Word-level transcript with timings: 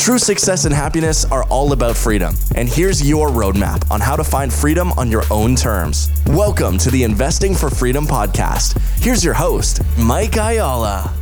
True 0.00 0.18
success 0.18 0.64
and 0.64 0.74
happiness 0.74 1.26
are 1.26 1.44
all 1.50 1.74
about 1.74 1.94
freedom. 1.94 2.34
And 2.54 2.66
here's 2.66 3.06
your 3.06 3.28
roadmap 3.28 3.88
on 3.90 4.00
how 4.00 4.16
to 4.16 4.24
find 4.24 4.50
freedom 4.50 4.92
on 4.92 5.10
your 5.10 5.24
own 5.30 5.54
terms. 5.54 6.10
Welcome 6.28 6.78
to 6.78 6.90
the 6.90 7.02
Investing 7.02 7.54
for 7.54 7.68
Freedom 7.68 8.06
podcast. 8.06 8.80
Here's 9.04 9.22
your 9.22 9.34
host, 9.34 9.82
Mike 9.98 10.38
Ayala. 10.38 11.14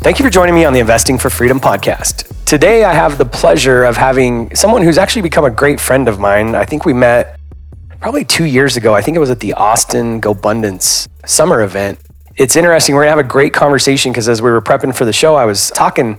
Thank 0.00 0.18
you 0.18 0.24
for 0.24 0.30
joining 0.30 0.54
me 0.54 0.64
on 0.64 0.72
the 0.72 0.80
Investing 0.80 1.18
for 1.18 1.28
Freedom 1.28 1.60
podcast. 1.60 2.34
Today, 2.46 2.82
I 2.82 2.94
have 2.94 3.18
the 3.18 3.26
pleasure 3.26 3.84
of 3.84 3.98
having 3.98 4.56
someone 4.56 4.80
who's 4.80 4.96
actually 4.96 5.22
become 5.22 5.44
a 5.44 5.50
great 5.50 5.78
friend 5.78 6.08
of 6.08 6.18
mine. 6.18 6.54
I 6.54 6.64
think 6.64 6.86
we 6.86 6.94
met 6.94 7.38
probably 8.00 8.24
two 8.24 8.46
years 8.46 8.74
ago. 8.74 8.94
I 8.94 9.02
think 9.02 9.18
it 9.18 9.20
was 9.20 9.30
at 9.30 9.40
the 9.40 9.52
Austin 9.52 10.18
GoBundance 10.18 11.08
summer 11.26 11.60
event. 11.62 11.98
It's 12.36 12.56
interesting. 12.56 12.94
We're 12.94 13.02
going 13.02 13.12
to 13.12 13.16
have 13.18 13.26
a 13.26 13.28
great 13.28 13.52
conversation 13.52 14.12
because 14.12 14.30
as 14.30 14.40
we 14.40 14.50
were 14.50 14.62
prepping 14.62 14.96
for 14.96 15.04
the 15.04 15.12
show, 15.12 15.34
I 15.34 15.44
was 15.44 15.70
talking 15.72 16.18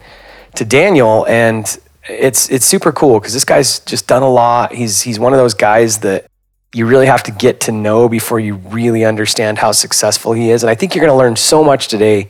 to 0.55 0.66
Daniel, 0.66 1.25
and 1.27 1.66
it's 2.09 2.49
it's 2.49 2.66
super 2.66 2.91
cool 2.91 3.20
because 3.20 3.34
this 3.34 3.45
guy's 3.45 3.80
just 3.80 4.07
done 4.07 4.23
a 4.23 4.30
lot. 4.30 4.73
He's 4.73 5.02
he's 5.02 5.20
one 5.20 5.34
of 5.34 5.39
those 5.39 5.53
guys 5.53 5.99
that 5.99 6.25
you 6.73 6.85
really 6.85 7.05
have 7.05 7.23
to 7.23 7.31
get 7.31 7.59
to 7.61 7.71
know 7.71 8.09
before 8.09 8.39
you 8.39 8.55
really 8.55 9.05
understand 9.05 9.59
how 9.59 9.71
successful 9.71 10.34
he 10.34 10.49
is. 10.49 10.63
And 10.63 10.70
I 10.70 10.75
think 10.75 10.95
you're 10.95 11.05
going 11.05 11.16
to 11.16 11.17
learn 11.17 11.35
so 11.35 11.63
much 11.63 11.88
today 11.88 12.30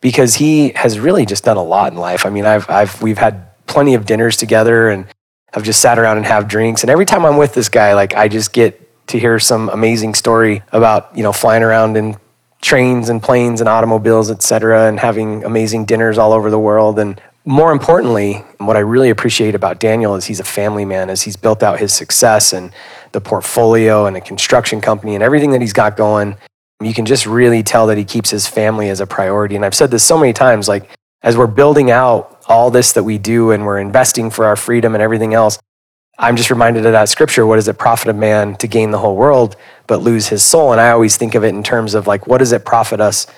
because 0.00 0.34
he 0.34 0.70
has 0.70 0.98
really 0.98 1.24
just 1.24 1.44
done 1.44 1.56
a 1.56 1.62
lot 1.62 1.92
in 1.92 1.98
life. 1.98 2.26
I 2.26 2.30
mean, 2.30 2.46
I've 2.46 2.68
I've 2.68 3.00
we've 3.00 3.18
had 3.18 3.44
plenty 3.66 3.94
of 3.94 4.06
dinners 4.06 4.36
together 4.36 4.88
and 4.88 5.06
have 5.52 5.62
just 5.62 5.80
sat 5.80 5.98
around 5.98 6.18
and 6.18 6.26
have 6.26 6.48
drinks. 6.48 6.82
And 6.82 6.90
every 6.90 7.06
time 7.06 7.24
I'm 7.24 7.36
with 7.36 7.54
this 7.54 7.68
guy, 7.68 7.94
like 7.94 8.14
I 8.14 8.28
just 8.28 8.52
get 8.52 8.82
to 9.08 9.18
hear 9.18 9.38
some 9.38 9.68
amazing 9.68 10.14
story 10.14 10.62
about 10.72 11.16
you 11.16 11.22
know 11.22 11.32
flying 11.32 11.62
around 11.62 11.96
in 11.96 12.16
trains 12.60 13.08
and 13.08 13.22
planes 13.22 13.60
and 13.60 13.68
automobiles, 13.68 14.30
et 14.30 14.42
cetera, 14.42 14.88
and 14.88 14.98
having 14.98 15.44
amazing 15.44 15.84
dinners 15.84 16.18
all 16.18 16.32
over 16.32 16.50
the 16.50 16.58
world. 16.58 16.98
And 16.98 17.20
more 17.46 17.70
importantly, 17.70 18.44
what 18.58 18.76
I 18.76 18.80
really 18.80 19.08
appreciate 19.08 19.54
about 19.54 19.78
Daniel 19.78 20.16
is 20.16 20.24
he's 20.24 20.40
a 20.40 20.44
family 20.44 20.84
man, 20.84 21.08
as 21.08 21.22
he's 21.22 21.36
built 21.36 21.62
out 21.62 21.78
his 21.78 21.92
success 21.92 22.52
and 22.52 22.72
the 23.12 23.20
portfolio 23.20 24.06
and 24.06 24.16
a 24.16 24.20
construction 24.20 24.80
company 24.80 25.14
and 25.14 25.22
everything 25.22 25.52
that 25.52 25.60
he's 25.60 25.72
got 25.72 25.96
going. 25.96 26.36
You 26.82 26.92
can 26.92 27.06
just 27.06 27.24
really 27.24 27.62
tell 27.62 27.86
that 27.86 27.96
he 27.96 28.04
keeps 28.04 28.30
his 28.30 28.48
family 28.48 28.90
as 28.90 29.00
a 29.00 29.06
priority. 29.06 29.54
And 29.54 29.64
I've 29.64 29.76
said 29.76 29.92
this 29.92 30.02
so 30.02 30.18
many 30.18 30.32
times 30.32 30.68
like, 30.68 30.90
as 31.22 31.36
we're 31.36 31.46
building 31.46 31.90
out 31.90 32.42
all 32.48 32.70
this 32.70 32.92
that 32.92 33.04
we 33.04 33.16
do 33.16 33.52
and 33.52 33.64
we're 33.64 33.78
investing 33.78 34.28
for 34.28 34.44
our 34.44 34.56
freedom 34.56 34.94
and 34.94 35.02
everything 35.02 35.32
else, 35.32 35.58
I'm 36.18 36.36
just 36.36 36.50
reminded 36.50 36.84
of 36.84 36.92
that 36.92 37.08
scripture. 37.08 37.46
What 37.46 37.56
does 37.56 37.68
it 37.68 37.78
profit 37.78 38.08
a 38.08 38.12
man 38.12 38.56
to 38.56 38.66
gain 38.66 38.90
the 38.90 38.98
whole 38.98 39.16
world 39.16 39.56
but 39.86 40.02
lose 40.02 40.28
his 40.28 40.42
soul? 40.42 40.72
And 40.72 40.80
I 40.80 40.90
always 40.90 41.16
think 41.16 41.36
of 41.36 41.44
it 41.44 41.54
in 41.54 41.62
terms 41.62 41.94
of 41.94 42.08
like, 42.08 42.26
what 42.26 42.38
does 42.38 42.52
it 42.52 42.64
profit 42.64 43.00
us 43.00 43.28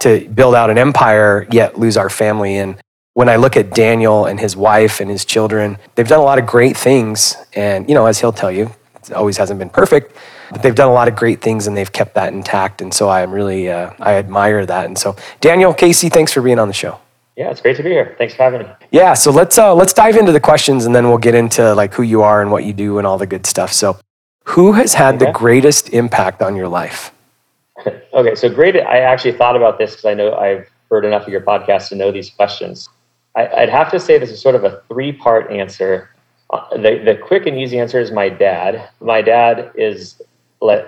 to 0.00 0.28
build 0.30 0.56
out 0.56 0.68
an 0.68 0.78
empire 0.78 1.46
yet 1.52 1.78
lose 1.78 1.96
our 1.96 2.10
family? 2.10 2.56
And 2.56 2.76
when 3.14 3.28
I 3.28 3.36
look 3.36 3.56
at 3.56 3.74
Daniel 3.74 4.24
and 4.24 4.40
his 4.40 4.56
wife 4.56 5.00
and 5.00 5.10
his 5.10 5.24
children, 5.24 5.78
they've 5.94 6.08
done 6.08 6.20
a 6.20 6.24
lot 6.24 6.38
of 6.38 6.46
great 6.46 6.76
things. 6.76 7.36
And, 7.54 7.88
you 7.88 7.94
know, 7.94 8.06
as 8.06 8.20
he'll 8.20 8.32
tell 8.32 8.50
you, 8.50 8.70
it 9.02 9.12
always 9.12 9.36
hasn't 9.36 9.58
been 9.58 9.68
perfect, 9.68 10.16
but 10.50 10.62
they've 10.62 10.74
done 10.74 10.88
a 10.88 10.92
lot 10.92 11.08
of 11.08 11.16
great 11.16 11.40
things 11.42 11.66
and 11.66 11.76
they've 11.76 11.92
kept 11.92 12.14
that 12.14 12.32
intact. 12.32 12.80
And 12.80 12.92
so 12.92 13.08
I'm 13.08 13.30
really, 13.30 13.70
uh, 13.70 13.92
I 14.00 14.14
admire 14.14 14.64
that. 14.64 14.86
And 14.86 14.96
so, 14.96 15.16
Daniel, 15.40 15.74
Casey, 15.74 16.08
thanks 16.08 16.32
for 16.32 16.40
being 16.40 16.58
on 16.58 16.68
the 16.68 16.74
show. 16.74 16.98
Yeah, 17.36 17.50
it's 17.50 17.60
great 17.60 17.76
to 17.78 17.82
be 17.82 17.90
here. 17.90 18.14
Thanks 18.18 18.34
for 18.34 18.42
having 18.42 18.62
me. 18.62 18.68
Yeah, 18.90 19.14
so 19.14 19.30
let's 19.30 19.56
uh, 19.56 19.74
let's 19.74 19.94
dive 19.94 20.16
into 20.16 20.32
the 20.32 20.40
questions 20.40 20.84
and 20.84 20.94
then 20.94 21.08
we'll 21.08 21.16
get 21.16 21.34
into 21.34 21.74
like 21.74 21.94
who 21.94 22.02
you 22.02 22.20
are 22.20 22.42
and 22.42 22.50
what 22.50 22.64
you 22.64 22.74
do 22.74 22.98
and 22.98 23.06
all 23.06 23.16
the 23.16 23.26
good 23.26 23.46
stuff. 23.46 23.72
So, 23.72 23.98
who 24.44 24.72
has 24.72 24.92
had 24.94 25.14
okay. 25.14 25.26
the 25.26 25.32
greatest 25.32 25.88
impact 25.90 26.42
on 26.42 26.56
your 26.56 26.68
life? 26.68 27.10
okay, 27.86 28.34
so 28.34 28.50
great. 28.50 28.76
I 28.76 28.98
actually 28.98 29.32
thought 29.32 29.56
about 29.56 29.78
this 29.78 29.92
because 29.92 30.04
I 30.04 30.14
know 30.14 30.34
I've 30.34 30.68
heard 30.90 31.06
enough 31.06 31.22
of 31.22 31.30
your 31.30 31.40
podcast 31.40 31.88
to 31.88 31.94
know 31.94 32.12
these 32.12 32.28
questions. 32.28 32.90
I, 33.34 33.60
would 33.60 33.68
have 33.70 33.90
to 33.92 34.00
say 34.00 34.18
this 34.18 34.30
is 34.30 34.40
sort 34.40 34.54
of 34.54 34.64
a 34.64 34.82
three 34.88 35.12
part 35.12 35.50
answer. 35.50 36.10
Uh, 36.50 36.76
the, 36.76 37.02
the 37.04 37.18
quick 37.22 37.46
and 37.46 37.58
easy 37.58 37.78
answer 37.78 37.98
is 37.98 38.10
my 38.10 38.28
dad. 38.28 38.88
My 39.00 39.22
dad 39.22 39.72
is 39.74 40.20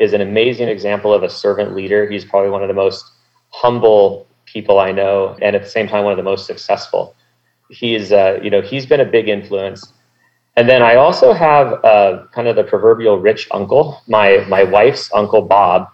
is 0.01 0.13
an 0.13 0.21
amazing 0.21 0.69
example 0.69 1.13
of 1.13 1.23
a 1.23 1.31
servant 1.31 1.75
leader. 1.75 2.09
He's 2.09 2.25
probably 2.25 2.51
one 2.51 2.63
of 2.63 2.69
the 2.69 2.75
most 2.75 3.11
humble 3.51 4.27
people 4.47 4.79
I 4.79 4.93
know, 4.93 5.37
and 5.43 5.57
at 5.57 5.63
the 5.63 5.69
same 5.69 5.89
time, 5.89 6.05
one 6.05 6.13
of 6.13 6.17
the 6.17 6.23
most 6.23 6.47
successful. 6.47 7.15
He's 7.71 8.13
uh, 8.13 8.39
you 8.43 8.51
know 8.51 8.61
he's 8.61 8.87
been 8.87 9.01
a 9.01 9.05
big 9.05 9.29
influence. 9.29 9.93
And 10.57 10.69
then 10.69 10.83
I 10.83 10.95
also 10.95 11.33
have 11.33 11.85
uh, 11.85 12.27
kind 12.33 12.47
of 12.47 12.55
the 12.55 12.63
proverbial 12.63 13.19
rich 13.19 13.49
uncle, 13.51 14.01
my 14.07 14.45
my 14.49 14.63
wife's 14.63 15.13
uncle 15.13 15.43
Bob, 15.43 15.89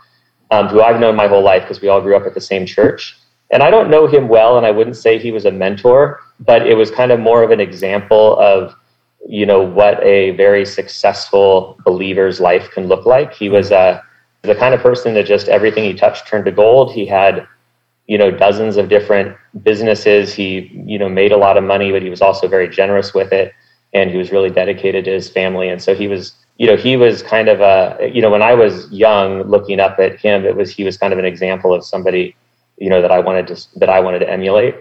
um, 0.51 0.69
who 0.69 0.83
I've 0.83 1.01
known 1.01 1.17
my 1.17 1.29
whole 1.29 1.43
life 1.43 1.63
because 1.63 1.81
we 1.81 1.89
all 1.89 2.01
grew 2.01 2.17
up 2.17 2.27
at 2.27 2.35
the 2.35 2.41
same 2.41 2.67
church. 2.67 3.17
And 3.51 3.63
I 3.63 3.71
don't 3.71 3.91
know 3.91 4.07
him 4.07 4.29
well, 4.29 4.57
and 4.57 4.65
I 4.65 4.71
wouldn't 4.71 4.97
say 4.97 5.19
he 5.19 5.33
was 5.33 5.45
a 5.45 5.51
mentor, 5.51 6.21
but 6.39 6.67
it 6.67 6.77
was 6.77 6.91
kind 6.91 7.11
of 7.11 7.19
more 7.19 7.43
of 7.43 7.51
an 7.51 7.61
example 7.61 8.39
of 8.39 8.75
you 9.29 9.45
know 9.45 9.61
what 9.61 10.03
a 10.03 10.31
very 10.33 10.65
successful 10.65 11.79
believer's 11.85 12.41
life 12.41 12.71
can 12.71 12.87
look 12.87 13.05
like. 13.07 13.35
He 13.35 13.49
was 13.49 13.71
uh, 13.71 14.01
the 14.43 14.55
kind 14.55 14.75
of 14.75 14.81
person 14.81 15.15
that 15.15 15.27
just 15.27 15.49
everything 15.49 15.85
he 15.85 15.95
touched 15.95 16.27
turned 16.27 16.47
to 16.47 16.53
gold. 16.53 16.93
He 16.93 17.07
had 17.07 17.47
you 18.07 18.19
know 18.19 18.31
dozens 18.31 18.77
of 18.77 18.89
different 18.89 19.37
businesses. 19.63 20.33
He 20.33 20.71
you 20.87 20.99
know 20.99 21.09
made 21.09 21.33
a 21.33 21.37
lot 21.37 21.57
of 21.57 21.65
money 21.65 21.93
but 21.93 22.03
he 22.03 22.11
was 22.11 22.23
also 22.23 22.49
very 22.49 22.69
generous 22.69 23.13
with 23.13 23.33
it 23.33 23.53
and 23.93 24.11
he 24.11 24.17
was 24.17 24.31
really 24.31 24.51
dedicated 24.51 25.05
to 25.05 25.11
his 25.11 25.29
family. 25.29 25.69
And 25.69 25.83
so 25.83 25.95
he 25.95 26.09
was 26.09 26.35
you 26.61 26.67
know 26.67 26.77
he 26.77 26.97
was 26.97 27.23
kind 27.23 27.49
of 27.49 27.61
a 27.63 28.11
you 28.13 28.21
know 28.21 28.29
when 28.29 28.43
i 28.43 28.53
was 28.53 28.87
young 28.93 29.43
looking 29.45 29.81
up 29.81 29.99
at 29.99 30.21
him 30.21 30.45
it 30.45 30.55
was 30.55 30.71
he 30.71 30.85
was 30.85 30.99
kind 30.99 31.11
of 31.11 31.19
an 31.19 31.25
example 31.25 31.73
of 31.73 31.83
somebody 31.83 32.37
you 32.81 32.91
know 32.91 33.01
that 33.01 33.13
i 33.13 33.19
wanted 33.19 33.47
to 33.47 33.57
that 33.79 33.89
i 33.89 34.01
wanted 34.01 34.19
to 34.19 34.29
emulate 34.29 34.75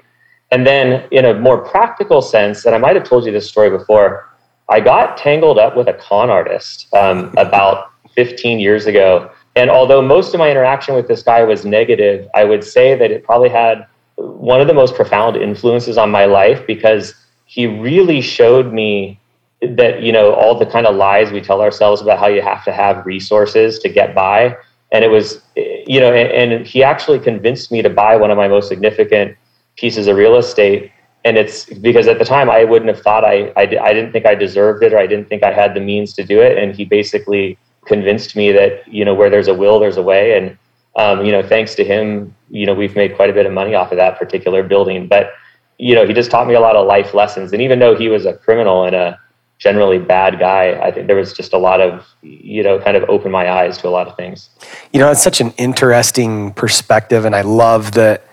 and 0.51 0.65
then, 0.65 1.07
in 1.11 1.25
a 1.25 1.39
more 1.39 1.59
practical 1.59 2.21
sense, 2.21 2.65
and 2.65 2.73
I 2.73 2.79
might 2.79 2.95
have 2.95 3.07
told 3.07 3.25
you 3.25 3.31
this 3.31 3.47
story 3.47 3.69
before, 3.69 4.27
I 4.67 4.79
got 4.79 5.17
tangled 5.17 5.59
up 5.59 5.75
with 5.77 5.87
a 5.87 5.93
con 5.93 6.29
artist 6.29 6.87
um, 6.93 7.33
about 7.37 7.91
15 8.15 8.59
years 8.59 8.85
ago. 8.85 9.31
And 9.55 9.69
although 9.69 10.01
most 10.01 10.33
of 10.33 10.39
my 10.39 10.49
interaction 10.49 10.95
with 10.95 11.07
this 11.07 11.21
guy 11.21 11.43
was 11.43 11.65
negative, 11.65 12.27
I 12.33 12.45
would 12.45 12.63
say 12.63 12.95
that 12.95 13.11
it 13.11 13.23
probably 13.23 13.49
had 13.49 13.85
one 14.15 14.61
of 14.61 14.67
the 14.67 14.73
most 14.73 14.95
profound 14.95 15.37
influences 15.37 15.97
on 15.97 16.09
my 16.09 16.25
life 16.25 16.65
because 16.65 17.13
he 17.45 17.67
really 17.67 18.21
showed 18.21 18.73
me 18.73 19.19
that, 19.61 20.01
you 20.01 20.11
know, 20.11 20.33
all 20.33 20.57
the 20.57 20.65
kind 20.65 20.85
of 20.85 20.95
lies 20.95 21.31
we 21.31 21.41
tell 21.41 21.61
ourselves 21.61 22.01
about 22.01 22.19
how 22.19 22.27
you 22.27 22.41
have 22.41 22.63
to 22.65 22.71
have 22.71 23.05
resources 23.05 23.79
to 23.79 23.89
get 23.89 24.15
by. 24.15 24.55
And 24.91 25.03
it 25.03 25.09
was, 25.09 25.41
you 25.89 25.99
know, 25.99 26.13
and, 26.13 26.51
and 26.51 26.65
he 26.65 26.83
actually 26.83 27.19
convinced 27.19 27.71
me 27.71 27.81
to 27.81 27.89
buy 27.89 28.15
one 28.15 28.31
of 28.31 28.37
my 28.37 28.47
most 28.47 28.69
significant 28.69 29.35
pieces 29.75 30.07
of 30.07 30.15
real 30.15 30.37
estate 30.37 30.91
and 31.25 31.37
it's 31.37 31.65
because 31.65 32.07
at 32.07 32.17
the 32.17 32.25
time 32.25 32.49
I 32.49 32.63
wouldn't 32.63 32.89
have 32.89 33.03
thought 33.03 33.25
I, 33.25 33.51
I, 33.57 33.63
I 33.81 33.93
didn't 33.93 34.11
think 34.11 34.25
I 34.25 34.35
deserved 34.35 34.83
it 34.83 34.93
or 34.93 34.99
I 34.99 35.07
didn't 35.07 35.27
think 35.27 35.43
I 35.43 35.51
had 35.51 35.73
the 35.73 35.81
means 35.81 36.13
to 36.13 36.23
do 36.23 36.41
it. 36.41 36.57
And 36.57 36.73
he 36.73 36.85
basically 36.85 37.57
convinced 37.85 38.35
me 38.35 38.51
that, 38.53 38.87
you 38.87 39.03
know, 39.03 39.13
where 39.13 39.29
there's 39.29 39.47
a 39.47 39.53
will, 39.53 39.79
there's 39.79 39.97
a 39.97 40.01
way. 40.01 40.37
And, 40.37 40.57
um, 40.95 41.25
you 41.25 41.31
know, 41.31 41.43
thanks 41.43 41.75
to 41.75 41.83
him, 41.83 42.33
you 42.49 42.65
know, 42.65 42.73
we've 42.73 42.95
made 42.95 43.15
quite 43.15 43.29
a 43.29 43.33
bit 43.33 43.45
of 43.45 43.51
money 43.51 43.75
off 43.75 43.91
of 43.91 43.97
that 43.97 44.17
particular 44.17 44.63
building. 44.63 45.07
But, 45.07 45.31
you 45.77 45.93
know, 45.93 46.07
he 46.07 46.13
just 46.13 46.31
taught 46.31 46.47
me 46.47 46.53
a 46.53 46.59
lot 46.61 46.77
of 46.77 46.87
life 46.87 47.13
lessons. 47.13 47.51
And 47.51 47.61
even 47.61 47.79
though 47.79 47.95
he 47.95 48.07
was 48.07 48.25
a 48.25 48.33
criminal 48.33 48.85
and 48.85 48.95
a 48.95 49.19
generally 49.59 49.99
bad 49.99 50.39
guy, 50.39 50.79
I 50.81 50.89
think 50.89 51.07
there 51.07 51.17
was 51.17 51.33
just 51.33 51.53
a 51.53 51.57
lot 51.57 51.81
of, 51.81 52.07
you 52.21 52.63
know, 52.63 52.79
kind 52.79 52.95
of 52.95 53.03
opened 53.09 53.33
my 53.33 53.51
eyes 53.51 53.77
to 53.79 53.87
a 53.87 53.91
lot 53.91 54.07
of 54.07 54.15
things. 54.15 54.49
You 54.93 54.99
know, 54.99 55.11
it's 55.11 55.21
such 55.21 55.41
an 55.41 55.51
interesting 55.57 56.53
perspective. 56.53 57.25
And 57.25 57.35
I 57.35 57.41
love 57.41 57.91
that 57.91 58.25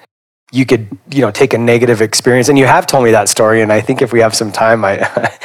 you 0.52 0.64
could 0.64 0.88
you 1.10 1.20
know 1.20 1.30
take 1.32 1.52
a 1.52 1.58
negative 1.58 2.00
experience 2.00 2.48
and 2.48 2.56
you 2.56 2.66
have 2.66 2.86
told 2.86 3.02
me 3.02 3.10
that 3.10 3.28
story 3.28 3.62
and 3.62 3.72
i 3.72 3.80
think 3.80 4.00
if 4.00 4.12
we 4.12 4.20
have 4.20 4.32
some 4.32 4.52
time 4.52 4.84
i 4.84 4.96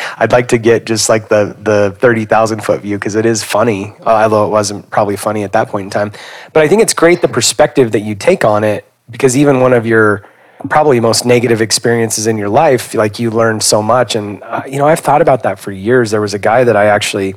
i'd 0.18 0.32
like 0.32 0.48
to 0.48 0.60
get 0.60 0.86
just 0.86 1.10
like 1.10 1.28
the 1.28 1.58
the 1.64 1.98
30000 2.00 2.64
foot 2.64 2.82
view 2.82 2.98
because 2.98 3.16
it 3.16 3.26
is 3.26 3.44
funny 3.44 3.96
uh, 4.06 4.22
although 4.22 4.46
it 4.46 4.50
wasn't 4.50 4.88
probably 4.92 5.18
funny 5.18 5.44
at 5.44 5.54
that 5.54 5.70
point 5.70 5.86
in 5.86 5.90
time 5.90 6.12
but 6.54 6.62
i 6.62 6.68
think 6.68 6.84
it's 6.84 6.94
great 6.94 7.20
the 7.20 7.28
perspective 7.28 7.92
that 7.94 8.02
you 8.02 8.14
take 8.14 8.46
on 8.46 8.64
it 8.64 8.86
because 9.10 9.36
even 9.36 9.60
one 9.60 9.74
of 9.74 9.88
your 9.88 10.24
probably 10.70 11.00
most 11.00 11.26
negative 11.26 11.62
experiences 11.62 12.28
in 12.28 12.38
your 12.38 12.50
life 12.50 12.94
like 12.94 13.20
you 13.20 13.30
learned 13.30 13.64
so 13.64 13.82
much 13.82 14.16
and 14.16 14.44
uh, 14.44 14.62
you 14.68 14.78
know 14.78 14.88
i've 14.88 15.00
thought 15.00 15.22
about 15.22 15.44
that 15.44 15.60
for 15.60 15.72
years 15.72 16.12
there 16.12 16.22
was 16.22 16.34
a 16.34 16.40
guy 16.40 16.64
that 16.64 16.76
i 16.76 16.86
actually 16.86 17.36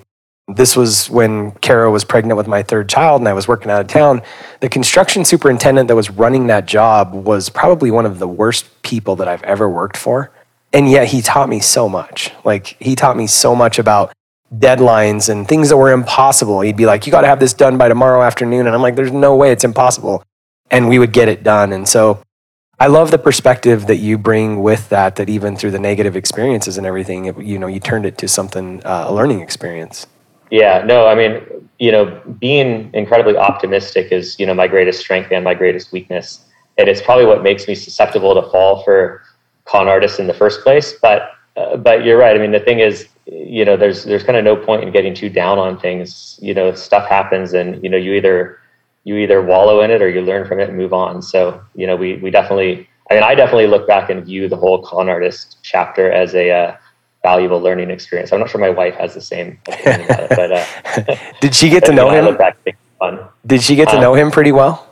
this 0.49 0.77
was 0.77 1.09
when 1.09 1.53
Kara 1.53 1.91
was 1.91 2.05
pregnant 2.05 2.37
with 2.37 2.47
my 2.47 2.63
third 2.63 2.89
child 2.89 3.21
and 3.21 3.29
I 3.29 3.33
was 3.33 3.49
working 3.49 3.71
out 3.71 3.81
of 3.81 3.87
town. 3.87 4.21
The 4.61 4.69
construction 4.69 5.25
superintendent 5.25 5.89
that 5.89 5.97
was 5.97 6.11
running 6.11 6.49
that 6.49 6.67
job 6.67 7.15
was 7.15 7.49
probably 7.49 7.91
one 7.91 8.05
of 8.05 8.19
the 8.19 8.29
worst 8.29 8.83
people 8.83 9.17
that 9.17 9.29
I've 9.29 9.43
ever 9.45 9.69
worked 9.69 9.97
for. 9.97 10.31
And 10.73 10.91
yet 10.91 11.09
he 11.09 11.23
taught 11.23 11.49
me 11.49 11.61
so 11.61 11.89
much. 11.89 12.31
Like 12.45 12.77
he 12.79 12.95
taught 12.95 13.17
me 13.17 13.27
so 13.27 13.55
much 13.55 13.79
about 13.79 14.13
deadlines 14.55 15.31
and 15.31 15.49
things 15.49 15.71
that 15.71 15.79
were 15.79 15.93
impossible. 15.93 16.61
He'd 16.61 16.77
be 16.77 16.85
like, 16.85 17.07
You 17.07 17.11
got 17.11 17.23
to 17.23 17.29
have 17.29 17.41
this 17.41 17.55
done 17.55 17.79
by 17.79 17.89
tomorrow 17.89 18.23
afternoon. 18.23 18.67
And 18.67 18.75
I'm 18.75 18.83
like, 18.83 18.97
There's 18.97 19.13
no 19.13 19.35
way 19.37 19.51
it's 19.51 19.65
impossible. 19.65 20.23
and 20.71 20.89
we 20.89 20.99
would 20.99 21.13
get 21.13 21.29
it 21.29 21.43
done. 21.43 21.73
And 21.73 21.89
so 21.89 22.23
I 22.81 22.89
love 22.89 23.11
the 23.11 23.19
perspective 23.19 23.87
that 23.87 23.97
you 23.97 24.19
bring 24.19 24.63
with 24.63 24.89
that, 24.89 25.17
that 25.17 25.29
even 25.29 25.57
through 25.57 25.71
the 25.71 25.79
negative 25.79 26.17
experiences 26.17 26.77
and 26.77 26.87
everything, 26.87 27.41
you 27.41 27.59
know, 27.59 27.69
you 27.69 27.79
turned 27.79 28.05
it 28.05 28.19
to 28.19 28.29
something, 28.29 28.85
uh, 28.85 29.07
a 29.09 29.15
learning 29.15 29.41
experience. 29.41 30.07
Yeah, 30.51 30.83
no, 30.85 31.07
I 31.07 31.15
mean, 31.15 31.41
you 31.79 31.93
know, 31.93 32.21
being 32.41 32.91
incredibly 32.93 33.37
optimistic 33.37 34.11
is, 34.11 34.39
you 34.39 34.47
know, 34.47 34.55
my 34.55 34.67
greatest 34.67 35.01
strength 35.01 35.31
and 35.33 35.45
my 35.45 35.55
greatest 35.55 35.93
weakness. 35.93 36.41
And 36.77 36.89
it's 36.89 37.01
probably 37.01 37.27
what 37.27 37.43
makes 37.43 37.69
me 37.69 37.75
susceptible 37.75 38.35
to 38.35 38.43
fall 38.51 38.83
for 38.83 39.23
con 39.65 39.89
artists 39.89 40.19
in 40.19 40.27
the 40.27 40.35
first 40.35 40.63
place. 40.63 40.95
But, 41.01 41.31
uh, 41.57 41.77
but 41.77 42.05
you're 42.05 42.19
right. 42.19 42.37
I 42.37 42.39
mean, 42.41 42.53
the 42.53 42.61
thing 42.61 42.81
is, 42.81 43.07
you 43.27 43.65
know, 43.65 43.77
there's, 43.77 44.05
there's 44.05 44.25
kind 44.25 44.37
of 44.37 44.45
no 44.45 44.57
point 44.57 44.83
in 44.83 44.93
getting 44.93 45.15
too 45.15 45.31
down 45.31 45.59
on 45.59 45.79
things. 45.79 46.39
You 46.43 46.55
know, 46.55 46.75
stuff 46.75 47.09
happens 47.09 47.53
and, 47.53 47.83
you 47.83 47.89
know, 47.89 47.97
you 47.97 48.15
either, 48.15 48.59
you 49.05 49.17
either 49.17 49.43
wallow 49.43 49.83
in 49.83 49.91
it 49.91 50.03
or 50.03 50.09
you 50.09 50.23
learn 50.23 50.47
from 50.47 50.61
it 50.61 50.69
and 50.69 50.79
move 50.79 50.93
on. 50.93 51.23
So, 51.23 51.63
you 51.75 51.87
know, 51.87 51.95
we, 51.95 52.17
we 52.17 52.31
definitely, 52.31 52.89
I 53.11 53.15
mean, 53.15 53.23
I 53.23 53.35
definitely 53.35 53.67
look 53.67 53.87
back 53.87 54.11
and 54.11 54.25
view 54.25 54.49
the 54.49 54.57
whole 54.57 54.83
con 54.83 55.09
artist 55.09 55.59
chapter 55.63 56.11
as 56.11 56.35
a 56.35 56.51
uh, 56.51 56.77
valuable 57.23 57.61
learning 57.61 57.91
experience. 57.91 58.33
I'm 58.33 58.41
not 58.41 58.51
sure 58.51 58.61
my 58.61 58.71
wife 58.71 58.95
has 58.95 59.15
the 59.15 59.21
same 59.21 59.59
opinion 59.69 60.05
about 60.07 60.31
it, 60.31 60.37
but 60.37 60.53
uh, 60.53 61.17
did 61.41 61.55
she 61.55 61.69
get 61.69 61.85
to 61.85 61.93
know 61.93 62.11
him? 62.11 62.37
fun. 62.99 63.29
Did 63.47 63.63
she 63.63 63.77
get 63.77 63.89
to 63.91 63.97
um, 63.97 64.01
know 64.01 64.15
him 64.15 64.31
pretty 64.31 64.53
well? 64.53 64.89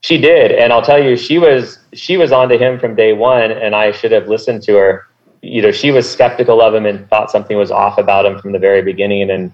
She 0.00 0.18
did, 0.18 0.52
and 0.52 0.72
I'll 0.72 0.82
tell 0.82 1.02
you, 1.02 1.16
she 1.16 1.38
was 1.38 1.78
she 1.94 2.16
was 2.16 2.30
onto 2.30 2.58
him 2.58 2.78
from 2.78 2.94
day 2.94 3.14
one, 3.14 3.50
and 3.50 3.74
I 3.74 3.90
should 3.90 4.12
have 4.12 4.28
listened 4.28 4.62
to 4.64 4.74
her. 4.74 5.06
You 5.40 5.62
know, 5.62 5.72
she 5.72 5.90
was 5.90 6.10
skeptical 6.10 6.60
of 6.60 6.74
him 6.74 6.86
and 6.86 7.08
thought 7.08 7.30
something 7.30 7.56
was 7.56 7.70
off 7.70 7.98
about 7.98 8.26
him 8.26 8.38
from 8.38 8.52
the 8.52 8.58
very 8.58 8.82
beginning, 8.82 9.30
and 9.30 9.52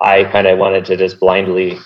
I 0.00 0.24
kind 0.24 0.46
of 0.46 0.58
wanted 0.58 0.86
to 0.86 0.96
just 0.96 1.20
blindly 1.20 1.78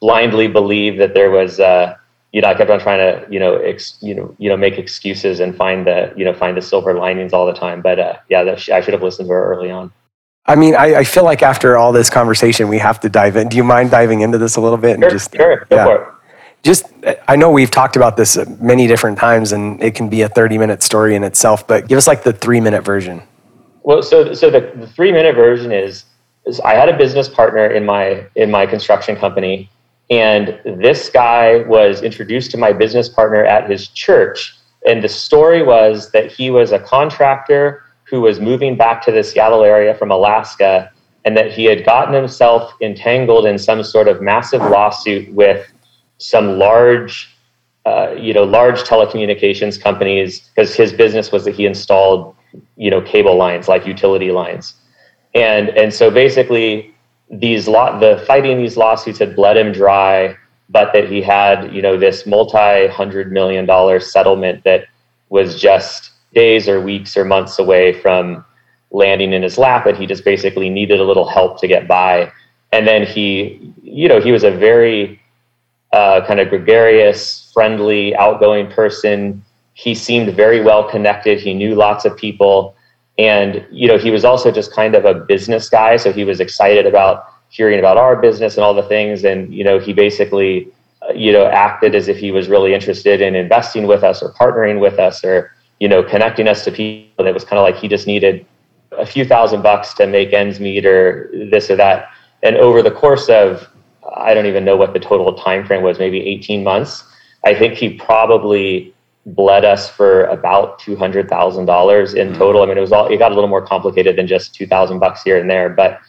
blindly 0.00 0.48
believe 0.48 0.98
that 0.98 1.14
there 1.14 1.30
was. 1.30 1.60
Uh, 1.60 1.96
you 2.32 2.42
know, 2.42 2.48
I 2.48 2.54
kept 2.54 2.70
on 2.70 2.78
trying 2.78 2.98
to, 2.98 3.26
you 3.32 3.40
know, 3.40 3.56
ex, 3.56 3.96
you 4.02 4.14
know, 4.14 4.34
you 4.38 4.50
know, 4.50 4.56
make 4.56 4.76
excuses 4.76 5.40
and 5.40 5.56
find 5.56 5.86
the, 5.86 6.12
you 6.14 6.26
know, 6.26 6.34
find 6.34 6.56
the 6.56 6.62
silver 6.62 6.92
linings 6.92 7.32
all 7.32 7.46
the 7.46 7.54
time. 7.54 7.80
But 7.80 7.98
uh, 7.98 8.16
yeah, 8.28 8.44
that, 8.44 8.68
I 8.68 8.82
should 8.82 8.92
have 8.92 9.02
listened 9.02 9.28
to 9.28 9.32
her 9.32 9.54
early 9.54 9.70
on. 9.70 9.90
I 10.44 10.54
mean, 10.54 10.74
I, 10.74 10.96
I, 10.96 11.04
feel 11.04 11.24
like 11.24 11.42
after 11.42 11.76
all 11.76 11.92
this 11.92 12.08
conversation, 12.08 12.68
we 12.68 12.78
have 12.78 13.00
to 13.00 13.08
dive 13.10 13.36
in. 13.36 13.48
Do 13.48 13.56
you 13.56 13.64
mind 13.64 13.90
diving 13.90 14.22
into 14.22 14.38
this 14.38 14.56
a 14.56 14.62
little 14.62 14.78
bit? 14.78 14.94
And 14.94 15.02
sure, 15.02 15.10
just, 15.10 15.34
sure. 15.34 15.66
Go 15.68 15.76
yeah. 15.76 15.84
for 15.84 16.02
it. 16.02 16.08
Just, 16.62 16.86
I 17.28 17.36
know 17.36 17.50
we've 17.50 17.70
talked 17.70 17.96
about 17.96 18.16
this 18.16 18.36
many 18.58 18.86
different 18.86 19.18
times, 19.18 19.52
and 19.52 19.80
it 19.82 19.94
can 19.94 20.08
be 20.08 20.22
a 20.22 20.28
thirty-minute 20.28 20.82
story 20.82 21.14
in 21.14 21.22
itself. 21.22 21.66
But 21.66 21.86
give 21.86 21.96
us 21.96 22.06
like 22.06 22.24
the 22.24 22.32
three-minute 22.32 22.82
version. 22.82 23.22
Well, 23.84 24.02
so 24.02 24.34
so 24.34 24.50
the, 24.50 24.72
the 24.74 24.88
three-minute 24.88 25.36
version 25.36 25.70
is, 25.70 26.04
is 26.46 26.58
I 26.60 26.74
had 26.74 26.88
a 26.88 26.96
business 26.96 27.28
partner 27.28 27.66
in 27.66 27.86
my 27.86 28.26
in 28.34 28.50
my 28.50 28.66
construction 28.66 29.16
company 29.16 29.70
and 30.10 30.58
this 30.64 31.10
guy 31.10 31.58
was 31.64 32.02
introduced 32.02 32.50
to 32.52 32.56
my 32.56 32.72
business 32.72 33.08
partner 33.08 33.44
at 33.44 33.70
his 33.70 33.88
church. 33.88 34.56
And 34.86 35.02
the 35.02 35.08
story 35.08 35.62
was 35.62 36.10
that 36.12 36.32
he 36.32 36.50
was 36.50 36.72
a 36.72 36.78
contractor 36.78 37.82
who 38.04 38.22
was 38.22 38.40
moving 38.40 38.76
back 38.76 39.02
to 39.02 39.12
the 39.12 39.22
Seattle 39.22 39.64
area 39.64 39.94
from 39.94 40.10
Alaska, 40.10 40.90
and 41.24 41.36
that 41.36 41.52
he 41.52 41.64
had 41.64 41.84
gotten 41.84 42.14
himself 42.14 42.72
entangled 42.80 43.44
in 43.44 43.58
some 43.58 43.82
sort 43.82 44.08
of 44.08 44.22
massive 44.22 44.62
lawsuit 44.62 45.30
with 45.34 45.70
some 46.16 46.58
large, 46.58 47.36
uh, 47.84 48.12
you 48.12 48.32
know, 48.32 48.44
large 48.44 48.80
telecommunications 48.80 49.78
companies 49.78 50.40
because 50.40 50.74
his 50.74 50.92
business 50.92 51.30
was 51.30 51.44
that 51.44 51.54
he 51.54 51.66
installed, 51.66 52.34
you 52.76 52.90
know, 52.90 53.02
cable 53.02 53.36
lines 53.36 53.68
like 53.68 53.86
utility 53.86 54.30
lines, 54.30 54.74
and 55.34 55.68
and 55.70 55.92
so 55.92 56.10
basically 56.10 56.94
these 57.30 57.68
law 57.68 57.98
the 57.98 58.22
fighting 58.26 58.58
these 58.58 58.76
lawsuits 58.76 59.18
had 59.18 59.36
bled 59.36 59.56
him 59.56 59.72
dry, 59.72 60.36
but 60.68 60.92
that 60.92 61.08
he 61.08 61.22
had 61.22 61.72
you 61.74 61.82
know 61.82 61.96
this 61.96 62.26
multi 62.26 62.86
hundred 62.88 63.32
million 63.32 63.66
dollar 63.66 64.00
settlement 64.00 64.64
that 64.64 64.86
was 65.28 65.60
just 65.60 66.12
days 66.34 66.68
or 66.68 66.80
weeks 66.80 67.16
or 67.16 67.24
months 67.24 67.58
away 67.58 67.92
from 68.00 68.44
landing 68.90 69.32
in 69.32 69.42
his 69.42 69.58
lap, 69.58 69.86
and 69.86 69.96
he 69.96 70.06
just 70.06 70.24
basically 70.24 70.70
needed 70.70 71.00
a 71.00 71.04
little 71.04 71.28
help 71.28 71.60
to 71.60 71.68
get 71.68 71.86
by. 71.86 72.32
And 72.72 72.86
then 72.86 73.06
he, 73.06 73.72
you 73.82 74.08
know, 74.08 74.20
he 74.20 74.32
was 74.32 74.44
a 74.44 74.50
very 74.50 75.20
uh, 75.92 76.24
kind 76.26 76.40
of 76.40 76.48
gregarious, 76.48 77.50
friendly, 77.52 78.14
outgoing 78.16 78.70
person. 78.70 79.44
He 79.74 79.94
seemed 79.94 80.34
very 80.34 80.60
well 80.62 80.88
connected. 80.88 81.40
He 81.40 81.54
knew 81.54 81.74
lots 81.74 82.04
of 82.04 82.16
people 82.16 82.74
and 83.18 83.66
you 83.70 83.88
know 83.88 83.98
he 83.98 84.10
was 84.10 84.24
also 84.24 84.50
just 84.50 84.72
kind 84.72 84.94
of 84.94 85.04
a 85.04 85.14
business 85.14 85.68
guy 85.68 85.96
so 85.96 86.12
he 86.12 86.24
was 86.24 86.40
excited 86.40 86.86
about 86.86 87.24
hearing 87.48 87.78
about 87.78 87.96
our 87.96 88.16
business 88.16 88.56
and 88.56 88.64
all 88.64 88.74
the 88.74 88.82
things. 88.82 89.24
And 89.24 89.52
you 89.52 89.64
know 89.64 89.78
he 89.78 89.92
basically 89.92 90.68
uh, 91.02 91.12
you 91.12 91.32
know 91.32 91.46
acted 91.46 91.94
as 91.94 92.08
if 92.08 92.18
he 92.18 92.30
was 92.30 92.48
really 92.48 92.74
interested 92.74 93.20
in 93.20 93.34
investing 93.34 93.86
with 93.86 94.04
us 94.04 94.22
or 94.22 94.32
partnering 94.32 94.80
with 94.80 94.98
us 94.98 95.24
or 95.24 95.52
you 95.80 95.88
know 95.88 96.02
connecting 96.02 96.48
us 96.48 96.64
to 96.64 96.72
people. 96.72 97.24
That 97.24 97.34
was 97.34 97.44
kind 97.44 97.58
of 97.58 97.64
like 97.64 97.76
he 97.76 97.88
just 97.88 98.06
needed 98.06 98.44
a 98.92 99.06
few 99.06 99.24
thousand 99.24 99.62
bucks 99.62 99.94
to 99.94 100.06
make 100.06 100.32
ends 100.32 100.60
meet 100.60 100.86
or 100.86 101.30
this 101.50 101.70
or 101.70 101.76
that. 101.76 102.10
And 102.42 102.56
over 102.56 102.82
the 102.82 102.90
course 102.90 103.28
of 103.28 103.68
i 104.16 104.32
don't 104.32 104.46
even 104.46 104.64
know 104.64 104.76
what 104.76 104.94
the 104.94 104.98
total 104.98 105.34
time 105.34 105.66
frame 105.66 105.82
was 105.82 105.98
maybe 105.98 106.18
18 106.20 106.64
months 106.64 107.04
i 107.44 107.54
think 107.54 107.74
he 107.74 107.90
probably 107.90 108.94
bled 109.34 109.64
us 109.64 109.88
for 109.88 110.24
about 110.24 110.78
two 110.78 110.96
hundred 110.96 111.28
thousand 111.28 111.66
dollars 111.66 112.14
in 112.14 112.28
mm-hmm. 112.28 112.38
total. 112.38 112.62
I 112.62 112.66
mean, 112.66 112.78
it 112.78 112.80
was 112.80 112.92
all 112.92 113.06
it 113.06 113.16
got 113.18 113.32
a 113.32 113.34
little 113.34 113.48
more 113.48 113.64
complicated 113.64 114.16
than 114.16 114.26
just 114.26 114.54
two 114.54 114.66
thousand 114.66 114.98
bucks 114.98 115.22
here 115.22 115.38
and 115.38 115.48
there, 115.48 115.68
but 115.68 116.00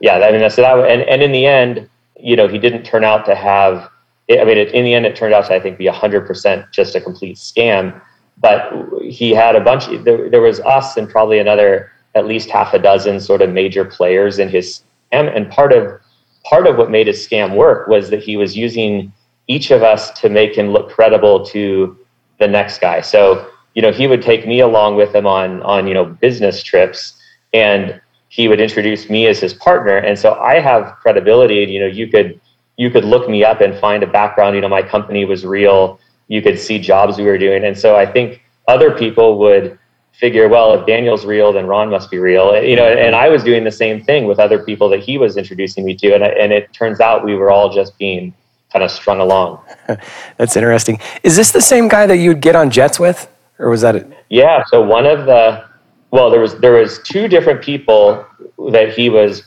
yeah, 0.00 0.18
I 0.18 0.32
mean, 0.32 0.48
so 0.50 0.62
that 0.62 0.90
and 0.90 1.02
and 1.02 1.22
in 1.22 1.32
the 1.32 1.46
end, 1.46 1.88
you 2.18 2.36
know, 2.36 2.48
he 2.48 2.58
didn't 2.58 2.84
turn 2.84 3.04
out 3.04 3.26
to 3.26 3.34
have. 3.34 3.90
I 4.30 4.44
mean, 4.44 4.58
it, 4.58 4.72
in 4.72 4.84
the 4.84 4.94
end, 4.94 5.06
it 5.06 5.16
turned 5.16 5.34
out 5.34 5.46
to 5.46 5.54
I 5.54 5.60
think 5.60 5.78
be 5.78 5.86
hundred 5.86 6.26
percent 6.26 6.66
just 6.72 6.94
a 6.94 7.00
complete 7.00 7.36
scam. 7.36 8.00
But 8.40 8.72
he 9.02 9.30
had 9.30 9.56
a 9.56 9.60
bunch. 9.60 9.86
There, 10.04 10.30
there 10.30 10.40
was 10.40 10.60
us 10.60 10.96
and 10.96 11.08
probably 11.08 11.40
another 11.40 11.90
at 12.14 12.26
least 12.26 12.50
half 12.50 12.72
a 12.74 12.78
dozen 12.78 13.20
sort 13.20 13.42
of 13.42 13.50
major 13.50 13.84
players 13.84 14.38
in 14.38 14.48
his 14.48 14.82
scam, 15.12 15.34
and 15.34 15.50
part 15.50 15.72
of 15.72 16.00
part 16.44 16.66
of 16.66 16.76
what 16.76 16.90
made 16.90 17.08
his 17.08 17.26
scam 17.26 17.56
work 17.56 17.88
was 17.88 18.10
that 18.10 18.22
he 18.22 18.36
was 18.36 18.56
using 18.56 19.12
each 19.48 19.70
of 19.70 19.82
us 19.82 20.10
to 20.20 20.28
make 20.28 20.56
him 20.56 20.68
look 20.68 20.90
credible 20.90 21.44
to 21.46 21.96
the 22.38 22.48
next 22.48 22.80
guy. 22.80 23.00
So, 23.00 23.50
you 23.74 23.82
know, 23.82 23.92
he 23.92 24.06
would 24.06 24.22
take 24.22 24.46
me 24.46 24.60
along 24.60 24.96
with 24.96 25.14
him 25.14 25.26
on 25.26 25.62
on, 25.62 25.86
you 25.86 25.94
know, 25.94 26.04
business 26.04 26.62
trips 26.62 27.14
and 27.52 28.00
he 28.28 28.48
would 28.48 28.60
introduce 28.60 29.08
me 29.08 29.26
as 29.26 29.38
his 29.40 29.54
partner. 29.54 29.96
And 29.96 30.18
so 30.18 30.34
I 30.34 30.60
have 30.60 30.96
credibility 30.96 31.62
and 31.62 31.72
you 31.72 31.80
know, 31.80 31.86
you 31.86 32.08
could 32.08 32.40
you 32.76 32.90
could 32.90 33.04
look 33.04 33.28
me 33.28 33.44
up 33.44 33.60
and 33.60 33.76
find 33.78 34.02
a 34.02 34.06
background, 34.06 34.54
you 34.54 34.60
know, 34.60 34.68
my 34.68 34.82
company 34.82 35.24
was 35.24 35.44
real. 35.44 35.98
You 36.28 36.42
could 36.42 36.58
see 36.58 36.78
jobs 36.78 37.18
we 37.18 37.24
were 37.24 37.38
doing. 37.38 37.64
And 37.64 37.76
so 37.76 37.96
I 37.96 38.06
think 38.06 38.42
other 38.68 38.96
people 38.96 39.38
would 39.38 39.78
figure, 40.12 40.48
well, 40.48 40.74
if 40.74 40.86
Daniel's 40.86 41.24
real, 41.24 41.52
then 41.52 41.66
Ron 41.66 41.90
must 41.90 42.10
be 42.10 42.18
real. 42.18 42.60
You 42.62 42.76
know, 42.76 42.86
and 42.86 43.14
I 43.14 43.28
was 43.28 43.42
doing 43.44 43.64
the 43.64 43.72
same 43.72 44.02
thing 44.02 44.26
with 44.26 44.38
other 44.38 44.62
people 44.62 44.88
that 44.90 45.00
he 45.00 45.16
was 45.16 45.36
introducing 45.36 45.84
me 45.84 45.94
to. 45.96 46.14
And, 46.14 46.22
and 46.22 46.52
it 46.52 46.72
turns 46.72 47.00
out 47.00 47.24
we 47.24 47.34
were 47.34 47.50
all 47.50 47.72
just 47.72 47.96
being 47.98 48.34
kind 48.72 48.84
of 48.84 48.90
strung 48.90 49.20
along. 49.20 49.60
That's 50.36 50.56
interesting. 50.56 51.00
Is 51.22 51.36
this 51.36 51.50
the 51.52 51.60
same 51.60 51.88
guy 51.88 52.06
that 52.06 52.16
you'd 52.16 52.40
get 52.40 52.56
on 52.56 52.70
jets 52.70 53.00
with, 53.00 53.30
or 53.58 53.70
was 53.70 53.80
that 53.82 53.96
it? 53.96 54.06
Yeah. 54.28 54.64
So 54.68 54.82
one 54.82 55.06
of 55.06 55.26
the 55.26 55.64
well, 56.10 56.30
there 56.30 56.40
was 56.40 56.58
there 56.60 56.72
was 56.72 57.00
two 57.00 57.28
different 57.28 57.62
people 57.62 58.24
that 58.70 58.92
he 58.92 59.10
was 59.10 59.42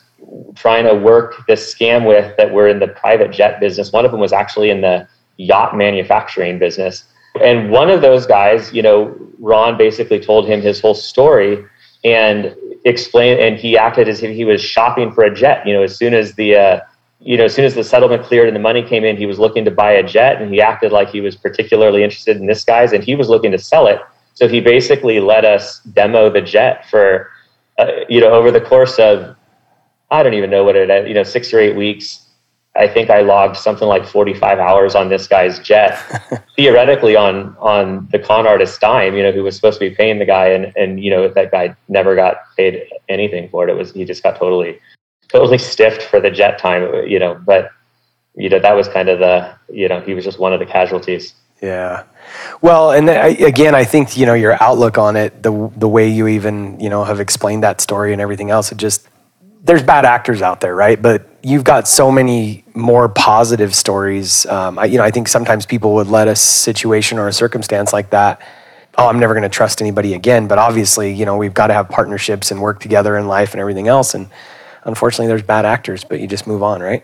trying 0.56 0.86
to 0.86 0.94
work 0.94 1.46
this 1.48 1.74
scam 1.74 2.08
with 2.08 2.36
that 2.38 2.54
were 2.54 2.68
in 2.68 2.80
the 2.80 2.88
private 2.88 3.32
jet 3.32 3.60
business. 3.60 3.92
One 3.92 4.06
of 4.06 4.12
them 4.12 4.20
was 4.20 4.34
actually 4.34 4.70
in 4.70 4.82
the 4.82 5.08
yacht 5.38 5.76
manufacturing 5.76 6.60
business. 6.60 7.04
And 7.42 7.72
one 7.72 7.90
of 7.90 8.02
those 8.02 8.26
guys, 8.26 8.74
you 8.74 8.82
know, 8.82 9.16
Ron 9.40 9.78
basically 9.78 10.20
told 10.20 10.48
him 10.48 10.62
his 10.62 10.80
whole 10.80 10.94
story 10.94 11.64
and 12.04 12.56
explained, 12.86 13.40
and 13.40 13.58
he 13.58 13.78
acted 13.78 14.08
as 14.08 14.22
if 14.22 14.36
he 14.36 14.46
was 14.46 14.62
shopping 14.62 15.12
for 15.12 15.24
a 15.24 15.34
jet. 15.34 15.66
You 15.66 15.74
know, 15.74 15.84
as 15.84 15.96
soon 15.98 16.14
as 16.14 16.34
the 16.34 16.56
uh, 16.56 16.80
you 17.24 17.38
know, 17.38 17.46
as 17.46 17.54
soon 17.54 17.66
as 17.66 17.76
the 17.76 17.84
settlement 17.84 18.24
cleared 18.24 18.48
and 18.48 18.56
the 18.56 18.62
money 18.62 18.82
came 18.82 19.04
in, 19.04 19.16
he 19.16 19.28
was 19.28 19.38
looking 19.38 19.64
to 19.66 19.72
buy 19.72 19.92
a 19.92 20.04
jet 20.04 20.42
and 20.42 20.52
he 20.52 20.60
acted 20.60 20.92
like 20.92 21.10
he 21.10 21.22
was 21.22 21.36
particularly 21.36 22.04
interested 22.04 22.38
in 22.38 22.48
this 22.48 22.64
guy's 22.64 22.94
and 22.94 23.04
he 23.04 23.16
was 23.16 23.30
looking 23.30 23.52
to 23.52 23.60
sell 23.60 23.88
it. 23.88 24.02
So 24.34 24.48
he 24.48 24.60
basically 24.60 25.20
let 25.20 25.46
us 25.46 25.82
demo 25.94 26.30
the 26.30 26.42
jet 26.42 26.90
for, 26.90 27.30
uh, 27.78 27.92
you 28.10 28.20
know, 28.20 28.32
over 28.32 28.50
the 28.50 28.62
course 28.62 28.98
of, 28.98 29.36
I 30.10 30.24
don't 30.24 30.34
even 30.34 30.50
know 30.50 30.64
what 30.64 30.76
it, 30.76 31.08
you 31.08 31.14
know, 31.14 31.24
six 31.24 31.54
or 31.54 31.60
eight 31.60 31.76
weeks. 31.76 32.28
I 32.76 32.88
think 32.88 33.10
I 33.10 33.22
logged 33.22 33.58
something 33.58 33.88
like 33.88 34.06
45 34.06 34.58
hours 34.58 34.96
on 34.96 35.10
this 35.10 35.28
guy's 35.28 35.60
jet, 35.60 36.00
theoretically 36.56 37.18
on 37.18 37.56
on 37.60 38.08
the 38.14 38.20
con 38.20 38.48
artist's 38.48 38.78
dime, 38.78 39.16
you 39.16 39.24
know, 39.24 39.34
who 39.34 39.44
was 39.44 39.58
supposed 39.58 39.78
to 39.80 39.90
be 39.90 39.94
paying 39.94 40.20
the 40.20 40.26
guy, 40.26 40.48
and 40.48 40.72
and 40.78 41.04
you 41.04 41.12
know 41.12 41.28
that 41.28 41.52
guy 41.52 41.76
never 41.90 42.16
got 42.16 42.38
paid 42.56 42.82
anything 43.10 43.50
for 43.50 43.68
it. 43.68 43.72
It 43.72 43.76
was 43.76 43.92
he 43.92 44.06
just 44.06 44.24
got 44.24 44.38
totally 44.38 44.80
totally 45.32 45.58
stiffed 45.58 46.04
for 46.04 46.20
the 46.20 46.30
jet 46.30 46.60
time, 46.60 47.08
you 47.08 47.20
know, 47.20 47.36
but 47.46 47.72
you 48.36 48.50
know, 48.50 48.60
that 48.60 48.74
was 48.74 48.88
kind 48.88 49.10
of 49.10 49.20
the, 49.20 49.54
you 49.70 49.88
know, 49.88 50.00
he 50.02 50.14
was 50.14 50.24
just 50.24 50.40
one 50.40 50.54
of 50.54 50.60
the 50.60 50.66
casualties. 50.66 51.34
Yeah. 51.62 52.04
Well, 52.62 52.92
and 52.92 53.10
I, 53.10 53.28
again, 53.28 53.76
I 53.76 53.84
think, 53.84 54.18
you 54.18 54.26
know, 54.26 54.34
your 54.34 54.62
outlook 54.64 54.98
on 54.98 55.16
it, 55.16 55.44
the, 55.44 55.72
the 55.76 55.88
way 55.88 56.08
you 56.10 56.28
even, 56.28 56.80
you 56.80 56.90
know, 56.90 57.04
have 57.04 57.20
explained 57.20 57.64
that 57.64 57.82
story 57.82 58.14
and 58.14 58.22
everything 58.22 58.50
else, 58.50 58.72
it 58.72 58.78
just, 58.78 59.08
there's 59.64 59.84
bad 59.84 60.06
actors 60.06 60.42
out 60.42 60.62
there, 60.62 60.74
right? 60.74 61.00
But 61.00 61.28
you've 61.44 61.64
got 61.64 61.88
so 61.88 62.12
many 62.12 62.64
more 62.74 63.10
positive 63.10 63.76
stories. 63.76 64.46
Um, 64.46 64.80
I, 64.80 64.86
you 64.86 64.98
know, 64.98 65.04
I 65.04 65.12
think 65.12 65.28
sometimes 65.28 65.66
people 65.66 65.94
would 65.96 66.08
let 66.08 66.28
a 66.28 66.36
situation 66.36 67.20
or 67.20 67.28
a 67.28 67.34
circumstance 67.34 67.94
like 67.94 68.10
that. 68.12 68.42
Oh, 68.98 69.08
I'm 69.08 69.20
never 69.20 69.34
going 69.34 69.44
to 69.44 69.50
trust 69.50 69.82
anybody 69.82 70.14
again. 70.14 70.48
But 70.48 70.58
obviously, 70.58 71.14
you 71.14 71.26
know, 71.26 71.38
we've 71.38 71.54
got 71.54 71.68
to 71.68 71.74
have 71.74 71.90
partnerships 71.90 72.50
and 72.50 72.62
work 72.62 72.80
together 72.80 73.18
in 73.18 73.28
life 73.28 73.52
and 73.52 73.62
everything 73.62 73.88
else. 73.88 74.16
And 74.16 74.30
unfortunately, 74.84 75.28
there's 75.28 75.44
bad 75.44 75.66
actors, 75.66 76.04
but 76.04 76.20
you 76.20 76.28
just 76.28 76.48
move 76.48 76.64
on, 76.64 76.82
right? 76.82 77.04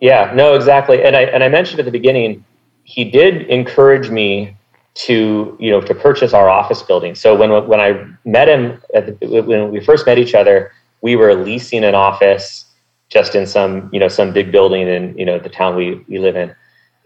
Yeah, 0.00 0.32
no, 0.34 0.54
exactly. 0.54 1.02
And 1.04 1.14
I 1.16 1.22
and 1.22 1.44
I 1.44 1.48
mentioned 1.48 1.78
at 1.78 1.84
the 1.84 1.92
beginning, 1.92 2.44
he 2.84 3.04
did 3.04 3.42
encourage 3.42 4.10
me 4.10 4.56
to 4.94 5.56
you 5.60 5.70
know 5.70 5.80
to 5.80 5.94
purchase 5.94 6.32
our 6.32 6.48
office 6.48 6.82
building. 6.82 7.14
So 7.14 7.36
when 7.36 7.50
when 7.68 7.80
I 7.80 8.06
met 8.24 8.48
him 8.48 8.80
the, 8.92 9.42
when 9.42 9.70
we 9.70 9.80
first 9.80 10.06
met 10.06 10.18
each 10.18 10.34
other, 10.34 10.72
we 11.02 11.16
were 11.16 11.34
leasing 11.34 11.84
an 11.84 11.94
office 11.94 12.64
just 13.08 13.34
in 13.34 13.46
some 13.46 13.90
you 13.92 14.00
know 14.00 14.08
some 14.08 14.32
big 14.32 14.50
building 14.50 14.88
in 14.88 15.16
you 15.18 15.24
know 15.24 15.38
the 15.38 15.48
town 15.48 15.76
we 15.76 16.02
we 16.08 16.18
live 16.18 16.36
in, 16.36 16.54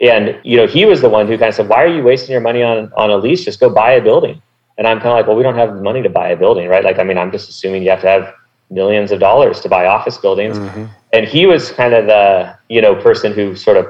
and 0.01 0.39
you 0.45 0.57
know 0.57 0.67
he 0.67 0.85
was 0.85 1.01
the 1.01 1.09
one 1.09 1.27
who 1.27 1.37
kind 1.37 1.49
of 1.49 1.55
said, 1.55 1.69
"Why 1.69 1.83
are 1.83 1.89
you 1.89 2.03
wasting 2.03 2.33
your 2.33 2.41
money 2.41 2.63
on 2.63 2.93
on 2.97 3.11
a 3.11 3.17
lease? 3.17 3.45
Just 3.45 3.61
go 3.61 3.69
buy 3.69 3.93
a 3.93 4.03
building." 4.03 4.41
And 4.77 4.89
I'm 4.89 4.99
kind 4.99 5.11
of 5.11 5.15
like, 5.15 5.27
"Well, 5.27 5.37
we 5.37 5.43
don't 5.43 5.57
have 5.57 5.75
the 5.75 5.83
money 5.83 6.03
to 6.03 6.11
buy 6.11 6.29
a 6.29 6.37
building, 6.37 6.69
right? 6.69 6.83
Like, 6.85 6.99
I 6.99 7.05
mean, 7.05 7.19
I'm 7.19 7.31
just 7.31 7.49
assuming 7.49 7.83
you 7.83 7.91
have 7.91 8.01
to 8.01 8.09
have 8.09 8.35
millions 8.71 9.13
of 9.13 9.21
dollars 9.21 9.61
to 9.61 9.69
buy 9.69 9.87
office 9.87 10.19
buildings." 10.19 10.59
Mm-hmm. 10.59 10.87
And 11.13 11.27
he 11.27 11.47
was 11.47 11.71
kind 11.73 11.95
of 11.95 12.07
the 12.07 12.57
you 12.69 12.81
know 12.81 12.95
person 12.95 13.33
who 13.33 13.57
sort 13.57 13.77
of 13.77 13.87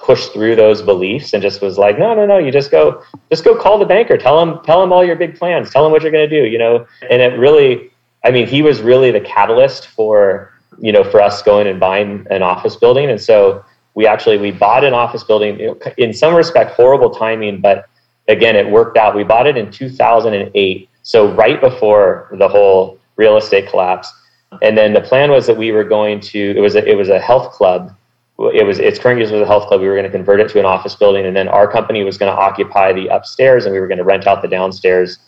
pushed 0.00 0.32
through 0.32 0.56
those 0.56 0.80
beliefs 0.80 1.32
and 1.32 1.42
just 1.42 1.60
was 1.60 1.76
like, 1.76 1.98
no, 1.98 2.14
no, 2.14 2.24
no, 2.24 2.38
you 2.38 2.50
just 2.50 2.70
go, 2.70 3.02
just 3.30 3.44
go 3.44 3.54
call 3.54 3.78
the 3.78 3.84
banker, 3.84 4.16
tell 4.16 4.40
him, 4.40 4.58
tell 4.64 4.82
him 4.82 4.92
all 4.92 5.04
your 5.04 5.16
big 5.16 5.36
plans, 5.36 5.70
tell 5.70 5.84
him 5.84 5.92
what 5.92 6.02
you're 6.02 6.12
going 6.12 6.28
to 6.28 6.42
do, 6.42 6.48
you 6.48 6.58
know? 6.58 6.86
And 7.10 7.20
it 7.20 7.38
really, 7.38 7.90
I 8.24 8.30
mean, 8.30 8.46
he 8.46 8.62
was 8.62 8.80
really 8.80 9.10
the 9.10 9.20
catalyst 9.20 9.88
for, 9.88 10.52
you 10.80 10.92
know, 10.92 11.04
for 11.04 11.20
us 11.20 11.42
going 11.42 11.66
and 11.66 11.80
buying 11.80 12.26
an 12.30 12.42
office 12.42 12.76
building. 12.76 13.10
And 13.10 13.20
so 13.20 13.64
we 13.94 14.06
actually, 14.06 14.38
we 14.38 14.52
bought 14.52 14.84
an 14.84 14.94
office 14.94 15.24
building 15.24 15.76
in 15.96 16.14
some 16.14 16.34
respect, 16.34 16.70
horrible 16.72 17.10
timing, 17.10 17.60
but 17.60 17.88
again, 18.28 18.54
it 18.54 18.70
worked 18.70 18.96
out. 18.96 19.16
We 19.16 19.24
bought 19.24 19.46
it 19.46 19.56
in 19.56 19.70
2008. 19.70 20.88
So 21.02 21.32
right 21.34 21.60
before 21.60 22.28
the 22.38 22.48
whole 22.48 22.97
real 23.18 23.36
estate 23.36 23.68
collapse. 23.68 24.10
Uh-huh. 24.50 24.58
And 24.62 24.78
then 24.78 24.94
the 24.94 25.02
plan 25.02 25.30
was 25.30 25.46
that 25.46 25.56
we 25.56 25.72
were 25.72 25.84
going 25.84 26.20
to, 26.20 26.54
it 26.56 26.60
was 26.60 26.74
a, 26.74 26.88
it 26.88 26.96
was 26.96 27.10
a 27.10 27.18
health 27.18 27.52
club 27.52 27.94
it 28.38 28.64
was 28.64 28.78
its 28.78 28.98
current 28.98 29.18
use 29.18 29.32
was 29.32 29.40
a 29.40 29.46
health 29.46 29.66
club. 29.66 29.80
We 29.80 29.88
were 29.88 29.94
going 29.94 30.04
to 30.04 30.10
convert 30.10 30.40
it 30.40 30.48
to 30.50 30.60
an 30.60 30.64
office 30.64 30.94
building, 30.94 31.26
and 31.26 31.34
then 31.34 31.48
our 31.48 31.70
company 31.70 32.04
was 32.04 32.16
going 32.16 32.32
to 32.32 32.38
occupy 32.40 32.92
the 32.92 33.08
upstairs, 33.08 33.64
and 33.64 33.72
we 33.72 33.80
were 33.80 33.88
going 33.88 33.98
to 33.98 34.04
rent 34.04 34.26
out 34.26 34.42
the 34.42 34.48
downstairs 34.48 35.18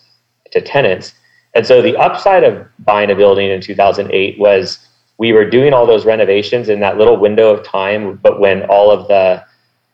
to 0.53 0.61
tenants. 0.61 1.15
And 1.55 1.67
so 1.67 1.83
the 1.83 1.97
upside 1.97 2.45
of 2.45 2.65
buying 2.79 3.11
a 3.11 3.17
building 3.17 3.51
in 3.51 3.61
2008 3.61 4.39
was 4.39 4.87
we 5.19 5.33
were 5.33 5.49
doing 5.49 5.73
all 5.73 5.87
those 5.87 6.07
renovations 6.07 6.69
in 6.69 6.79
that 6.81 6.99
little 6.99 7.17
window 7.17 7.51
of 7.51 7.65
time, 7.65 8.17
but 8.23 8.39
when 8.39 8.63
all 8.67 8.93
of 8.93 9.09
the 9.09 9.45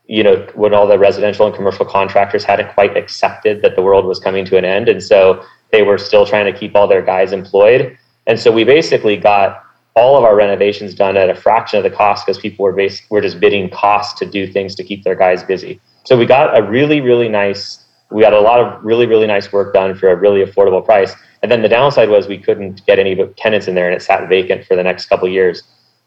you 0.09 0.23
know 0.23 0.47
when 0.55 0.73
all 0.73 0.87
the 0.87 0.99
residential 0.99 1.47
and 1.47 1.55
commercial 1.55 1.85
contractors 1.85 2.45
hadn't 2.45 2.73
quite 2.75 2.97
accepted 2.97 3.63
that 3.63 3.77
the 3.77 3.83
world 3.83 4.05
was 4.05 4.19
coming 4.19 4.45
to 4.47 4.57
an 4.57 4.65
end, 4.65 4.89
and 4.89 5.03
so 5.03 5.45
they 5.73 5.83
were 5.83 5.99
still 5.99 6.25
trying 6.25 6.51
to 6.53 6.59
keep 6.59 6.75
all 6.77 6.87
their 6.87 7.03
guys 7.03 7.33
employed. 7.33 7.97
And 8.27 8.39
so 8.39 8.51
we 8.51 8.65
basically 8.65 9.17
got 9.17 9.63
all 9.95 10.17
of 10.17 10.25
our 10.25 10.37
renovations 10.37 10.95
done 10.95 11.17
at 11.17 11.31
a 11.31 11.35
fraction 11.35 11.79
of 11.79 11.83
the 11.83 11.91
cost 11.91 12.27
because 12.27 12.39
people 12.39 12.65
were 12.65 12.73
bas- 12.73 13.03
were 13.11 13.21
just 13.21 13.41
bidding 13.41 13.71
costs 13.71 14.19
to 14.19 14.27
do 14.27 14.51
things 14.51 14.75
to 14.77 14.85
keep 14.85 15.03
their 15.05 15.15
guys 15.15 15.43
busy. 15.43 15.81
So 16.05 16.17
we 16.17 16.27
got 16.27 16.57
a 16.57 16.63
really 16.63 17.01
really 17.01 17.29
nice 17.29 17.83
we 18.11 18.23
got 18.23 18.33
a 18.33 18.41
lot 18.41 18.61
of 18.61 18.85
really 18.85 19.07
really 19.07 19.27
nice 19.27 19.53
work 19.53 19.75
done 19.75 19.97
for 19.97 20.11
a 20.11 20.17
really 20.17 20.45
affordable 20.45 20.85
price. 20.85 21.15
And 21.43 21.51
then 21.51 21.63
the 21.63 21.69
downside 21.69 22.09
was 22.09 22.29
we 22.29 22.39
couldn't 22.39 22.85
get 22.87 22.99
any 22.99 23.17
tenants 23.37 23.69
in 23.69 23.75
there, 23.75 23.87
and 23.87 23.95
it 23.95 24.03
sat 24.03 24.29
vacant 24.29 24.65
for 24.65 24.77
the 24.77 24.83
next 24.83 25.07
couple 25.07 25.29
years. 25.29 25.63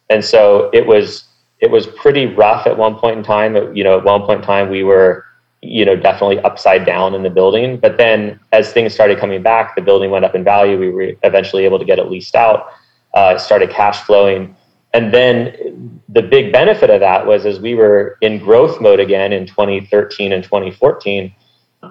And 0.09 0.25
so 0.25 0.69
it 0.73 0.87
was 0.87 1.23
it 1.59 1.69
was 1.69 1.87
pretty 1.87 2.25
rough 2.25 2.67
at 2.67 2.77
one 2.77 2.95
point 2.95 3.17
in 3.17 3.23
time. 3.23 3.75
You 3.75 3.83
know, 3.83 3.97
at 3.97 4.03
one 4.03 4.21
point 4.21 4.41
in 4.41 4.45
time 4.45 4.69
we 4.69 4.83
were 4.83 5.25
you 5.61 5.83
know 5.83 5.95
definitely 5.95 6.39
upside 6.39 6.85
down 6.85 7.13
in 7.13 7.23
the 7.23 7.29
building. 7.29 7.77
But 7.77 7.97
then 7.97 8.39
as 8.51 8.71
things 8.71 8.93
started 8.93 9.19
coming 9.19 9.41
back, 9.41 9.75
the 9.75 9.81
building 9.81 10.11
went 10.11 10.25
up 10.25 10.35
in 10.35 10.43
value. 10.43 10.79
We 10.79 10.89
were 10.89 11.13
eventually 11.23 11.65
able 11.65 11.79
to 11.79 11.85
get 11.85 11.99
it 11.99 12.09
leased 12.09 12.35
out 12.35 12.69
uh, 13.13 13.37
started 13.37 13.69
cash 13.69 14.01
flowing. 14.03 14.55
And 14.93 15.13
then 15.13 16.01
the 16.09 16.21
big 16.21 16.51
benefit 16.51 16.89
of 16.89 16.99
that 16.99 17.25
was 17.25 17.45
as 17.45 17.59
we 17.59 17.75
were 17.75 18.17
in 18.21 18.39
growth 18.39 18.81
mode 18.81 18.99
again 18.99 19.33
in 19.33 19.45
2013 19.45 20.33
and 20.33 20.43
2014, 20.43 21.33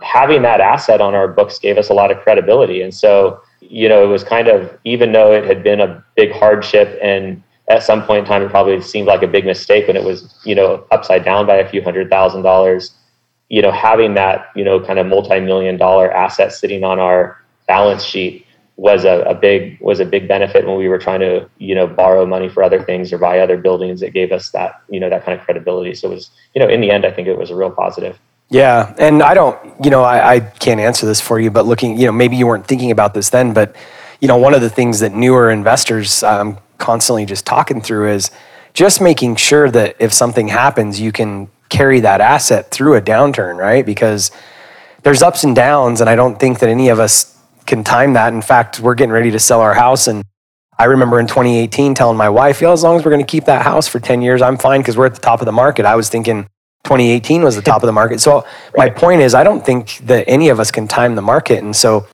having 0.02 0.42
that 0.42 0.60
asset 0.60 1.00
on 1.00 1.14
our 1.14 1.28
books 1.28 1.58
gave 1.58 1.78
us 1.78 1.90
a 1.90 1.94
lot 1.94 2.10
of 2.10 2.18
credibility. 2.18 2.82
And 2.82 2.92
so, 2.92 3.40
you 3.60 3.88
know, 3.88 4.02
it 4.02 4.08
was 4.08 4.25
kind 4.25 4.48
of, 4.48 4.76
even 4.84 5.12
though 5.12 5.32
it 5.32 5.44
had 5.44 5.62
been 5.62 5.80
a 5.80 6.04
big 6.16 6.32
hardship 6.32 6.98
and 7.02 7.42
at 7.68 7.82
some 7.82 8.02
point 8.02 8.20
in 8.20 8.25
time, 8.25 8.42
it 8.42 8.50
probably 8.50 8.80
seemed 8.80 9.06
like 9.06 9.22
a 9.22 9.26
big 9.26 9.44
mistake 9.44 9.87
when 9.87 9.96
it 9.96 10.04
was, 10.04 10.34
you 10.44 10.54
know, 10.54 10.87
upside 10.90 11.25
down 11.25 11.46
by 11.46 11.56
a 11.56 11.68
few 11.68 11.82
hundred 11.82 12.08
thousand 12.08 12.42
dollars, 12.42 12.94
you 13.48 13.60
know, 13.60 13.70
having 13.70 14.14
that, 14.14 14.50
you 14.56 14.64
know, 14.64 14.80
kind 14.80 14.98
of 14.98 15.06
multi-million 15.06 15.76
dollar 15.76 16.10
asset 16.10 16.52
sitting 16.52 16.82
on 16.84 16.98
our 16.98 17.42
balance 17.66 18.02
sheet 18.04 18.46
was 18.78 19.04
a, 19.04 19.22
a, 19.22 19.34
big 19.34 19.76
was 19.80 19.98
a 19.98 20.04
big 20.04 20.28
benefit 20.28 20.64
when 20.64 20.76
we 20.76 20.88
were 20.88 20.98
trying 20.98 21.18
to 21.18 21.50
you 21.58 21.75
know 21.75 21.84
borrow 21.84 22.25
money 22.25 22.48
for 22.48 22.62
other 22.62 22.80
things 22.80 23.12
or 23.12 23.18
buy 23.18 23.40
other 23.40 23.56
buildings. 23.56 24.02
It 24.02 24.14
gave 24.14 24.30
us 24.30 24.50
that 24.50 24.82
you 24.88 25.00
know 25.00 25.10
that 25.10 25.25
kind 25.25 25.38
of 25.38 25.44
credibility. 25.44 25.94
So 25.94 26.10
it 26.10 26.14
was 26.14 26.30
you 26.54 26.60
know 26.60 26.68
in 26.68 26.80
the 26.80 26.90
end 26.90 27.04
i 27.04 27.10
think 27.10 27.26
it 27.26 27.37
was 27.37 27.50
a 27.50 27.56
real 27.56 27.72
positive. 27.72 28.18
Yeah. 28.50 28.94
And 28.98 29.22
i 29.22 29.34
don't 29.34 29.58
you 29.84 29.90
know 29.90 30.02
I, 30.02 30.37
I 30.37 30.40
can't 30.40 30.80
answer 30.80 31.06
this 31.06 31.20
for 31.20 31.40
you 31.40 31.50
but 31.50 31.66
looking 31.66 31.98
you 31.98 32.06
know 32.06 32.12
maybe 32.12 32.37
you 32.37 32.46
weren't 32.46 32.66
thinking 32.66 32.92
about 32.92 33.14
this 33.14 33.30
then 33.30 33.52
but 33.52 33.75
you 34.20 34.28
know 34.28 34.37
one 34.37 34.54
of 34.54 34.60
the 34.60 34.70
things 34.70 35.00
that 35.00 35.12
newer 35.14 35.50
investors 35.50 36.22
i'm 36.22 36.48
um, 36.48 36.58
constantly 36.78 37.26
just 37.26 37.44
talking 37.44 37.80
through 37.80 38.08
is 38.08 38.30
just 38.75 39.00
making 39.00 39.34
sure 39.34 39.70
that 39.70 39.96
if 39.98 40.12
something 40.12 40.48
happens 40.48 41.00
you 41.00 41.12
can 41.12 41.48
carry 41.68 42.00
that 42.00 42.20
asset 42.20 42.70
through 42.70 42.94
a 42.94 43.00
downturn 43.00 43.56
right 43.56 43.84
because 43.84 44.30
there's 45.02 45.22
ups 45.22 45.44
and 45.44 45.56
downs 45.56 46.00
and 46.00 46.08
i 46.08 46.14
don't 46.14 46.38
think 46.38 46.60
that 46.60 46.68
any 46.68 46.88
of 46.88 46.98
us 46.98 47.38
can 47.68 47.84
time 47.84 48.14
that. 48.14 48.32
In 48.32 48.42
fact, 48.42 48.80
we're 48.80 48.96
getting 48.96 49.12
ready 49.12 49.30
to 49.30 49.38
sell 49.38 49.60
our 49.60 49.75
house. 49.75 50.08
And 50.08 50.25
I 50.78 50.84
remember 50.84 51.20
in 51.20 51.28
2018 51.28 51.94
telling 51.94 52.16
my 52.16 52.28
wife, 52.28 52.60
yeah, 52.60 52.72
as 52.72 52.82
long 52.82 52.96
as 52.96 53.04
we're 53.04 53.12
going 53.12 53.25
to 53.25 53.30
keep 53.30 53.44
that 53.44 53.62
house 53.62 53.87
for 53.87 54.00
10 54.00 54.22
years, 54.22 54.42
I'm 54.42 54.56
fine 54.56 54.80
because 54.80 54.96
we're 54.96 55.06
at 55.06 55.14
the 55.14 55.20
top 55.20 55.40
of 55.40 55.46
the 55.46 55.52
market. 55.52 55.84
I 55.84 55.94
was 55.94 56.08
thinking 56.08 56.44
2018 56.84 57.42
was 57.42 57.54
the 57.54 57.62
top 57.62 57.82
of 57.82 57.87
the 57.87 57.92
market. 57.92 58.20
So 58.20 58.44
my 58.76 58.90
point 58.90 59.20
is, 59.20 59.34
I 59.34 59.44
don't 59.44 59.64
think 59.64 59.98
that 59.98 60.25
any 60.26 60.48
of 60.48 60.58
us 60.58 60.70
can 60.70 60.88
time 60.88 61.14
the 61.14 61.22
market. 61.22 61.62
And 61.62 61.76
so 61.76 62.06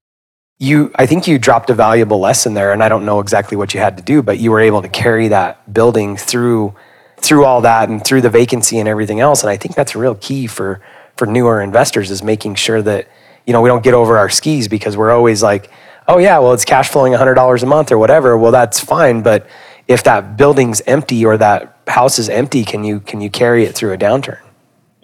you, 0.58 0.92
I 0.94 1.06
think 1.06 1.26
you 1.26 1.38
dropped 1.38 1.70
a 1.70 1.74
valuable 1.74 2.20
lesson 2.20 2.54
there. 2.54 2.72
And 2.72 2.82
I 2.82 2.88
don't 2.88 3.04
know 3.04 3.20
exactly 3.20 3.56
what 3.56 3.74
you 3.74 3.80
had 3.80 3.96
to 3.96 4.02
do, 4.02 4.22
but 4.22 4.38
you 4.38 4.50
were 4.50 4.60
able 4.60 4.82
to 4.82 4.88
carry 4.88 5.28
that 5.28 5.72
building 5.72 6.16
through 6.16 6.74
through 7.16 7.44
all 7.46 7.62
that 7.62 7.88
and 7.88 8.04
through 8.04 8.20
the 8.20 8.28
vacancy 8.28 8.78
and 8.78 8.88
everything 8.88 9.18
else. 9.18 9.42
And 9.42 9.48
I 9.48 9.56
think 9.56 9.74
that's 9.74 9.94
a 9.94 9.98
real 9.98 10.14
key 10.16 10.46
for 10.46 10.80
for 11.16 11.26
newer 11.26 11.62
investors 11.62 12.10
is 12.10 12.22
making 12.22 12.56
sure 12.56 12.82
that 12.82 13.08
you 13.46 13.52
know, 13.52 13.60
we 13.60 13.68
don't 13.68 13.84
get 13.84 13.94
over 13.94 14.16
our 14.18 14.30
skis 14.30 14.68
because 14.68 14.96
we're 14.96 15.10
always 15.10 15.42
like, 15.42 15.70
oh 16.08 16.18
yeah, 16.18 16.38
well 16.38 16.52
it's 16.52 16.64
cash 16.64 16.88
flowing 16.88 17.12
$100 17.12 17.62
a 17.62 17.66
month 17.66 17.92
or 17.92 17.98
whatever. 17.98 18.36
Well, 18.38 18.52
that's 18.52 18.80
fine, 18.80 19.22
but 19.22 19.46
if 19.86 20.02
that 20.04 20.36
building's 20.36 20.80
empty 20.82 21.24
or 21.24 21.36
that 21.36 21.78
house 21.86 22.18
is 22.18 22.28
empty, 22.28 22.64
can 22.64 22.84
you 22.84 23.00
can 23.00 23.20
you 23.20 23.30
carry 23.30 23.64
it 23.64 23.74
through 23.74 23.92
a 23.92 23.98
downturn? 23.98 24.43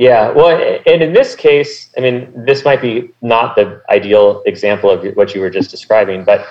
Yeah, 0.00 0.30
well, 0.30 0.58
and 0.86 1.02
in 1.02 1.12
this 1.12 1.36
case, 1.36 1.90
I 1.94 2.00
mean, 2.00 2.32
this 2.34 2.64
might 2.64 2.80
be 2.80 3.10
not 3.20 3.54
the 3.54 3.82
ideal 3.90 4.42
example 4.46 4.90
of 4.90 5.04
what 5.14 5.34
you 5.34 5.42
were 5.42 5.50
just 5.50 5.70
describing, 5.70 6.24
but 6.24 6.46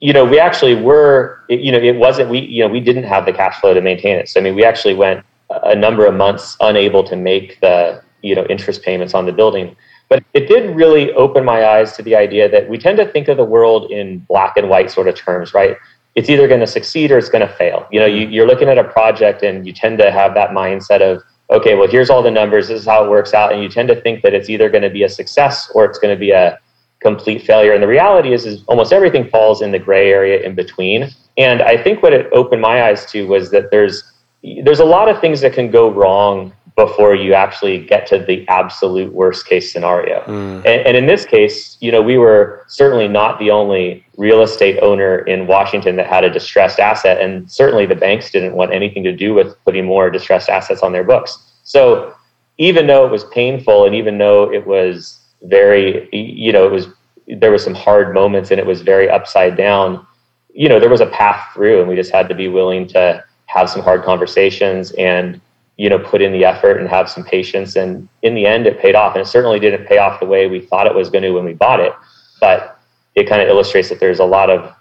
you 0.00 0.12
know, 0.12 0.24
we 0.24 0.40
actually 0.40 0.74
were, 0.74 1.40
you 1.48 1.70
know, 1.70 1.78
it 1.78 1.94
wasn't 1.94 2.28
we, 2.28 2.40
you 2.40 2.60
know, 2.64 2.68
we 2.68 2.80
didn't 2.80 3.04
have 3.04 3.24
the 3.24 3.32
cash 3.32 3.60
flow 3.60 3.72
to 3.72 3.80
maintain 3.80 4.16
it. 4.16 4.28
So 4.28 4.40
I 4.40 4.42
mean, 4.42 4.56
we 4.56 4.64
actually 4.64 4.94
went 4.94 5.24
a 5.62 5.76
number 5.76 6.06
of 6.06 6.14
months 6.14 6.56
unable 6.58 7.04
to 7.04 7.14
make 7.14 7.60
the 7.60 8.02
you 8.22 8.34
know 8.34 8.44
interest 8.46 8.82
payments 8.82 9.14
on 9.14 9.26
the 9.26 9.32
building. 9.32 9.76
But 10.08 10.24
it 10.34 10.48
did 10.48 10.74
really 10.74 11.12
open 11.12 11.44
my 11.44 11.68
eyes 11.68 11.96
to 11.98 12.02
the 12.02 12.16
idea 12.16 12.48
that 12.48 12.68
we 12.68 12.78
tend 12.78 12.98
to 12.98 13.06
think 13.06 13.28
of 13.28 13.36
the 13.36 13.44
world 13.44 13.92
in 13.92 14.18
black 14.28 14.56
and 14.56 14.68
white 14.68 14.90
sort 14.90 15.06
of 15.06 15.14
terms, 15.14 15.54
right? 15.54 15.76
It's 16.16 16.28
either 16.28 16.48
going 16.48 16.60
to 16.60 16.66
succeed 16.66 17.12
or 17.12 17.18
it's 17.18 17.28
going 17.28 17.46
to 17.46 17.54
fail. 17.54 17.86
You 17.92 18.00
know, 18.00 18.06
you, 18.06 18.24
mm-hmm. 18.24 18.32
you're 18.32 18.46
looking 18.48 18.68
at 18.68 18.76
a 18.76 18.82
project 18.82 19.44
and 19.44 19.64
you 19.64 19.72
tend 19.72 19.98
to 19.98 20.10
have 20.10 20.34
that 20.34 20.50
mindset 20.50 21.00
of, 21.00 21.22
okay, 21.50 21.74
well, 21.74 21.88
here's 21.88 22.10
all 22.10 22.22
the 22.22 22.30
numbers, 22.30 22.68
this 22.68 22.80
is 22.80 22.86
how 22.86 23.04
it 23.04 23.10
works 23.10 23.34
out. 23.34 23.52
And 23.52 23.62
you 23.62 23.68
tend 23.68 23.88
to 23.88 24.00
think 24.00 24.22
that 24.22 24.34
it's 24.34 24.50
either 24.50 24.68
going 24.68 24.82
to 24.82 24.90
be 24.90 25.04
a 25.04 25.08
success 25.08 25.70
or 25.74 25.84
it's 25.84 25.98
going 25.98 26.14
to 26.14 26.18
be 26.18 26.30
a 26.30 26.58
complete 27.00 27.42
failure. 27.42 27.72
And 27.72 27.82
the 27.82 27.88
reality 27.88 28.32
is, 28.32 28.44
is 28.44 28.64
almost 28.66 28.92
everything 28.92 29.28
falls 29.28 29.62
in 29.62 29.70
the 29.70 29.78
gray 29.78 30.10
area 30.10 30.40
in 30.40 30.54
between. 30.54 31.10
And 31.36 31.62
I 31.62 31.82
think 31.82 32.02
what 32.02 32.12
it 32.12 32.26
opened 32.32 32.60
my 32.60 32.84
eyes 32.84 33.06
to 33.12 33.26
was 33.26 33.50
that 33.50 33.70
there's 33.70 34.12
there's 34.62 34.78
a 34.78 34.84
lot 34.84 35.08
of 35.08 35.20
things 35.20 35.40
that 35.40 35.52
can 35.52 35.68
go 35.68 35.90
wrong 35.90 36.52
before 36.78 37.12
you 37.12 37.34
actually 37.34 37.84
get 37.84 38.06
to 38.06 38.20
the 38.20 38.46
absolute 38.46 39.12
worst 39.12 39.48
case 39.48 39.72
scenario. 39.72 40.20
Mm. 40.26 40.58
And, 40.58 40.86
and, 40.86 40.96
in 40.96 41.06
this 41.06 41.26
case, 41.26 41.76
you 41.80 41.90
know, 41.90 42.00
we 42.00 42.18
were 42.18 42.64
certainly 42.68 43.08
not 43.08 43.40
the 43.40 43.50
only 43.50 44.06
real 44.16 44.42
estate 44.42 44.78
owner 44.80 45.18
in 45.18 45.48
Washington 45.48 45.96
that 45.96 46.06
had 46.06 46.22
a 46.22 46.30
distressed 46.30 46.78
asset, 46.78 47.20
and 47.20 47.50
certainly 47.50 47.84
the 47.84 47.96
banks 47.96 48.30
didn't 48.30 48.54
want 48.54 48.72
anything 48.72 49.02
to 49.02 49.12
do 49.12 49.34
with 49.34 49.56
putting 49.64 49.86
more 49.86 50.08
distressed 50.08 50.48
assets 50.48 50.84
on 50.84 50.92
their 50.92 51.02
books. 51.02 51.50
So 51.64 52.14
even 52.58 52.86
though 52.86 53.04
it 53.04 53.10
was 53.10 53.24
painful, 53.24 53.84
and 53.84 53.96
even 53.96 54.16
though 54.18 54.52
it 54.52 54.64
was 54.64 55.18
very, 55.42 56.08
you 56.12 56.52
know, 56.52 56.64
it 56.64 56.70
was 56.70 56.86
there 57.26 57.50
were 57.50 57.58
some 57.58 57.74
hard 57.74 58.14
moments, 58.14 58.52
and 58.52 58.60
it 58.60 58.66
was 58.66 58.82
very 58.82 59.10
upside 59.10 59.56
down. 59.56 60.06
You 60.54 60.68
know, 60.68 60.78
there 60.78 60.88
was 60.88 61.00
a 61.00 61.06
path 61.06 61.52
through, 61.54 61.80
and 61.80 61.88
we 61.88 61.96
just 61.96 62.12
had 62.12 62.28
to 62.28 62.36
be 62.36 62.46
willing 62.46 62.86
to 62.88 63.24
have 63.46 63.68
some 63.68 63.82
hard 63.82 64.04
conversations 64.04 64.92
and 64.92 65.40
you 65.78 65.88
know 65.88 65.98
put 65.98 66.20
in 66.20 66.32
the 66.32 66.44
effort 66.44 66.76
and 66.76 66.88
have 66.88 67.08
some 67.08 67.24
patience 67.24 67.76
and 67.76 68.06
in 68.20 68.34
the 68.34 68.44
end 68.44 68.66
it 68.66 68.78
paid 68.78 68.94
off. 68.94 69.14
And 69.14 69.22
it 69.22 69.28
certainly 69.28 69.58
didn't 69.58 69.86
pay 69.86 69.96
off 69.96 70.20
the 70.20 70.26
way 70.26 70.46
we 70.46 70.60
thought 70.60 70.86
it 70.86 70.94
was 70.94 71.08
going 71.08 71.22
to 71.22 71.30
when 71.30 71.44
we 71.44 71.54
bought 71.54 71.80
it 71.80 71.94
but 72.40 72.78
it 73.14 73.28
kind 73.28 73.42
of 73.42 73.48
illustrates 73.48 73.88
that 73.88 74.00
there's 74.00 74.20
a 74.20 74.24
lot 74.24 74.50
of 74.50 74.72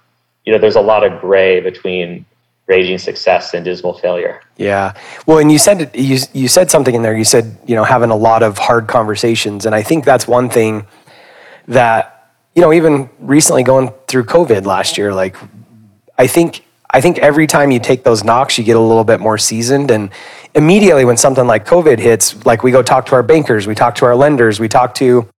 you 0.46 0.54
know 0.54 0.60
there's 0.60 0.76
a 0.76 0.82
lot 0.82 1.04
of 1.04 1.20
gray 1.20 1.60
between 1.60 2.26
raging 2.68 2.98
success 2.98 3.54
and 3.54 3.64
dismal 3.64 3.98
failure. 3.98 4.42
Yeah. 4.58 4.94
Well 5.26 5.38
and 5.38 5.52
you 5.52 5.58
said 5.58 5.92
you, 5.94 6.20
you 6.34 6.48
said 6.48 6.70
something 6.70 6.94
in 6.94 7.02
there. 7.02 7.18
You 7.18 7.24
said 7.24 7.58
you 7.66 7.76
know 7.76 7.84
having 7.84 8.10
a 8.10 8.16
lot 8.16 8.44
of 8.44 8.58
hard 8.58 8.88
conversations 8.88 9.66
and 9.66 9.74
i 9.74 9.82
think 9.82 10.06
that's 10.06 10.28
one 10.28 10.50
thing 10.50 10.86
that 11.68 12.32
you 12.56 12.62
know 12.62 12.74
even 12.74 13.10
recently 13.20 13.64
going 13.64 13.92
through 14.08 14.26
covid 14.26 14.66
last 14.66 14.98
year 14.98 15.14
like 15.14 15.36
i 16.18 16.28
think 16.28 16.64
I 16.90 17.02
think 17.02 17.20
every 17.20 17.48
time 17.48 17.72
you 17.72 17.80
take 17.80 18.04
those 18.04 18.24
knocks, 18.24 18.58
you 18.58 18.64
get 18.64 18.76
a 18.76 18.82
little 18.82 19.04
bit 19.04 19.20
more 19.20 19.38
seasoned. 19.38 19.92
And 19.92 20.10
immediately 20.58 21.06
when 21.06 21.16
something 21.16 21.46
like 21.46 21.66
COVID 21.66 22.00
hits, 22.00 22.46
like 22.46 22.64
we 22.64 22.72
go 22.72 22.82
talk 22.82 23.06
to 23.06 23.16
our 23.16 23.24
bankers, 23.24 23.68
we 23.68 23.76
talk 23.76 23.96
to 23.96 24.06
our 24.06 24.16
lenders, 24.16 24.60
we 24.60 24.68
talk 24.68 24.96
to 24.96 25.30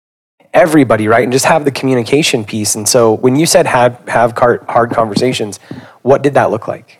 everybody, 0.53 1.07
right? 1.07 1.23
And 1.23 1.31
just 1.31 1.45
have 1.45 1.65
the 1.65 1.71
communication 1.71 2.43
piece. 2.45 2.73
And 2.73 2.87
so 2.87 3.13
when 3.17 3.35
you 3.35 3.45
said 3.45 3.67
have, 3.67 4.01
have 4.07 4.35
hard 4.37 4.91
conversations, 4.91 5.59
what 6.01 6.23
did 6.23 6.33
that 6.33 6.49
look 6.49 6.67
like? 6.67 6.99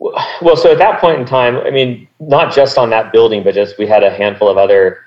Well, 0.00 0.56
so 0.56 0.72
at 0.72 0.78
that 0.78 1.00
point 1.00 1.20
in 1.20 1.26
time, 1.26 1.58
I 1.58 1.70
mean, 1.70 2.08
not 2.18 2.52
just 2.52 2.78
on 2.78 2.90
that 2.90 3.12
building, 3.12 3.44
but 3.44 3.54
just 3.54 3.78
we 3.78 3.86
had 3.86 4.02
a 4.02 4.10
handful 4.10 4.48
of 4.48 4.56
other 4.56 4.98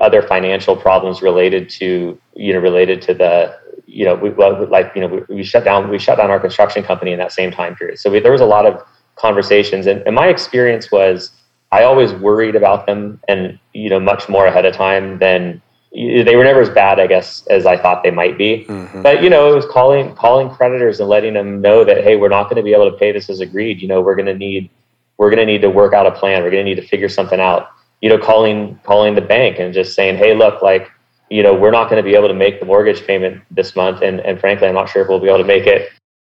other 0.00 0.22
financial 0.22 0.74
problems 0.74 1.22
related 1.22 1.68
to 1.68 2.18
you 2.34 2.52
know 2.52 2.58
related 2.58 3.00
to 3.02 3.14
the 3.14 3.56
you 3.86 4.04
know, 4.04 4.14
we, 4.14 4.30
like, 4.30 4.90
you 4.94 5.02
know, 5.02 5.06
we, 5.28 5.36
we, 5.36 5.44
shut 5.44 5.62
down, 5.62 5.88
we 5.88 5.98
shut 5.98 6.16
down 6.16 6.30
our 6.30 6.40
construction 6.40 6.82
company 6.82 7.12
in 7.12 7.18
that 7.18 7.32
same 7.32 7.52
time 7.52 7.76
period. 7.76 7.98
So 7.98 8.10
we, 8.10 8.18
there 8.18 8.32
was 8.32 8.40
a 8.40 8.46
lot 8.46 8.66
of 8.66 8.82
conversations 9.14 9.86
and, 9.86 10.02
and 10.06 10.14
my 10.14 10.26
experience 10.26 10.90
was 10.90 11.30
I 11.74 11.82
always 11.82 12.12
worried 12.12 12.54
about 12.54 12.86
them 12.86 13.20
and, 13.26 13.58
you 13.72 13.90
know, 13.90 13.98
much 13.98 14.28
more 14.28 14.46
ahead 14.46 14.64
of 14.64 14.74
time 14.74 15.18
than 15.18 15.60
they 15.92 16.36
were 16.36 16.44
never 16.44 16.60
as 16.60 16.70
bad, 16.70 17.00
I 17.00 17.08
guess, 17.08 17.44
as 17.48 17.66
I 17.66 17.76
thought 17.76 18.04
they 18.04 18.12
might 18.12 18.38
be. 18.38 18.64
Mm-hmm. 18.68 19.02
But, 19.02 19.24
you 19.24 19.28
know, 19.28 19.50
it 19.50 19.56
was 19.56 19.66
calling, 19.66 20.14
calling 20.14 20.50
creditors 20.50 21.00
and 21.00 21.08
letting 21.08 21.34
them 21.34 21.60
know 21.60 21.84
that, 21.84 22.04
Hey, 22.04 22.14
we're 22.14 22.28
not 22.28 22.44
going 22.44 22.56
to 22.56 22.62
be 22.62 22.72
able 22.72 22.88
to 22.88 22.96
pay 22.96 23.10
this 23.10 23.28
as 23.28 23.40
agreed. 23.40 23.82
You 23.82 23.88
know, 23.88 24.00
we're 24.00 24.14
going 24.14 24.26
to 24.26 24.34
need, 24.34 24.70
we're 25.18 25.30
going 25.30 25.44
to 25.44 25.52
need 25.52 25.62
to 25.62 25.70
work 25.70 25.94
out 25.94 26.06
a 26.06 26.12
plan. 26.12 26.44
We're 26.44 26.50
going 26.50 26.64
to 26.64 26.70
need 26.70 26.80
to 26.80 26.86
figure 26.86 27.08
something 27.08 27.40
out, 27.40 27.70
you 28.00 28.08
know, 28.08 28.18
calling, 28.18 28.78
calling 28.84 29.16
the 29.16 29.20
bank 29.20 29.58
and 29.58 29.74
just 29.74 29.96
saying, 29.96 30.16
Hey, 30.16 30.32
look, 30.32 30.62
like, 30.62 30.92
you 31.28 31.42
know, 31.42 31.54
we're 31.54 31.72
not 31.72 31.90
going 31.90 32.02
to 32.02 32.08
be 32.08 32.14
able 32.14 32.28
to 32.28 32.34
make 32.34 32.60
the 32.60 32.66
mortgage 32.66 33.04
payment 33.04 33.42
this 33.50 33.74
month. 33.74 34.00
And, 34.00 34.20
and 34.20 34.38
frankly, 34.38 34.68
I'm 34.68 34.74
not 34.74 34.88
sure 34.88 35.02
if 35.02 35.08
we'll 35.08 35.18
be 35.18 35.26
able 35.26 35.38
to 35.38 35.44
make 35.44 35.66
it, 35.66 35.90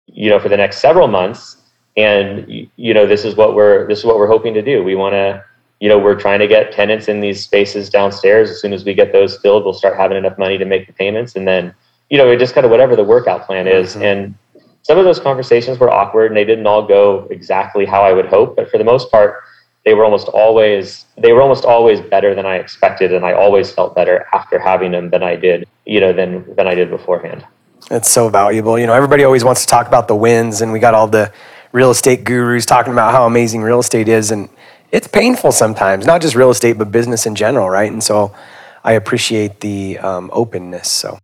you 0.07 0.29
know, 0.29 0.39
for 0.39 0.51
the 0.51 0.57
next 0.59 0.81
several 0.81 1.09
months. 1.09 1.57
And, 1.97 2.69
you 2.77 2.95
know, 2.95 3.07
this 3.07 3.25
is 3.25 3.35
what 3.35 3.55
we're, 3.55 3.87
this 3.89 3.99
is 3.99 4.05
what 4.05 4.17
we're 4.17 4.29
hoping 4.29 4.55
to 4.55 4.63
do. 4.63 4.83
We 4.83 4.95
want 4.95 5.15
to, 5.15 5.45
you 5.81 5.89
know, 5.89 5.99
we're 5.99 6.19
trying 6.19 6.39
to 6.39 6.47
get 6.47 6.73
tenants 6.73 7.09
in 7.09 7.21
these 7.21 7.43
spaces 7.43 7.91
downstairs. 7.91 8.51
As 8.51 8.61
soon 8.61 8.73
as 8.73 8.85
we 8.85 8.95
get 8.95 9.13
those 9.13 9.39
filled, 9.39 9.65
we'll 9.65 9.75
start 9.75 9.97
having 9.97 10.17
enough 10.17 10.39
money 10.39 10.59
to 10.59 10.65
make 10.65 10.87
the 10.87 10.93
payments. 10.93 11.37
And 11.37 11.49
then, 11.49 11.75
you 12.09 12.19
know, 12.19 12.31
it 12.31 12.39
just 12.39 12.55
kind 12.55 12.65
of 12.65 12.71
whatever 12.71 12.97
the 12.97 13.05
workout 13.05 13.47
plan 13.47 13.67
is. 13.67 13.91
Mm-hmm. 13.91 14.03
And 14.03 14.35
some 14.83 14.99
of 14.99 15.05
those 15.05 15.21
conversations 15.21 15.79
were 15.79 15.91
awkward 15.91 16.27
and 16.27 16.37
they 16.37 16.45
didn't 16.45 16.67
all 16.67 16.87
go 16.87 17.27
exactly 17.31 17.85
how 17.85 18.03
I 18.03 18.13
would 18.13 18.27
hope. 18.27 18.57
But 18.57 18.71
for 18.71 18.79
the 18.79 18.85
most 18.85 19.11
part, 19.11 19.43
they 19.85 19.95
were 19.95 20.05
almost 20.05 20.29
always 20.29 21.07
they 21.17 21.33
were 21.33 21.43
almost 21.43 21.65
always 21.65 22.01
better 22.01 22.35
than 22.35 22.47
I 22.47 22.57
expected, 22.57 23.15
and 23.15 23.25
I 23.25 23.33
always 23.33 23.73
felt 23.73 23.95
better 23.95 24.27
after 24.33 24.59
having 24.59 24.93
them 24.93 25.11
than 25.11 25.23
I 25.23 25.37
did, 25.37 25.67
you 25.87 26.01
know, 26.01 26.13
than 26.13 26.55
than 26.55 26.67
I 26.67 26.75
did 26.75 26.91
beforehand. 26.91 27.47
It's 27.91 28.11
so 28.11 28.29
valuable. 28.29 28.79
You 28.79 28.87
know, 28.87 28.93
everybody 28.93 29.25
always 29.25 29.43
wants 29.43 29.63
to 29.63 29.67
talk 29.67 29.89
about 29.89 30.07
the 30.07 30.15
wins, 30.15 30.61
and 30.61 30.71
we 30.71 30.79
got 30.79 30.95
all 30.95 31.07
the 31.09 31.33
real 31.73 31.91
estate 31.91 32.25
gurus 32.25 32.67
talking 32.67 32.93
about 32.93 33.13
how 33.13 33.27
amazing 33.27 33.63
real 33.63 33.81
estate 33.81 34.09
is, 34.09 34.31
and 34.31 34.49
it's 34.93 35.07
painful 35.07 35.53
sometimes. 35.53 36.07
Not 36.07 36.21
just 36.21 36.35
real 36.35 36.51
estate, 36.51 36.79
but 36.79 36.91
business 36.91 37.27
in 37.27 37.35
general, 37.35 37.69
right? 37.69 37.91
And 37.91 38.03
so, 38.03 38.35
I 38.83 38.93
appreciate 38.93 39.61
the 39.61 39.99
um, 39.99 40.31
openness. 40.33 40.91
So, 40.91 41.19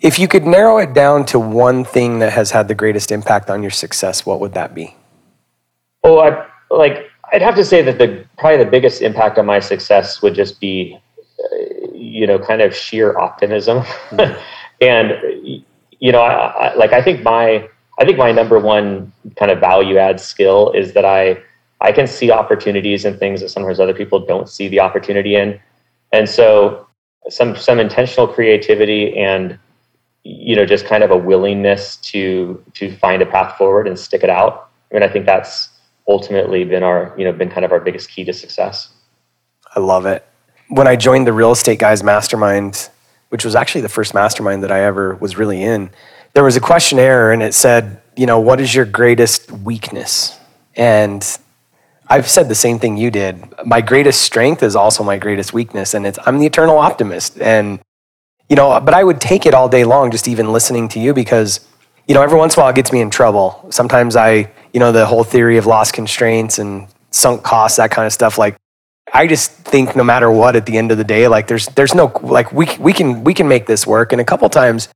if 0.00 0.18
you 0.18 0.28
could 0.28 0.46
narrow 0.46 0.78
it 0.78 0.94
down 0.94 1.24
to 1.26 1.38
one 1.38 1.84
thing 1.84 2.18
that 2.20 2.32
has 2.32 2.50
had 2.50 2.68
the 2.68 2.74
greatest 2.74 3.10
impact 3.10 3.50
on 3.50 3.62
your 3.62 3.70
success, 3.70 4.24
what 4.24 4.40
would 4.40 4.54
that 4.54 4.74
be? 4.74 4.94
Oh, 6.04 6.18
I 6.20 6.46
like 6.70 7.10
I'd 7.32 7.42
have 7.42 7.56
to 7.56 7.64
say 7.64 7.82
that 7.82 7.98
the 7.98 8.24
probably 8.38 8.64
the 8.64 8.70
biggest 8.70 9.02
impact 9.02 9.38
on 9.38 9.46
my 9.46 9.60
success 9.60 10.22
would 10.22 10.34
just 10.34 10.60
be, 10.60 10.98
uh, 11.18 11.92
you 11.92 12.26
know, 12.26 12.38
kind 12.38 12.62
of 12.62 12.74
sheer 12.74 13.18
optimism, 13.18 13.80
mm-hmm. 14.10 14.40
and 14.80 15.64
you 16.00 16.12
know, 16.12 16.20
I, 16.20 16.68
I, 16.68 16.74
like 16.74 16.92
I 16.92 17.02
think 17.02 17.22
my 17.22 17.68
I 17.98 18.04
think 18.04 18.16
my 18.16 18.32
number 18.32 18.58
one 18.58 19.12
kind 19.36 19.50
of 19.50 19.58
value 19.58 19.98
add 19.98 20.20
skill 20.20 20.70
is 20.72 20.92
that 20.92 21.04
I 21.04 21.42
I 21.80 21.92
can 21.92 22.06
see 22.06 22.30
opportunities 22.30 23.04
in 23.04 23.18
things 23.18 23.40
that 23.40 23.50
sometimes 23.50 23.78
other 23.78 23.94
people 23.94 24.24
don't 24.24 24.48
see 24.48 24.68
the 24.68 24.80
opportunity 24.80 25.34
in, 25.36 25.60
and 26.12 26.28
so 26.28 26.86
some 27.28 27.56
some 27.56 27.78
intentional 27.78 28.28
creativity 28.28 29.16
and 29.16 29.58
you 30.24 30.54
know 30.56 30.64
just 30.64 30.86
kind 30.86 31.02
of 31.02 31.10
a 31.10 31.16
willingness 31.16 31.96
to 31.96 32.62
to 32.74 32.94
find 32.96 33.20
a 33.22 33.26
path 33.26 33.56
forward 33.56 33.86
and 33.86 33.98
stick 33.98 34.22
it 34.22 34.30
out. 34.30 34.70
I 34.90 34.94
mean, 34.94 35.02
I 35.02 35.08
think 35.08 35.26
that's 35.26 35.68
ultimately 36.08 36.64
been 36.64 36.82
our 36.82 37.14
you 37.18 37.24
know 37.24 37.32
been 37.32 37.50
kind 37.50 37.64
of 37.64 37.72
our 37.72 37.80
biggest 37.80 38.10
key 38.10 38.24
to 38.24 38.32
success. 38.32 38.90
I 39.74 39.80
love 39.80 40.06
it. 40.06 40.24
When 40.68 40.86
i 40.86 40.96
joined 40.96 41.26
the 41.26 41.32
real 41.32 41.52
estate 41.52 41.78
guys 41.78 42.02
mastermind 42.02 42.90
which 43.30 43.44
was 43.44 43.54
actually 43.54 43.80
the 43.80 43.88
first 43.88 44.12
mastermind 44.12 44.62
that 44.62 44.70
i 44.70 44.80
ever 44.80 45.14
was 45.16 45.36
really 45.36 45.62
in 45.62 45.90
there 46.34 46.44
was 46.44 46.56
a 46.56 46.60
questionnaire 46.60 47.32
and 47.32 47.42
it 47.42 47.54
said 47.54 48.00
you 48.16 48.26
know 48.26 48.40
what 48.40 48.60
is 48.60 48.74
your 48.74 48.84
greatest 48.84 49.50
weakness 49.50 50.38
and 50.76 51.38
i've 52.08 52.28
said 52.28 52.48
the 52.48 52.54
same 52.54 52.78
thing 52.78 52.96
you 52.96 53.10
did 53.10 53.42
my 53.64 53.80
greatest 53.80 54.22
strength 54.22 54.62
is 54.62 54.76
also 54.76 55.02
my 55.02 55.16
greatest 55.16 55.52
weakness 55.52 55.94
and 55.94 56.06
it's 56.06 56.18
i'm 56.26 56.38
the 56.38 56.46
eternal 56.46 56.78
optimist 56.78 57.40
and 57.40 57.80
you 58.48 58.56
know 58.56 58.80
but 58.80 58.94
i 58.94 59.02
would 59.02 59.20
take 59.20 59.46
it 59.46 59.54
all 59.54 59.68
day 59.68 59.84
long 59.84 60.10
just 60.10 60.28
even 60.28 60.52
listening 60.52 60.88
to 60.88 61.00
you 61.00 61.12
because 61.14 61.60
you 62.06 62.14
know 62.14 62.22
every 62.22 62.38
once 62.38 62.54
in 62.56 62.60
a 62.60 62.62
while 62.62 62.70
it 62.70 62.76
gets 62.76 62.92
me 62.92 63.00
in 63.00 63.10
trouble 63.10 63.66
sometimes 63.70 64.16
i 64.16 64.50
you 64.72 64.80
know, 64.80 64.92
the 64.92 65.06
whole 65.06 65.24
theory 65.24 65.56
of 65.56 65.66
loss 65.66 65.90
constraints 65.90 66.58
and 66.58 66.88
sunk 67.10 67.42
costs, 67.42 67.78
that 67.78 67.90
kind 67.90 68.06
of 68.06 68.12
stuff. 68.12 68.38
Like, 68.38 68.56
I 69.12 69.26
just 69.26 69.52
think 69.52 69.96
no 69.96 70.04
matter 70.04 70.30
what, 70.30 70.56
at 70.56 70.66
the 70.66 70.76
end 70.76 70.92
of 70.92 70.98
the 70.98 71.04
day, 71.04 71.28
like 71.28 71.46
there's 71.46 71.66
there's 71.68 71.94
no 71.94 72.12
like 72.22 72.52
we 72.52 72.68
we 72.78 72.92
can 72.92 73.24
we 73.24 73.32
can 73.32 73.48
make 73.48 73.66
this 73.66 73.86
work. 73.86 74.12
And 74.12 74.20
a 74.20 74.24
couple 74.24 74.48
times, 74.50 74.88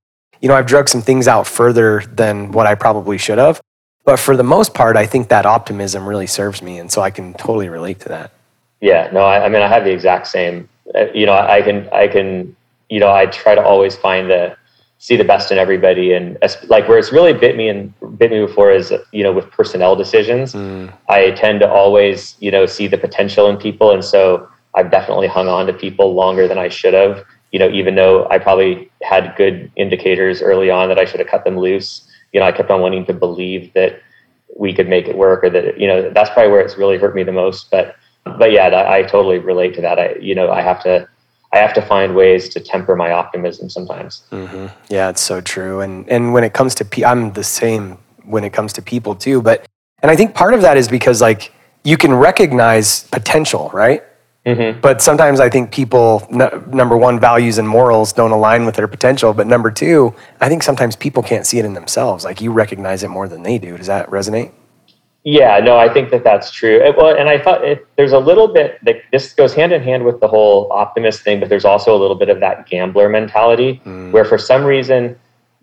you 0.43 0.49
know, 0.49 0.55
I've 0.55 0.67
drug 0.67 0.89
some 0.89 1.01
things 1.01 1.29
out 1.29 1.47
further 1.47 2.03
than 2.13 2.53
what 2.53 2.67
I 2.67 2.75
probably 2.75 3.17
should 3.17 3.39
have. 3.39 3.61
But 4.05 4.19
for 4.19 4.37
the 4.37 4.43
most 4.43 4.75
part, 4.75 4.97
I 4.97 5.07
think 5.07 5.29
that 5.29 5.47
optimism 5.47 6.07
really 6.07 6.27
serves 6.27 6.61
me, 6.61 6.79
and 6.79 6.91
so 6.91 7.01
I 7.01 7.11
can 7.11 7.35
totally 7.35 7.69
relate 7.69 8.01
to 8.01 8.09
that. 8.09 8.33
Yeah, 8.81 9.09
no, 9.13 9.21
I, 9.21 9.45
I 9.45 9.49
mean, 9.49 9.63
I 9.63 9.69
have 9.69 9.85
the 9.85 9.93
exact 9.93 10.27
same. 10.27 10.69
Uh, 10.93 11.07
you 11.15 11.25
know, 11.25 11.35
I 11.35 11.63
can 11.63 11.89
I 11.93 12.09
can 12.09 12.57
you 12.91 12.99
know 12.99 13.13
I 13.13 13.27
try 13.27 13.55
to 13.55 13.63
always 13.63 13.95
find 13.95 14.29
the 14.29 14.57
see 15.03 15.17
the 15.17 15.25
best 15.25 15.51
in 15.51 15.59
everybody 15.59 16.13
and 16.13 16.39
like 16.69 16.87
where 16.87 16.97
it's 16.97 17.11
really 17.11 17.33
bit 17.33 17.57
me 17.57 17.69
and 17.69 17.93
bit 18.19 18.31
me 18.31 18.39
before 18.39 18.71
is 18.71 18.95
you 19.11 19.25
know 19.25 19.33
with 19.33 19.51
personnel 19.51 19.97
decisions 19.97 20.53
mm. 20.53 20.93
i 21.09 21.33
tend 21.33 21.59
to 21.59 21.69
always 21.69 22.37
you 22.39 22.53
know 22.53 22.67
see 22.67 22.87
the 22.87 22.97
potential 22.97 23.49
in 23.49 23.57
people 23.57 23.91
and 23.91 24.05
so 24.05 24.49
i've 24.77 24.93
definitely 24.93 25.27
hung 25.27 25.49
on 25.49 25.67
to 25.67 25.73
people 25.73 26.15
longer 26.15 26.47
than 26.47 26.57
i 26.57 26.69
should 26.69 26.95
have 26.95 27.25
you 27.53 27.59
know 27.59 27.71
even 27.71 27.95
though 27.95 28.29
i 28.31 28.39
probably 28.39 28.91
had 29.03 29.35
good 29.37 29.71
indicators 29.77 30.43
early 30.43 30.71
on 30.71 30.89
that 30.89 30.99
i 30.99 31.05
should 31.05 31.21
have 31.21 31.29
cut 31.29 31.45
them 31.45 31.57
loose 31.57 32.09
you 32.33 32.41
know 32.41 32.47
i 32.47 32.53
kept 32.53 32.71
on 32.71 32.81
wanting 32.81 33.07
to 33.07 33.13
believe 33.13 33.73
that 33.75 34.01
we 34.59 34.75
could 34.75 34.89
make 34.89 35.07
it 35.07 35.17
work 35.17 35.45
or 35.45 35.51
that 35.51 35.79
you 35.79 35.87
know 35.87 36.11
that's 36.11 36.31
probably 36.31 36.51
where 36.51 36.61
it's 36.61 36.77
really 36.77 36.99
hurt 36.99 37.15
me 37.15 37.23
the 37.23 37.33
most 37.33 37.71
but 37.71 37.97
but 38.39 38.53
yeah 38.53 38.67
I, 38.69 38.99
I 38.99 39.03
totally 39.03 39.39
relate 39.39 39.75
to 39.75 39.81
that 39.83 39.99
i 39.99 40.15
you 40.15 40.35
know 40.35 40.51
i 40.51 40.61
have 40.61 40.83
to 40.83 41.09
I 41.53 41.59
have 41.59 41.75
to 41.75 41.83
find 41.83 42.15
ways 42.15 42.49
to 42.51 42.61
temper 42.61 42.97
my 42.97 43.13
optimism 43.13 43.69
sometimes. 43.69 44.23
Mm-hmm. 44.33 44.69
Yeah, 44.89 45.11
it's 45.11 45.21
so 45.21 45.41
true. 45.41 45.81
And 45.81 46.09
and 46.09 46.33
when 46.33 46.45
it 46.45 46.55
comes 46.55 46.75
to 46.77 46.85
pe- 46.85 47.05
I'm 47.05 47.33
the 47.35 47.45
same 47.45 47.99
when 48.25 48.43
it 48.45 48.53
comes 48.53 48.73
to 48.75 48.83
people 48.83 49.15
too. 49.15 49.43
But 49.43 49.67
and 50.03 50.11
I 50.11 50.17
think 50.17 50.35
part 50.35 50.55
of 50.55 50.63
that 50.63 50.77
is 50.77 50.89
because 50.89 51.21
like 51.21 51.53
you 51.85 51.97
can 51.97 52.15
recognize 52.15 53.05
potential, 53.09 53.71
right? 53.75 54.03
Mm-hmm. 54.45 54.81
But 54.81 55.01
sometimes 55.01 55.39
I 55.39 55.49
think 55.49 55.71
people, 55.71 56.27
n- 56.31 56.65
number 56.69 56.97
one, 56.97 57.21
values 57.21 57.59
and 57.59 57.69
morals 57.69 58.13
don't 58.13 58.33
align 58.33 58.67
with 58.67 58.75
their 58.75 58.89
potential. 58.89 59.33
But 59.33 59.47
number 59.47 59.71
two, 59.71 60.15
I 60.41 60.49
think 60.49 60.63
sometimes 60.65 60.97
people 60.97 61.23
can't 61.23 61.47
see 61.47 61.59
it 61.59 61.65
in 61.65 61.75
themselves. 61.75 62.25
Like 62.25 62.41
you 62.41 62.53
recognize 62.53 63.05
it 63.05 63.09
more 63.09 63.29
than 63.29 63.45
they 63.45 63.59
do. 63.59 63.77
Does 63.77 63.87
that 63.87 64.11
resonate? 64.11 64.53
Yeah, 65.25 65.61
no, 65.61 65.79
I 65.79 65.93
think 65.93 66.11
that 66.11 66.25
that's 66.25 66.51
true. 66.51 66.83
It, 66.83 66.97
well, 66.97 67.17
and 67.17 67.29
I 67.29 67.39
thought 67.39 67.65
it, 67.65 67.87
there's 67.97 68.11
a 68.11 68.19
little 68.19 68.49
bit 68.49 68.85
that 68.85 69.03
this 69.13 69.33
goes 69.33 69.55
hand 69.55 69.73
in 69.73 69.81
hand 69.81 70.05
with 70.05 70.19
the 70.19 70.27
whole 70.27 70.71
optimist 70.73 71.23
thing, 71.23 71.39
but 71.39 71.49
there's 71.49 71.65
also 71.65 71.95
a 71.97 71.99
little 71.99 72.17
bit 72.17 72.29
of 72.29 72.41
that 72.41 72.67
gambler 72.67 73.09
mentality 73.09 73.81
mm. 73.87 74.11
where 74.11 74.25
for 74.25 74.37
some 74.37 74.65
reason 74.65 75.17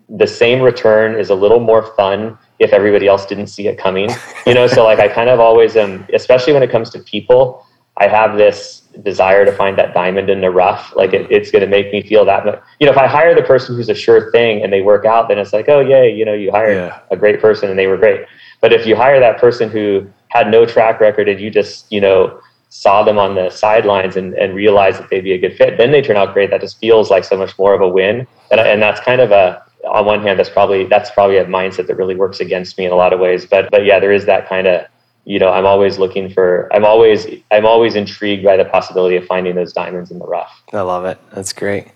the 0.08 0.26
same 0.26 0.62
return 0.62 1.14
is 1.14 1.28
a 1.28 1.34
little 1.34 1.60
more 1.60 1.94
fun 1.94 2.38
if 2.58 2.72
everybody 2.72 3.06
else 3.06 3.26
didn't 3.26 3.48
see 3.48 3.68
it 3.68 3.76
coming. 3.76 4.10
You 4.46 4.54
know, 4.54 4.66
so 4.66 4.82
like 4.82 4.98
I 4.98 5.08
kind 5.08 5.28
of 5.28 5.40
always 5.40 5.76
am, 5.76 6.06
especially 6.14 6.54
when 6.54 6.62
it 6.62 6.70
comes 6.70 6.88
to 6.90 6.98
people, 6.98 7.66
I 8.00 8.08
have 8.08 8.36
this 8.36 8.80
desire 9.02 9.44
to 9.44 9.52
find 9.52 9.78
that 9.78 9.94
diamond 9.94 10.28
in 10.30 10.40
the 10.40 10.50
rough. 10.50 10.92
Like 10.96 11.12
it, 11.12 11.30
it's 11.30 11.50
going 11.50 11.62
to 11.62 11.68
make 11.68 11.92
me 11.92 12.02
feel 12.02 12.24
that 12.24 12.44
much. 12.44 12.60
You 12.80 12.86
know, 12.86 12.92
if 12.92 12.98
I 12.98 13.06
hire 13.06 13.34
the 13.34 13.42
person 13.42 13.76
who's 13.76 13.88
a 13.88 13.94
sure 13.94 14.32
thing 14.32 14.64
and 14.64 14.72
they 14.72 14.80
work 14.80 15.04
out, 15.04 15.28
then 15.28 15.38
it's 15.38 15.52
like, 15.52 15.68
oh 15.68 15.80
yay, 15.80 16.12
you 16.12 16.24
know, 16.24 16.32
you 16.32 16.50
hired 16.50 16.76
yeah. 16.76 17.00
a 17.10 17.16
great 17.16 17.40
person 17.40 17.70
and 17.70 17.78
they 17.78 17.86
were 17.86 17.96
great. 17.96 18.26
But 18.60 18.72
if 18.72 18.86
you 18.86 18.96
hire 18.96 19.20
that 19.20 19.38
person 19.38 19.70
who 19.70 20.10
had 20.30 20.50
no 20.50 20.64
track 20.64 21.00
record 21.00 21.28
and 21.28 21.40
you 21.40 21.50
just 21.50 21.90
you 21.92 22.00
know 22.00 22.40
saw 22.68 23.02
them 23.02 23.18
on 23.18 23.34
the 23.34 23.50
sidelines 23.50 24.16
and, 24.16 24.34
and 24.34 24.54
realized 24.54 24.98
that 25.00 25.10
they'd 25.10 25.22
be 25.22 25.32
a 25.32 25.38
good 25.38 25.56
fit 25.56 25.76
then 25.76 25.90
they 25.90 26.00
turn 26.00 26.16
out 26.16 26.32
great 26.32 26.50
that 26.50 26.60
just 26.60 26.78
feels 26.78 27.10
like 27.10 27.24
so 27.24 27.36
much 27.36 27.56
more 27.58 27.74
of 27.74 27.80
a 27.80 27.88
win 27.88 28.26
and, 28.50 28.60
and 28.60 28.80
that's 28.80 29.00
kind 29.00 29.20
of 29.20 29.32
a 29.32 29.62
on 29.88 30.06
one 30.06 30.22
hand 30.22 30.38
that's 30.38 30.50
probably 30.50 30.86
that's 30.86 31.10
probably 31.10 31.38
a 31.38 31.44
mindset 31.44 31.86
that 31.86 31.96
really 31.96 32.14
works 32.14 32.40
against 32.40 32.78
me 32.78 32.86
in 32.86 32.92
a 32.92 32.96
lot 32.96 33.12
of 33.12 33.20
ways 33.20 33.44
but 33.44 33.70
but 33.70 33.84
yeah 33.84 33.98
there 33.98 34.12
is 34.12 34.24
that 34.24 34.48
kind 34.48 34.66
of 34.66 34.86
you 35.24 35.38
know 35.38 35.50
i'm 35.50 35.66
always 35.66 35.98
looking 35.98 36.30
for 36.30 36.68
i'm 36.72 36.84
always 36.84 37.26
i'm 37.50 37.66
always 37.66 37.94
intrigued 37.94 38.44
by 38.44 38.56
the 38.56 38.64
possibility 38.64 39.16
of 39.16 39.24
finding 39.26 39.54
those 39.54 39.72
diamonds 39.72 40.10
in 40.10 40.18
the 40.18 40.26
rough. 40.26 40.62
I 40.72 40.80
love 40.80 41.04
it. 41.04 41.18
That's 41.34 41.52
great. 41.52 41.88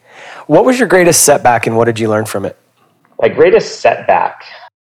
What 0.46 0.64
was 0.64 0.78
your 0.78 0.88
greatest 0.88 1.24
setback 1.24 1.66
and 1.66 1.76
what 1.76 1.86
did 1.86 1.98
you 1.98 2.08
learn 2.08 2.26
from 2.26 2.44
it? 2.44 2.56
My 3.20 3.28
greatest 3.28 3.80
setback 3.80 4.44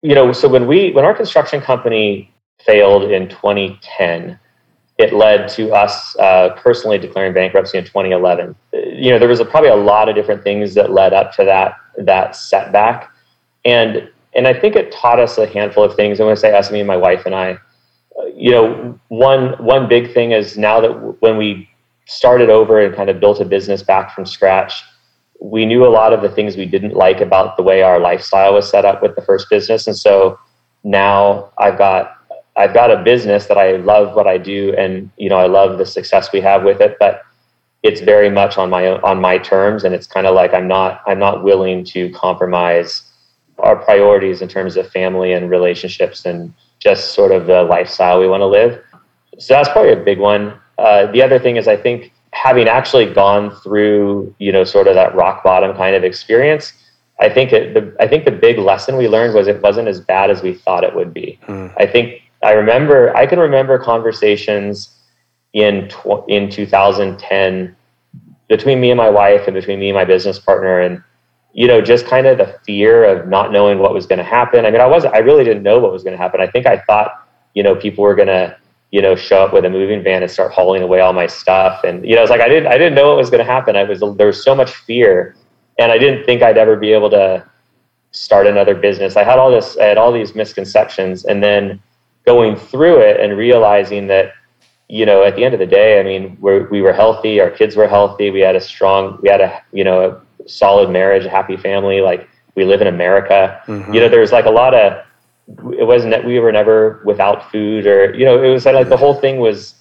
you 0.01 0.15
know 0.15 0.31
so 0.31 0.47
when 0.47 0.67
we 0.67 0.91
when 0.91 1.05
our 1.05 1.13
construction 1.13 1.61
company 1.61 2.31
failed 2.65 3.11
in 3.11 3.27
2010 3.29 4.39
it 4.97 5.13
led 5.13 5.47
to 5.47 5.71
us 5.71 6.15
uh, 6.17 6.49
personally 6.57 6.97
declaring 6.97 7.33
bankruptcy 7.33 7.77
in 7.77 7.85
2011 7.85 8.55
you 8.73 9.09
know 9.09 9.19
there 9.19 9.29
was 9.29 9.39
a, 9.39 9.45
probably 9.45 9.69
a 9.69 9.75
lot 9.75 10.09
of 10.09 10.15
different 10.15 10.43
things 10.43 10.73
that 10.73 10.91
led 10.91 11.13
up 11.13 11.33
to 11.33 11.43
that 11.43 11.75
that 11.97 12.35
setback. 12.35 13.11
And 13.65 14.09
and 14.33 14.47
i 14.47 14.53
think 14.53 14.75
it 14.75 14.91
taught 14.91 15.19
us 15.19 15.37
a 15.37 15.47
handful 15.47 15.83
of 15.83 15.95
things. 15.95 16.19
I'm 16.19 16.25
going 16.25 16.35
to 16.35 16.39
say 16.39 16.55
us 16.55 16.71
me 16.71 16.79
and 16.79 16.87
my 16.87 16.97
wife 16.97 17.25
and 17.25 17.35
i 17.35 17.57
you 18.35 18.51
know, 18.51 18.99
one 19.09 19.53
one 19.63 19.87
big 19.87 20.13
thing 20.13 20.31
is 20.31 20.57
now 20.57 20.81
that 20.81 21.21
when 21.21 21.37
we 21.37 21.69
started 22.05 22.49
over 22.49 22.79
and 22.79 22.95
kind 22.95 23.09
of 23.09 23.19
built 23.19 23.39
a 23.39 23.45
business 23.45 23.83
back 23.83 24.13
from 24.15 24.25
scratch, 24.25 24.83
we 25.41 25.65
knew 25.65 25.85
a 25.85 25.89
lot 25.89 26.13
of 26.13 26.21
the 26.21 26.29
things 26.29 26.57
we 26.57 26.65
didn't 26.65 26.95
like 26.95 27.21
about 27.21 27.55
the 27.55 27.63
way 27.63 27.81
our 27.81 27.99
lifestyle 27.99 28.53
was 28.53 28.69
set 28.69 28.85
up 28.85 29.01
with 29.01 29.15
the 29.15 29.21
first 29.21 29.49
business, 29.49 29.87
and 29.87 29.95
so 29.95 30.39
now 30.83 31.51
I've 31.57 31.77
got 31.77 32.17
I've 32.57 32.73
got 32.73 32.91
a 32.91 33.03
business 33.03 33.45
that 33.45 33.57
I 33.57 33.77
love 33.77 34.15
what 34.15 34.27
I 34.27 34.37
do, 34.37 34.73
and 34.77 35.09
you 35.17 35.29
know 35.29 35.37
I 35.37 35.47
love 35.47 35.77
the 35.77 35.85
success 35.85 36.31
we 36.33 36.41
have 36.41 36.63
with 36.63 36.81
it, 36.81 36.97
but 36.99 37.23
it's 37.83 38.01
very 38.01 38.29
much 38.29 38.57
on 38.57 38.69
my 38.69 38.87
on 38.87 39.21
my 39.21 39.37
terms, 39.37 39.83
and 39.83 39.95
it's 39.95 40.07
kind 40.07 40.27
of 40.27 40.35
like 40.35 40.53
I'm 40.53 40.67
not 40.67 41.01
I'm 41.07 41.19
not 41.19 41.43
willing 41.43 41.83
to 41.85 42.09
compromise 42.11 43.03
our 43.59 43.75
priorities 43.75 44.41
in 44.41 44.47
terms 44.47 44.77
of 44.77 44.89
family 44.89 45.33
and 45.33 45.49
relationships 45.49 46.25
and 46.25 46.53
just 46.79 47.13
sort 47.13 47.31
of 47.31 47.45
the 47.45 47.63
lifestyle 47.63 48.19
we 48.19 48.27
want 48.27 48.41
to 48.41 48.47
live. 48.47 48.81
So 49.37 49.53
that's 49.53 49.69
probably 49.69 49.93
a 49.93 50.03
big 50.03 50.19
one. 50.19 50.53
Uh, 50.77 51.11
the 51.11 51.21
other 51.21 51.39
thing 51.39 51.57
is, 51.57 51.67
I 51.67 51.75
think 51.75 52.13
having 52.31 52.67
actually 52.67 53.11
gone 53.11 53.51
through, 53.51 54.33
you 54.39 54.51
know, 54.51 54.63
sort 54.63 54.87
of 54.87 54.95
that 54.95 55.15
rock 55.15 55.43
bottom 55.43 55.75
kind 55.75 55.95
of 55.95 56.03
experience, 56.03 56.73
I 57.19 57.29
think 57.29 57.51
it, 57.51 57.73
the, 57.73 57.95
I 57.99 58.07
think 58.07 58.25
the 58.25 58.31
big 58.31 58.57
lesson 58.57 58.95
we 58.95 59.07
learned 59.07 59.33
was 59.33 59.47
it 59.47 59.61
wasn't 59.61 59.87
as 59.87 59.99
bad 59.99 60.29
as 60.29 60.41
we 60.41 60.53
thought 60.53 60.83
it 60.83 60.95
would 60.95 61.13
be. 61.13 61.37
Mm. 61.47 61.73
I 61.77 61.85
think 61.85 62.21
I 62.41 62.53
remember 62.53 63.15
I 63.15 63.25
can 63.25 63.39
remember 63.39 63.77
conversations 63.77 64.95
in 65.53 65.89
tw- 65.89 66.23
in 66.29 66.49
2010 66.49 67.75
between 68.47 68.79
me 68.79 68.91
and 68.91 68.97
my 68.97 69.09
wife 69.09 69.47
and 69.47 69.53
between 69.53 69.79
me 69.79 69.89
and 69.89 69.95
my 69.95 70.05
business 70.05 70.39
partner 70.39 70.79
and 70.79 71.03
you 71.53 71.67
know, 71.67 71.81
just 71.81 72.05
kind 72.05 72.27
of 72.27 72.37
the 72.37 72.59
fear 72.65 73.03
of 73.03 73.27
not 73.27 73.51
knowing 73.51 73.79
what 73.79 73.93
was 73.93 74.05
going 74.05 74.19
to 74.19 74.23
happen. 74.23 74.65
I 74.65 74.71
mean, 74.71 74.81
I 74.81 74.85
wasn't, 74.85 75.13
I 75.13 75.19
really 75.19 75.43
didn't 75.43 75.63
know 75.63 75.79
what 75.79 75.91
was 75.91 76.03
going 76.03 76.15
to 76.15 76.21
happen. 76.21 76.41
I 76.41 76.47
think 76.47 76.65
I 76.65 76.77
thought, 76.77 77.27
you 77.55 77.63
know, 77.63 77.75
people 77.75 78.03
were 78.03 78.15
going 78.15 78.27
to, 78.27 78.55
you 78.91 79.01
know, 79.01 79.15
show 79.15 79.43
up 79.43 79.53
with 79.53 79.65
a 79.65 79.69
moving 79.69 80.03
van 80.03 80.21
and 80.21 80.31
start 80.31 80.51
hauling 80.51 80.83
away 80.83 80.99
all 80.99 81.13
my 81.13 81.27
stuff. 81.27 81.83
And, 81.83 82.07
you 82.07 82.15
know, 82.15 82.21
it's 82.21 82.29
like, 82.29 82.41
I 82.41 82.47
didn't, 82.47 82.67
I 82.67 82.77
didn't 82.77 82.95
know 82.95 83.09
what 83.09 83.17
was 83.17 83.29
going 83.29 83.45
to 83.45 83.51
happen. 83.51 83.75
I 83.75 83.83
was, 83.83 83.99
there 84.17 84.27
was 84.27 84.43
so 84.43 84.53
much 84.53 84.73
fear 84.75 85.35
and 85.79 85.91
I 85.91 85.97
didn't 85.97 86.25
think 86.25 86.43
I'd 86.43 86.57
ever 86.57 86.75
be 86.75 86.93
able 86.93 87.09
to 87.11 87.47
start 88.11 88.47
another 88.47 88.75
business. 88.75 89.15
I 89.15 89.23
had 89.23 89.39
all 89.39 89.51
this, 89.51 89.77
I 89.77 89.85
had 89.85 89.97
all 89.97 90.11
these 90.11 90.35
misconceptions 90.35 91.25
and 91.25 91.43
then 91.43 91.81
going 92.25 92.55
through 92.55 92.99
it 92.99 93.19
and 93.19 93.37
realizing 93.37 94.07
that, 94.07 94.33
you 94.87 95.05
know, 95.05 95.23
at 95.23 95.35
the 95.35 95.43
end 95.43 95.53
of 95.53 95.59
the 95.59 95.67
day, 95.67 95.99
I 95.99 96.03
mean, 96.03 96.37
we're, 96.39 96.67
we 96.69 96.81
were 96.81 96.93
healthy, 96.93 97.39
our 97.39 97.49
kids 97.49 97.75
were 97.75 97.87
healthy. 97.87 98.31
We 98.31 98.39
had 98.39 98.55
a 98.55 98.61
strong, 98.61 99.19
we 99.21 99.29
had 99.29 99.41
a, 99.41 99.61
you 99.71 99.83
know, 99.83 100.01
a, 100.01 100.21
solid 100.49 100.89
marriage, 100.89 101.25
a 101.25 101.29
happy 101.29 101.57
family. 101.57 102.01
Like 102.01 102.29
we 102.55 102.65
live 102.65 102.81
in 102.81 102.87
America. 102.87 103.61
Mm-hmm. 103.67 103.93
You 103.93 103.99
know, 104.01 104.09
there's 104.09 104.31
like 104.31 104.45
a 104.45 104.51
lot 104.51 104.73
of. 104.73 105.05
It 105.77 105.87
wasn't 105.87 106.11
that 106.11 106.25
we 106.25 106.39
were 106.39 106.51
never 106.51 107.01
without 107.05 107.51
food, 107.51 107.87
or 107.87 108.13
you 108.15 108.25
know, 108.25 108.41
it 108.41 108.49
was 108.49 108.65
like 108.65 108.89
the 108.89 108.97
whole 108.97 109.15
thing 109.15 109.39
was 109.39 109.75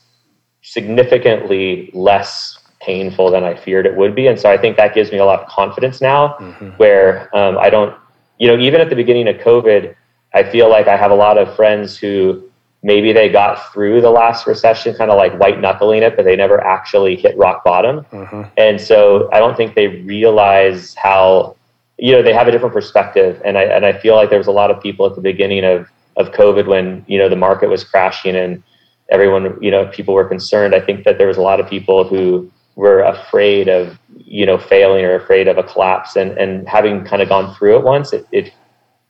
significantly 0.62 1.90
less 1.92 2.58
painful 2.80 3.30
than 3.30 3.44
I 3.44 3.54
feared 3.54 3.84
it 3.84 3.94
would 3.96 4.14
be, 4.14 4.28
and 4.28 4.38
so 4.38 4.50
I 4.50 4.56
think 4.56 4.76
that 4.78 4.94
gives 4.94 5.12
me 5.12 5.18
a 5.18 5.24
lot 5.24 5.40
of 5.40 5.48
confidence 5.48 6.00
now, 6.00 6.36
mm-hmm. 6.40 6.70
where 6.78 7.34
um, 7.36 7.58
I 7.58 7.68
don't. 7.70 7.94
You 8.38 8.46
know, 8.46 8.58
even 8.58 8.80
at 8.80 8.88
the 8.88 8.94
beginning 8.94 9.26
of 9.26 9.36
COVID, 9.36 9.94
I 10.32 10.44
feel 10.44 10.70
like 10.70 10.86
I 10.86 10.96
have 10.96 11.10
a 11.10 11.14
lot 11.14 11.38
of 11.38 11.54
friends 11.56 11.98
who 11.98 12.47
maybe 12.82 13.12
they 13.12 13.28
got 13.28 13.72
through 13.72 14.00
the 14.00 14.10
last 14.10 14.46
recession 14.46 14.94
kind 14.94 15.10
of 15.10 15.16
like 15.16 15.36
white 15.38 15.60
knuckling 15.60 16.02
it 16.02 16.16
but 16.16 16.24
they 16.24 16.36
never 16.36 16.60
actually 16.62 17.16
hit 17.16 17.36
rock 17.36 17.64
bottom. 17.64 18.04
Mm-hmm. 18.12 18.42
and 18.56 18.80
so 18.80 19.28
i 19.32 19.38
don't 19.38 19.56
think 19.56 19.74
they 19.74 19.88
realize 19.88 20.94
how 20.94 21.56
you 21.98 22.12
know 22.12 22.22
they 22.22 22.32
have 22.32 22.46
a 22.46 22.52
different 22.52 22.74
perspective. 22.74 23.42
And 23.44 23.58
i 23.58 23.64
and 23.64 23.84
i 23.84 23.92
feel 23.92 24.14
like 24.14 24.30
there 24.30 24.38
was 24.38 24.46
a 24.46 24.52
lot 24.52 24.70
of 24.70 24.80
people 24.80 25.06
at 25.06 25.14
the 25.14 25.20
beginning 25.20 25.64
of 25.64 25.88
of 26.16 26.32
covid 26.32 26.66
when 26.66 27.04
you 27.08 27.18
know 27.18 27.28
the 27.28 27.36
market 27.36 27.68
was 27.68 27.84
crashing 27.84 28.36
and 28.36 28.62
everyone 29.10 29.60
you 29.62 29.70
know 29.70 29.86
people 29.88 30.14
were 30.14 30.24
concerned. 30.24 30.74
I 30.74 30.80
think 30.80 31.04
that 31.04 31.18
there 31.18 31.26
was 31.26 31.36
a 31.36 31.42
lot 31.42 31.60
of 31.60 31.68
people 31.68 32.04
who 32.04 32.50
were 32.76 33.00
afraid 33.00 33.68
of 33.68 33.98
you 34.16 34.46
know 34.46 34.58
failing 34.58 35.04
or 35.04 35.14
afraid 35.14 35.48
of 35.48 35.58
a 35.58 35.62
collapse. 35.62 36.16
And 36.16 36.36
and 36.38 36.68
having 36.68 37.04
kind 37.04 37.22
of 37.22 37.28
gone 37.28 37.54
through 37.54 37.78
it 37.78 37.84
once 37.84 38.12
it, 38.12 38.26
it 38.32 38.52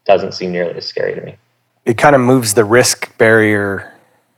doesn't 0.04 0.32
seem 0.32 0.52
nearly 0.52 0.74
as 0.74 0.86
scary 0.86 1.14
to 1.14 1.20
me 1.20 1.36
it 1.88 1.96
kind 1.96 2.14
of 2.14 2.20
moves 2.20 2.52
the 2.52 2.66
risk 2.66 3.16
barrier. 3.16 3.94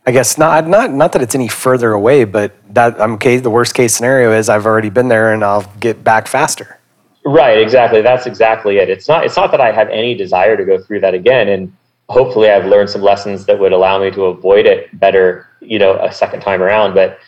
I 0.06 0.12
guess 0.12 0.38
not 0.38 0.66
not 0.66 0.92
not 0.92 1.12
that 1.12 1.20
it's 1.20 1.34
any 1.34 1.48
further 1.48 1.92
away, 1.92 2.24
but 2.24 2.52
that 2.72 2.98
I'm 3.00 3.14
okay. 3.14 3.38
The 3.38 3.50
worst 3.50 3.74
case 3.74 3.94
scenario 3.94 4.32
is 4.32 4.48
I've 4.48 4.66
already 4.66 4.88
been 4.88 5.08
there 5.08 5.34
and 5.34 5.44
I'll 5.44 5.70
get 5.80 6.02
back 6.02 6.28
faster. 6.28 6.78
Right, 7.26 7.58
exactly. 7.58 8.00
That's 8.00 8.26
exactly 8.26 8.78
it. 8.78 8.88
It's 8.88 9.08
not 9.08 9.26
it's 9.26 9.36
not 9.36 9.50
that 9.50 9.60
I 9.60 9.72
have 9.72 9.88
any 9.88 10.14
desire 10.14 10.56
to 10.56 10.64
go 10.64 10.80
through 10.80 11.00
that 11.00 11.12
again 11.12 11.48
and 11.48 11.76
hopefully 12.08 12.50
I've 12.50 12.66
learned 12.66 12.88
some 12.88 13.02
lessons 13.02 13.46
that 13.46 13.58
would 13.58 13.72
allow 13.72 14.00
me 14.00 14.10
to 14.12 14.24
avoid 14.24 14.66
it 14.66 14.98
better, 14.98 15.46
you 15.60 15.78
know, 15.78 15.96
a 15.98 16.12
second 16.12 16.40
time 16.40 16.62
around, 16.62 16.94
but 16.94 17.18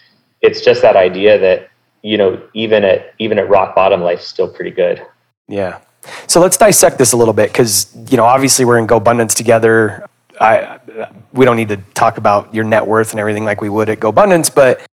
it's 0.40 0.60
just 0.60 0.82
that 0.82 0.96
idea 0.96 1.38
that, 1.38 1.68
you 2.02 2.16
know, 2.16 2.40
even 2.54 2.84
at 2.84 3.14
even 3.18 3.38
at 3.38 3.48
rock 3.48 3.74
bottom 3.74 4.00
life's 4.00 4.26
still 4.26 4.48
pretty 4.48 4.70
good. 4.70 5.04
Yeah. 5.48 5.80
So 6.26 6.40
let's 6.40 6.56
dissect 6.56 6.98
this 6.98 7.12
a 7.12 7.16
little 7.16 7.34
bit 7.34 7.50
because 7.50 7.94
you 8.10 8.16
know 8.16 8.24
obviously 8.24 8.64
we're 8.64 8.78
in 8.78 8.86
GoBundance 8.86 9.34
together. 9.34 10.06
I, 10.40 10.78
we 11.32 11.44
don't 11.44 11.56
need 11.56 11.68
to 11.68 11.78
talk 11.94 12.18
about 12.18 12.54
your 12.54 12.64
net 12.64 12.86
worth 12.86 13.12
and 13.12 13.20
everything 13.20 13.44
like 13.44 13.60
we 13.60 13.68
would 13.68 13.88
at 13.88 14.00
GoBundance, 14.00 14.54
but 14.54 14.86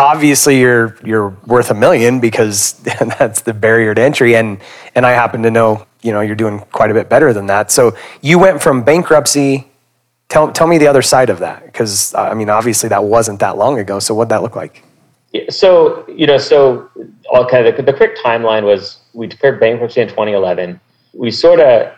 obviously 0.00 0.58
you're 0.58 0.96
you're 1.04 1.28
worth 1.46 1.70
a 1.70 1.74
million 1.74 2.20
because 2.20 2.72
that's 3.18 3.42
the 3.42 3.54
barrier 3.54 3.94
to 3.94 4.00
entry. 4.00 4.36
And 4.36 4.58
and 4.94 5.04
I 5.06 5.12
happen 5.12 5.42
to 5.42 5.50
know 5.50 5.86
you 6.02 6.12
know 6.12 6.20
you're 6.20 6.36
doing 6.36 6.60
quite 6.72 6.90
a 6.90 6.94
bit 6.94 7.08
better 7.08 7.32
than 7.32 7.46
that. 7.46 7.70
So 7.70 7.96
you 8.22 8.38
went 8.38 8.62
from 8.62 8.82
bankruptcy. 8.82 9.66
Tell 10.28 10.50
tell 10.52 10.66
me 10.66 10.78
the 10.78 10.86
other 10.86 11.02
side 11.02 11.28
of 11.28 11.40
that 11.40 11.66
because 11.66 12.14
uh, 12.14 12.22
I 12.22 12.34
mean 12.34 12.48
obviously 12.48 12.88
that 12.88 13.04
wasn't 13.04 13.40
that 13.40 13.56
long 13.56 13.78
ago. 13.78 13.98
So 13.98 14.14
what'd 14.14 14.30
that 14.30 14.42
look 14.42 14.56
like? 14.56 14.84
Yeah, 15.32 15.50
so 15.50 16.04
you 16.08 16.26
know 16.26 16.38
so 16.38 16.88
okay 17.34 17.70
the, 17.70 17.82
the 17.82 17.92
quick 17.92 18.16
timeline 18.16 18.64
was 18.64 18.98
we 19.12 19.26
declared 19.26 19.60
bankruptcy 19.60 20.00
in 20.00 20.08
2011. 20.08 20.80
We 21.12 21.30
sort 21.30 21.60
of 21.60 21.92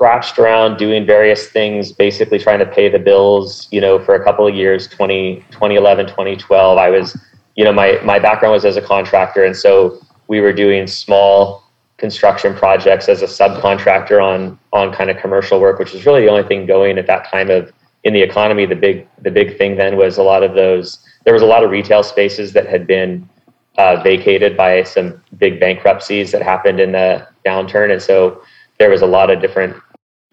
scratched 0.00 0.38
around 0.38 0.78
doing 0.78 1.04
various 1.04 1.48
things, 1.48 1.92
basically 1.92 2.38
trying 2.38 2.58
to 2.58 2.64
pay 2.64 2.88
the 2.88 2.98
bills, 2.98 3.68
you 3.70 3.82
know, 3.82 4.02
for 4.02 4.14
a 4.14 4.24
couple 4.24 4.46
of 4.46 4.54
years, 4.54 4.88
20, 4.88 5.44
2011, 5.50 6.06
2012. 6.06 6.78
I 6.78 6.88
was, 6.88 7.20
you 7.54 7.64
know, 7.64 7.72
my, 7.72 8.00
my 8.02 8.18
background 8.18 8.54
was 8.54 8.64
as 8.64 8.78
a 8.78 8.80
contractor. 8.80 9.44
And 9.44 9.54
so 9.54 10.00
we 10.26 10.40
were 10.40 10.54
doing 10.54 10.86
small 10.86 11.62
construction 11.98 12.54
projects 12.54 13.10
as 13.10 13.20
a 13.20 13.26
subcontractor 13.26 14.24
on, 14.24 14.58
on 14.72 14.90
kind 14.90 15.10
of 15.10 15.18
commercial 15.18 15.60
work, 15.60 15.78
which 15.78 15.92
was 15.92 16.06
really 16.06 16.22
the 16.22 16.30
only 16.30 16.44
thing 16.44 16.64
going 16.64 16.96
at 16.96 17.06
that 17.06 17.30
time 17.30 17.50
of 17.50 17.70
in 18.04 18.14
the 18.14 18.22
economy. 18.22 18.64
The 18.64 18.76
big, 18.76 19.06
the 19.20 19.30
big 19.30 19.58
thing 19.58 19.76
then 19.76 19.98
was 19.98 20.16
a 20.16 20.22
lot 20.22 20.42
of 20.42 20.54
those, 20.54 20.98
there 21.26 21.34
was 21.34 21.42
a 21.42 21.46
lot 21.46 21.62
of 21.62 21.70
retail 21.70 22.02
spaces 22.02 22.54
that 22.54 22.66
had 22.66 22.86
been 22.86 23.28
uh, 23.76 24.02
vacated 24.02 24.56
by 24.56 24.82
some 24.82 25.22
big 25.36 25.60
bankruptcies 25.60 26.32
that 26.32 26.40
happened 26.40 26.80
in 26.80 26.92
the 26.92 27.28
downturn. 27.44 27.92
And 27.92 28.00
so 28.00 28.42
there 28.78 28.88
was 28.88 29.02
a 29.02 29.06
lot 29.06 29.28
of 29.28 29.42
different 29.42 29.76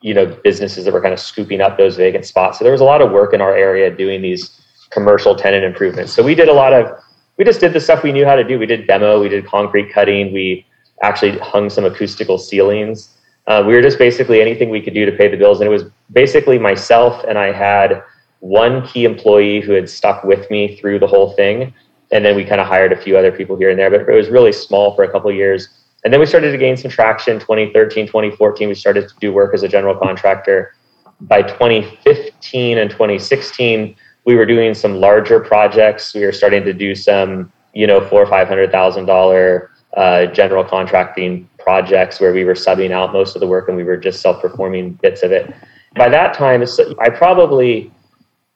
you 0.01 0.13
know 0.13 0.25
businesses 0.43 0.85
that 0.85 0.93
were 0.93 1.01
kind 1.01 1.13
of 1.13 1.19
scooping 1.19 1.61
up 1.61 1.77
those 1.77 1.97
vacant 1.97 2.25
spots. 2.25 2.59
So 2.59 2.63
there 2.63 2.71
was 2.71 2.81
a 2.81 2.85
lot 2.85 3.01
of 3.01 3.11
work 3.11 3.33
in 3.33 3.41
our 3.41 3.55
area 3.55 3.95
doing 3.95 4.21
these 4.21 4.61
commercial 4.89 5.35
tenant 5.35 5.63
improvements. 5.63 6.13
So 6.13 6.23
we 6.23 6.35
did 6.35 6.49
a 6.49 6.53
lot 6.53 6.73
of 6.73 7.03
we 7.37 7.45
just 7.45 7.59
did 7.59 7.73
the 7.73 7.79
stuff 7.79 8.03
we 8.03 8.11
knew 8.11 8.25
how 8.25 8.35
to 8.35 8.43
do. 8.43 8.57
We 8.57 8.65
did 8.65 8.87
demo, 8.87 9.21
we 9.21 9.29
did 9.29 9.45
concrete 9.45 9.91
cutting, 9.91 10.33
we 10.33 10.65
actually 11.03 11.37
hung 11.39 11.69
some 11.69 11.85
acoustical 11.85 12.37
ceilings. 12.37 13.15
Uh, 13.45 13.63
we 13.65 13.73
were 13.73 13.81
just 13.81 13.97
basically 13.99 14.41
anything 14.41 14.69
we 14.69 14.81
could 14.81 14.93
do 14.93 15.05
to 15.05 15.11
pay 15.11 15.29
the 15.29 15.37
bills, 15.37 15.61
and 15.61 15.67
it 15.67 15.71
was 15.71 15.85
basically 16.11 16.57
myself 16.57 17.23
and 17.27 17.37
I 17.37 17.51
had 17.51 18.03
one 18.39 18.85
key 18.85 19.05
employee 19.05 19.61
who 19.61 19.71
had 19.71 19.89
stuck 19.89 20.23
with 20.23 20.49
me 20.51 20.77
through 20.77 20.99
the 20.99 21.07
whole 21.07 21.33
thing, 21.33 21.73
and 22.11 22.23
then 22.23 22.35
we 22.35 22.43
kind 22.43 22.61
of 22.61 22.67
hired 22.67 22.91
a 22.91 23.01
few 23.01 23.17
other 23.17 23.31
people 23.31 23.55
here 23.55 23.69
and 23.69 23.79
there. 23.79 23.89
But 23.89 24.01
it 24.01 24.15
was 24.15 24.29
really 24.29 24.51
small 24.51 24.95
for 24.95 25.03
a 25.03 25.11
couple 25.11 25.31
years 25.31 25.69
and 26.03 26.13
then 26.13 26.19
we 26.19 26.25
started 26.25 26.51
to 26.51 26.57
gain 26.57 26.77
some 26.77 26.91
traction 26.91 27.39
2013, 27.39 28.07
2014. 28.07 28.69
We 28.69 28.75
started 28.75 29.09
to 29.09 29.15
do 29.19 29.33
work 29.33 29.53
as 29.53 29.63
a 29.63 29.67
general 29.67 29.95
contractor. 29.95 30.75
By 31.21 31.41
2015 31.41 32.77
and 32.77 32.89
2016, 32.89 33.95
we 34.25 34.35
were 34.35 34.45
doing 34.45 34.73
some 34.73 34.95
larger 34.95 35.39
projects. 35.39 36.13
We 36.13 36.25
were 36.25 36.31
starting 36.31 36.63
to 36.65 36.73
do 36.73 36.93
some, 36.93 37.51
you 37.73 37.87
know, 37.87 38.01
four 38.01 38.21
or 38.21 38.27
five 38.27 38.47
hundred 38.47 38.71
thousand 38.71 39.05
dollar 39.05 39.71
uh, 39.95 40.27
general 40.27 40.63
contracting 40.63 41.49
projects 41.57 42.19
where 42.19 42.31
we 42.31 42.45
were 42.45 42.53
subbing 42.53 42.91
out 42.91 43.11
most 43.13 43.35
of 43.35 43.39
the 43.39 43.47
work 43.47 43.67
and 43.67 43.75
we 43.75 43.83
were 43.83 43.97
just 43.97 44.21
self-performing 44.21 44.93
bits 45.01 45.23
of 45.23 45.31
it. 45.31 45.53
By 45.95 46.09
that 46.09 46.33
time, 46.33 46.63
I 46.99 47.09
probably 47.09 47.91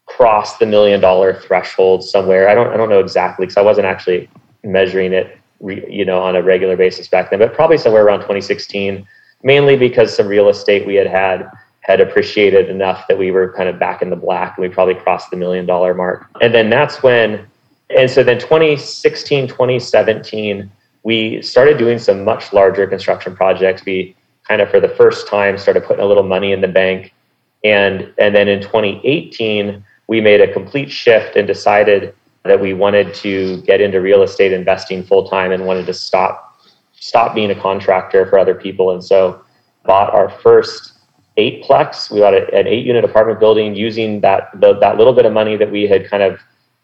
crossed 0.05 0.59
the 0.59 0.65
million 0.65 0.99
dollar 0.99 1.33
threshold 1.33 2.03
somewhere. 2.03 2.47
I 2.49 2.53
don't 2.53 2.71
I 2.71 2.77
don't 2.77 2.89
know 2.89 2.99
exactly 2.99 3.45
because 3.45 3.57
I 3.57 3.61
wasn't 3.61 3.87
actually 3.87 4.29
measuring 4.63 5.13
it, 5.13 5.37
you 5.63 6.05
know, 6.05 6.19
on 6.19 6.35
a 6.35 6.41
regular 6.41 6.75
basis 6.75 7.07
back 7.07 7.29
then, 7.29 7.39
but 7.39 7.53
probably 7.53 7.77
somewhere 7.77 8.05
around 8.05 8.19
2016. 8.19 9.07
Mainly 9.43 9.75
because 9.75 10.15
some 10.15 10.27
real 10.27 10.49
estate 10.49 10.85
we 10.85 10.93
had 10.93 11.07
had 11.07 11.49
had 11.81 11.99
appreciated 11.99 12.69
enough 12.69 13.07
that 13.07 13.17
we 13.17 13.31
were 13.31 13.51
kind 13.53 13.67
of 13.67 13.79
back 13.79 14.01
in 14.01 14.09
the 14.09 14.15
black 14.15 14.57
and 14.57 14.67
we 14.67 14.73
probably 14.73 14.95
crossed 14.95 15.31
the 15.31 15.37
million 15.37 15.65
dollar 15.65 15.93
mark. 15.93 16.27
And 16.39 16.53
then 16.53 16.69
that's 16.69 17.01
when, 17.01 17.45
and 17.89 18.09
so 18.09 18.23
then 18.23 18.39
2016, 18.39 19.47
2017, 19.47 20.69
we 21.03 21.41
started 21.41 21.77
doing 21.77 21.97
some 21.97 22.23
much 22.23 22.53
larger 22.53 22.85
construction 22.85 23.35
projects. 23.35 23.83
We 23.83 24.15
kind 24.47 24.61
of 24.61 24.69
for 24.69 24.79
the 24.79 24.89
first 24.89 25.27
time 25.27 25.57
started 25.57 25.83
putting 25.83 26.03
a 26.03 26.07
little 26.07 26.23
money 26.23 26.51
in 26.51 26.61
the 26.61 26.67
bank. 26.67 27.13
And, 27.63 28.13
and 28.19 28.35
then 28.35 28.47
in 28.47 28.61
2018, 28.61 29.83
we 30.07 30.21
made 30.21 30.41
a 30.41 30.51
complete 30.53 30.91
shift 30.91 31.35
and 31.35 31.47
decided 31.47 32.13
that 32.43 32.59
we 32.59 32.73
wanted 32.73 33.13
to 33.13 33.61
get 33.61 33.81
into 33.81 34.01
real 34.01 34.23
estate 34.23 34.51
investing 34.51 35.03
full 35.03 35.27
time 35.27 35.51
and 35.51 35.65
wanted 35.65 35.85
to 35.85 35.93
stop 35.93 36.59
stop 36.93 37.33
being 37.33 37.49
a 37.49 37.59
contractor 37.59 38.25
for 38.27 38.37
other 38.37 38.53
people. 38.53 38.91
And 38.91 39.03
so 39.03 39.41
bought 39.85 40.13
our 40.13 40.29
first 40.29 40.93
eightplex. 41.37 42.11
We 42.11 42.19
bought 42.19 42.35
an 42.35 42.67
eight 42.67 42.85
unit 42.85 43.03
apartment 43.03 43.39
building 43.39 43.75
using 43.75 44.21
that 44.21 44.49
the, 44.59 44.77
that 44.79 44.97
little 44.97 45.13
bit 45.13 45.25
of 45.25 45.33
money 45.33 45.57
that 45.57 45.71
we 45.71 45.87
had 45.87 46.09
kind 46.09 46.23
of 46.23 46.39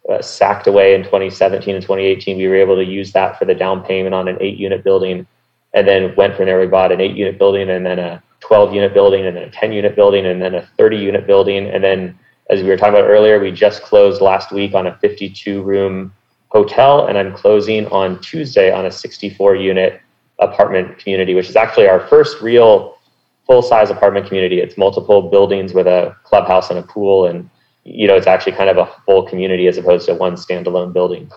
uh, 0.10 0.22
sacked 0.22 0.67
away 0.67 0.96
in 0.96 1.04
2017 1.04 1.76
and 1.76 1.82
2018. 1.82 2.38
We 2.38 2.48
were 2.48 2.56
able 2.56 2.76
to 2.76 2.84
use 2.84 3.12
that 3.12 3.38
for 3.38 3.46
the 3.46 3.54
down 3.54 3.84
payment 3.84 4.15
on 4.15 4.28
an 4.28 4.38
eight 4.39 4.58
unit 4.58 4.84
building, 4.84 5.28
and 5.74 5.88
then 5.88 6.15
went 6.15 6.36
from 6.36 6.46
there. 6.46 6.60
We 6.60 6.67
bought 6.67 6.91
an 6.91 7.02
eight 7.02 7.15
unit 7.15 7.38
building, 7.38 7.70
and 7.70 7.86
then 7.86 8.00
a 8.00 8.24
12 8.39 8.74
unit 8.74 8.93
building, 8.93 9.26
and 9.26 9.36
then 9.36 9.43
a 9.43 9.52
10 9.52 9.74
unit 9.74 9.96
building, 9.96 10.26
and 10.26 10.41
then 10.41 10.56
a 10.56 10.62
30 10.78 10.98
unit 10.98 11.28
building, 11.28 11.67
and 11.67 11.84
then 11.84 12.17
as 12.50 12.62
we 12.62 12.70
were 12.70 12.78
talking 12.78 12.94
about 12.94 13.10
earlier, 13.10 13.40
we 13.40 13.52
just 13.52 13.82
closed 13.82 14.22
last 14.22 14.52
week 14.52 14.74
on 14.74 14.88
a 14.88 14.98
52 14.98 15.62
room 15.62 16.14
hotel, 16.50 17.08
and 17.08 17.18
I'm 17.18 17.34
closing 17.34 17.88
on 17.88 18.20
Tuesday 18.22 18.72
on 18.72 18.86
a 18.86 18.92
64 18.92 19.56
unit 19.56 20.02
apartment 20.40 20.98
community, 20.98 21.34
which 21.34 21.50
is 21.50 21.56
actually 21.56 21.88
our 21.88 22.08
first 22.08 22.42
real 22.42 22.98
full 23.46 23.62
size 23.62 23.90
apartment 23.90 24.28
community. 24.28 24.60
It's 24.60 24.78
multiple 24.78 25.30
buildings 25.30 25.74
with 25.74 25.88
a 25.88 26.16
clubhouse 26.24 26.70
and 26.70 26.80
a 26.80 26.84
pool, 26.84 27.26
and 27.26 27.50
you 27.84 28.08
know 28.08 28.16
it's 28.16 28.28
actually 28.28 28.54
kind 28.54 28.70
of 28.70 28.78
a 28.78 28.86
full 29.06 29.24
community 29.28 29.68
as 29.68 29.78
opposed 29.78 30.06
to 30.08 30.14
one 30.14 30.34
standalone 30.34 30.94
building. 30.94 31.30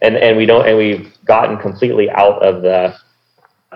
And 0.00 0.16
and 0.16 0.36
we 0.36 0.46
don't 0.46 0.66
and 0.66 0.78
we've 0.78 1.12
gotten 1.24 1.58
completely 1.58 2.10
out 2.10 2.42
of 2.42 2.62
the 2.62 2.96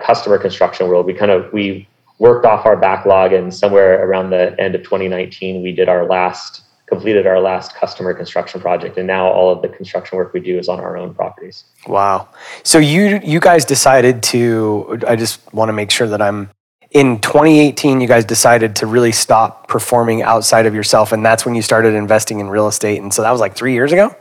customer 0.01 0.39
construction 0.39 0.87
world. 0.87 1.05
We 1.05 1.13
kind 1.13 1.31
of 1.31 1.53
we 1.53 1.87
worked 2.17 2.45
off 2.45 2.65
our 2.65 2.77
backlog, 2.77 3.33
and 3.33 3.53
somewhere 3.53 4.05
around 4.05 4.31
the 4.31 4.59
end 4.59 4.73
of 4.75 4.83
2019, 4.83 5.61
we 5.61 5.71
did 5.71 5.89
our 5.89 6.05
last 6.05 6.62
completed 6.87 7.25
our 7.25 7.39
last 7.39 7.75
customer 7.75 8.13
construction 8.13 8.59
project 8.59 8.97
and 8.97 9.07
now 9.07 9.27
all 9.27 9.51
of 9.51 9.61
the 9.61 9.69
construction 9.69 10.17
work 10.17 10.33
we 10.33 10.39
do 10.39 10.57
is 10.59 10.67
on 10.67 10.79
our 10.79 10.97
own 10.97 11.13
properties. 11.13 11.63
Wow. 11.87 12.27
So 12.63 12.77
you 12.77 13.19
you 13.23 13.39
guys 13.39 13.65
decided 13.65 14.21
to 14.23 14.99
i 15.07 15.15
just 15.15 15.41
want 15.53 15.69
to 15.69 15.73
make 15.73 15.91
sure 15.91 16.07
that 16.07 16.21
i'm 16.21 16.49
in 16.91 17.19
2018 17.21 18.01
you 18.01 18.07
guys 18.07 18.25
decided 18.25 18.75
to 18.75 18.85
really 18.85 19.11
stop 19.11 19.67
performing 19.67 20.21
outside 20.21 20.65
of 20.65 20.75
yourself 20.75 21.11
and 21.11 21.25
that's 21.25 21.45
when 21.45 21.55
you 21.55 21.61
started 21.61 21.93
investing 21.93 22.39
in 22.39 22.49
real 22.49 22.67
estate 22.67 23.01
and 23.01 23.13
so 23.13 23.21
that 23.21 23.31
was 23.31 23.39
like 23.39 23.55
three 23.55 23.73
years 23.73 23.91
ago? 23.91 24.15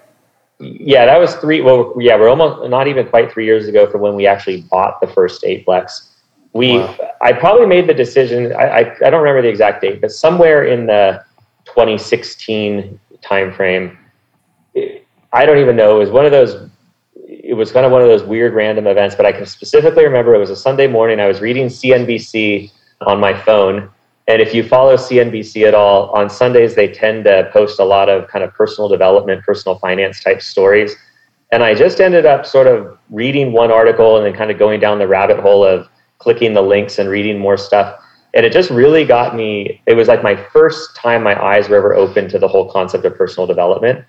Yeah 0.61 1.05
that 1.07 1.18
was 1.18 1.35
three 1.37 1.61
well 1.62 1.94
yeah 1.98 2.16
we're 2.16 2.29
almost 2.29 2.70
not 2.70 2.87
even 2.87 3.09
quite 3.09 3.33
three 3.33 3.44
years 3.44 3.66
ago 3.66 3.90
from 3.90 4.01
when 4.01 4.14
we 4.14 4.27
actually 4.27 4.62
bought 4.70 5.01
the 5.01 5.09
first 5.09 5.42
eightplex. 5.42 6.11
We 6.53 6.79
wow. 6.79 6.96
i 7.20 7.33
probably 7.33 7.66
made 7.66 7.88
the 7.88 7.94
decision 7.94 8.53
I, 8.53 8.66
I, 8.66 8.96
I 9.07 9.11
don't 9.11 9.22
remember 9.22 9.42
the 9.42 9.48
exact 9.48 9.83
date 9.83 10.01
but 10.01 10.12
somewhere 10.12 10.64
in 10.64 10.87
the 10.87 11.25
2016 11.74 13.00
timeframe. 13.22 13.96
I 15.32 15.46
don't 15.46 15.58
even 15.58 15.74
know. 15.74 15.96
It 15.96 15.98
was 16.00 16.11
one 16.11 16.26
of 16.26 16.32
those. 16.32 16.68
It 17.26 17.54
was 17.54 17.72
kind 17.72 17.87
of 17.87 17.92
one 17.92 18.02
of 18.02 18.08
those 18.08 18.22
weird 18.22 18.54
random 18.54 18.87
events, 18.87 19.14
but 19.14 19.24
I 19.24 19.32
can 19.32 19.46
specifically 19.46 20.04
remember 20.04 20.35
it 20.35 20.38
was 20.38 20.50
a 20.50 20.56
Sunday 20.56 20.87
morning. 20.87 21.18
I 21.18 21.26
was 21.26 21.40
reading 21.40 21.66
CNBC 21.66 22.70
on 23.00 23.18
my 23.18 23.35
phone, 23.42 23.90
and 24.28 24.42
if 24.42 24.54
you 24.54 24.66
follow 24.66 24.96
CNBC 24.96 25.66
at 25.66 25.74
all, 25.74 26.11
on 26.11 26.28
Sundays 26.28 26.74
they 26.74 26.88
tend 26.88 27.24
to 27.24 27.48
post 27.52 27.80
a 27.80 27.85
lot 27.85 28.08
of 28.08 28.28
kind 28.28 28.44
of 28.44 28.52
personal 28.54 28.88
development, 28.88 29.42
personal 29.44 29.78
finance 29.78 30.22
type 30.22 30.42
stories. 30.42 30.94
And 31.50 31.62
I 31.62 31.74
just 31.74 32.00
ended 32.00 32.24
up 32.24 32.46
sort 32.46 32.66
of 32.66 32.98
reading 33.11 33.52
one 33.52 33.70
article 33.70 34.16
and 34.16 34.26
then 34.26 34.35
kind 34.35 34.50
of 34.50 34.58
going 34.58 34.80
down 34.80 34.98
the 34.98 35.08
rabbit 35.08 35.38
hole 35.38 35.64
of 35.64 35.88
clicking 36.18 36.54
the 36.54 36.62
links 36.62 36.98
and 36.98 37.08
reading 37.08 37.38
more 37.38 37.56
stuff 37.56 37.98
and 38.35 38.47
it 38.47 38.53
just 38.53 38.71
really 38.71 39.05
got 39.05 39.37
me 39.37 39.81
it 39.87 39.95
was 39.95 40.09
like 40.09 40.23
my 40.23 40.37
first 40.53 40.97
time 40.97 41.23
my 41.23 41.40
eyes 41.42 41.68
were 41.68 41.77
ever 41.77 41.95
open 41.95 42.29
to 42.29 42.38
the 42.38 42.49
whole 42.49 42.71
concept 42.71 43.05
of 43.05 43.16
personal 43.16 43.47
development. 43.47 44.05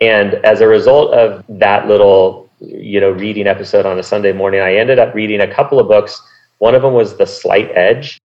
And 0.00 0.34
as 0.44 0.60
a 0.60 0.66
result 0.66 1.14
of 1.14 1.44
that 1.48 1.86
little 1.88 2.50
you 2.60 3.00
know 3.00 3.10
reading 3.10 3.46
episode 3.46 3.86
on 3.86 3.98
a 3.98 4.02
sunday 4.04 4.32
morning 4.32 4.60
i 4.60 4.76
ended 4.76 4.98
up 4.98 5.14
reading 5.14 5.40
a 5.40 5.52
couple 5.52 5.78
of 5.78 5.88
books. 5.88 6.20
One 6.58 6.74
of 6.74 6.82
them 6.82 6.94
was 6.94 7.16
the 7.16 7.26
slight 7.26 7.70
edge. 7.74 8.20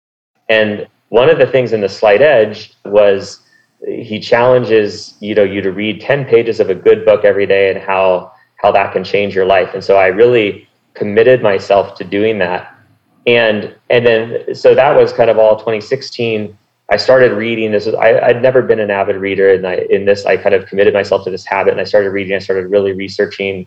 And 0.51 0.87
one 1.09 1.31
of 1.31 1.39
the 1.39 1.47
things 1.47 1.73
in 1.73 1.81
the 1.81 1.89
slight 1.89 2.21
edge 2.21 2.75
was 2.85 3.41
he 3.87 4.21
challenges 4.21 5.15
you 5.21 5.35
know 5.35 5.45
you 5.45 5.61
to 5.61 5.73
read 5.73 6.01
10 6.01 6.25
pages 6.25 6.61
of 6.61 6.71
a 6.71 6.75
good 6.75 7.05
book 7.05 7.25
every 7.25 7.47
day 7.47 7.71
and 7.71 7.79
how 7.79 8.33
how 8.57 8.73
that 8.73 8.93
can 8.93 9.05
change 9.05 9.35
your 9.35 9.47
life. 9.47 9.75
And 9.75 9.85
so 9.85 9.97
i 9.97 10.07
really 10.07 10.69
committed 10.95 11.43
myself 11.43 11.95
to 11.95 12.05
doing 12.05 12.39
that 12.39 12.76
and 13.27 13.75
and 13.91 14.07
then 14.07 14.55
so 14.55 14.75
that 14.75 14.97
was 14.97 15.13
kind 15.13 15.31
of 15.31 15.39
all 15.39 15.57
2016 15.57 16.57
i 16.91 16.97
started 16.97 17.33
reading 17.33 17.73
this 17.73 17.87
I, 17.89 18.21
i'd 18.21 18.41
never 18.41 18.63
been 18.63 18.81
an 18.81 18.91
avid 18.91 19.17
reader 19.17 19.53
and 19.53 19.67
i 19.67 19.87
in 19.91 20.05
this 20.05 20.25
i 20.25 20.37
kind 20.37 20.55
of 20.55 20.67
committed 20.67 20.95
myself 20.95 21.25
to 21.25 21.31
this 21.31 21.45
habit 21.45 21.73
and 21.73 21.81
i 21.81 21.85
started 21.85 22.11
reading 22.11 22.35
i 22.35 22.39
started 22.39 22.71
really 22.71 22.93
researching 22.93 23.67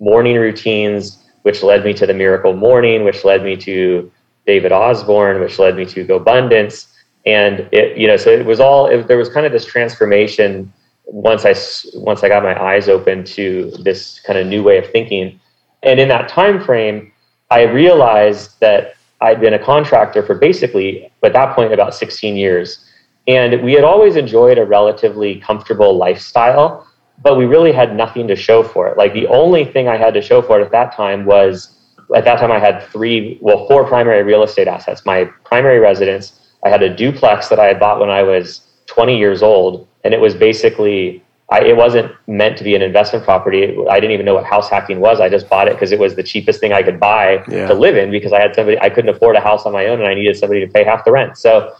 morning 0.00 0.36
routines 0.36 1.22
which 1.42 1.62
led 1.62 1.84
me 1.84 1.92
to 1.94 2.06
the 2.06 2.14
miracle 2.14 2.54
morning 2.54 3.04
which 3.04 3.24
led 3.24 3.44
me 3.44 3.56
to 3.56 4.10
David 4.46 4.72
Osborn 4.72 5.40
which 5.40 5.58
led 5.58 5.76
me 5.76 5.84
to 5.86 6.04
GoBundance 6.04 6.86
and 7.26 7.68
it 7.72 7.96
you 7.96 8.06
know 8.06 8.16
so 8.16 8.30
it 8.30 8.44
was 8.44 8.60
all 8.60 8.86
it, 8.86 9.06
there 9.06 9.18
was 9.18 9.28
kind 9.28 9.46
of 9.46 9.52
this 9.52 9.64
transformation 9.64 10.72
once 11.06 11.44
i 11.44 11.54
once 11.98 12.22
i 12.24 12.28
got 12.28 12.42
my 12.42 12.60
eyes 12.60 12.88
open 12.88 13.24
to 13.24 13.70
this 13.82 14.20
kind 14.20 14.38
of 14.38 14.46
new 14.46 14.62
way 14.62 14.78
of 14.78 14.90
thinking. 14.90 15.38
And 15.82 16.00
in 16.00 16.08
that 16.08 16.28
time 16.28 16.62
frame 16.62 17.12
I 17.50 17.62
realized 17.62 18.58
that 18.60 18.93
I'd 19.24 19.40
been 19.40 19.54
a 19.54 19.58
contractor 19.58 20.22
for 20.22 20.34
basically, 20.34 21.10
at 21.22 21.32
that 21.32 21.56
point, 21.56 21.72
about 21.72 21.94
16 21.94 22.36
years. 22.36 22.84
And 23.26 23.62
we 23.62 23.72
had 23.72 23.82
always 23.82 24.16
enjoyed 24.16 24.58
a 24.58 24.66
relatively 24.66 25.36
comfortable 25.40 25.96
lifestyle, 25.96 26.86
but 27.22 27.38
we 27.38 27.46
really 27.46 27.72
had 27.72 27.96
nothing 27.96 28.28
to 28.28 28.36
show 28.36 28.62
for 28.62 28.86
it. 28.88 28.98
Like 28.98 29.14
the 29.14 29.26
only 29.28 29.64
thing 29.64 29.88
I 29.88 29.96
had 29.96 30.12
to 30.14 30.20
show 30.20 30.42
for 30.42 30.60
it 30.60 30.64
at 30.64 30.72
that 30.72 30.94
time 30.94 31.24
was 31.24 31.74
at 32.14 32.24
that 32.24 32.38
time 32.38 32.52
I 32.52 32.58
had 32.58 32.82
three, 32.82 33.38
well, 33.40 33.66
four 33.66 33.86
primary 33.86 34.22
real 34.22 34.42
estate 34.42 34.68
assets. 34.68 35.06
My 35.06 35.24
primary 35.44 35.78
residence, 35.78 36.54
I 36.62 36.68
had 36.68 36.82
a 36.82 36.94
duplex 36.94 37.48
that 37.48 37.58
I 37.58 37.64
had 37.64 37.80
bought 37.80 38.00
when 38.00 38.10
I 38.10 38.22
was 38.22 38.60
20 38.86 39.16
years 39.16 39.42
old, 39.42 39.88
and 40.04 40.12
it 40.12 40.20
was 40.20 40.34
basically 40.34 41.22
I, 41.50 41.60
it 41.60 41.76
wasn't 41.76 42.10
meant 42.26 42.56
to 42.58 42.64
be 42.64 42.74
an 42.74 42.82
investment 42.82 43.24
property. 43.24 43.76
I 43.90 44.00
didn't 44.00 44.12
even 44.12 44.24
know 44.24 44.34
what 44.34 44.44
house 44.44 44.70
hacking 44.70 45.00
was. 45.00 45.20
I 45.20 45.28
just 45.28 45.48
bought 45.48 45.68
it 45.68 45.74
because 45.74 45.92
it 45.92 45.98
was 45.98 46.16
the 46.16 46.22
cheapest 46.22 46.58
thing 46.58 46.72
I 46.72 46.82
could 46.82 46.98
buy 46.98 47.44
yeah. 47.48 47.66
to 47.66 47.74
live 47.74 47.96
in 47.96 48.10
because 48.10 48.32
I 48.32 48.40
had 48.40 48.54
somebody 48.54 48.78
I 48.80 48.88
couldn't 48.88 49.14
afford 49.14 49.36
a 49.36 49.40
house 49.40 49.66
on 49.66 49.72
my 49.72 49.86
own 49.86 50.00
and 50.00 50.08
I 50.08 50.14
needed 50.14 50.36
somebody 50.36 50.64
to 50.64 50.72
pay 50.72 50.84
half 50.84 51.04
the 51.04 51.12
rent. 51.12 51.36
So, 51.36 51.74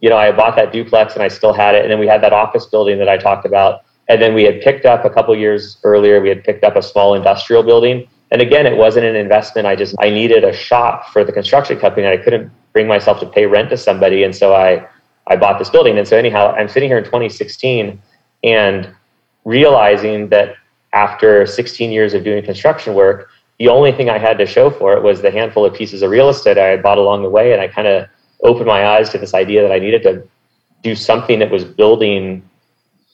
you 0.00 0.10
know, 0.10 0.18
I 0.18 0.32
bought 0.32 0.54
that 0.56 0.70
duplex 0.70 1.14
and 1.14 1.22
I 1.22 1.28
still 1.28 1.54
had 1.54 1.74
it. 1.74 1.82
And 1.82 1.90
then 1.90 1.98
we 1.98 2.06
had 2.06 2.22
that 2.22 2.34
office 2.34 2.66
building 2.66 2.98
that 2.98 3.08
I 3.08 3.16
talked 3.16 3.46
about. 3.46 3.82
And 4.08 4.20
then 4.20 4.34
we 4.34 4.44
had 4.44 4.60
picked 4.60 4.84
up 4.84 5.04
a 5.04 5.10
couple 5.10 5.34
years 5.34 5.78
earlier, 5.82 6.20
we 6.20 6.28
had 6.28 6.44
picked 6.44 6.62
up 6.62 6.76
a 6.76 6.82
small 6.82 7.14
industrial 7.14 7.62
building. 7.62 8.06
And 8.30 8.42
again, 8.42 8.66
it 8.66 8.76
wasn't 8.76 9.06
an 9.06 9.16
investment. 9.16 9.66
I 9.66 9.76
just 9.76 9.94
I 9.98 10.10
needed 10.10 10.44
a 10.44 10.52
shop 10.52 11.08
for 11.08 11.24
the 11.24 11.32
construction 11.32 11.78
company 11.78 12.06
and 12.06 12.20
I 12.20 12.22
couldn't 12.22 12.52
bring 12.74 12.86
myself 12.86 13.18
to 13.20 13.26
pay 13.26 13.46
rent 13.46 13.70
to 13.70 13.78
somebody. 13.78 14.24
And 14.24 14.36
so 14.36 14.54
I 14.54 14.86
I 15.26 15.36
bought 15.36 15.58
this 15.58 15.70
building. 15.70 15.96
And 15.96 16.06
so 16.06 16.18
anyhow, 16.18 16.54
I'm 16.54 16.68
sitting 16.68 16.90
here 16.90 16.98
in 16.98 17.04
2016 17.04 18.00
and 18.44 18.94
realizing 19.46 20.28
that 20.28 20.56
after 20.92 21.46
16 21.46 21.92
years 21.92 22.12
of 22.12 22.24
doing 22.24 22.44
construction 22.44 22.94
work, 22.94 23.30
the 23.58 23.68
only 23.68 23.92
thing 23.92 24.10
I 24.10 24.18
had 24.18 24.36
to 24.38 24.44
show 24.44 24.68
for 24.68 24.92
it 24.94 25.02
was 25.02 25.22
the 25.22 25.30
handful 25.30 25.64
of 25.64 25.72
pieces 25.72 26.02
of 26.02 26.10
real 26.10 26.28
estate 26.28 26.58
I 26.58 26.66
had 26.66 26.82
bought 26.82 26.98
along 26.98 27.22
the 27.22 27.30
way. 27.30 27.52
And 27.52 27.62
I 27.62 27.68
kind 27.68 27.86
of 27.86 28.06
opened 28.42 28.66
my 28.66 28.86
eyes 28.86 29.08
to 29.10 29.18
this 29.18 29.32
idea 29.32 29.62
that 29.62 29.72
I 29.72 29.78
needed 29.78 30.02
to 30.02 30.26
do 30.82 30.94
something 30.94 31.38
that 31.38 31.50
was 31.50 31.64
building, 31.64 32.42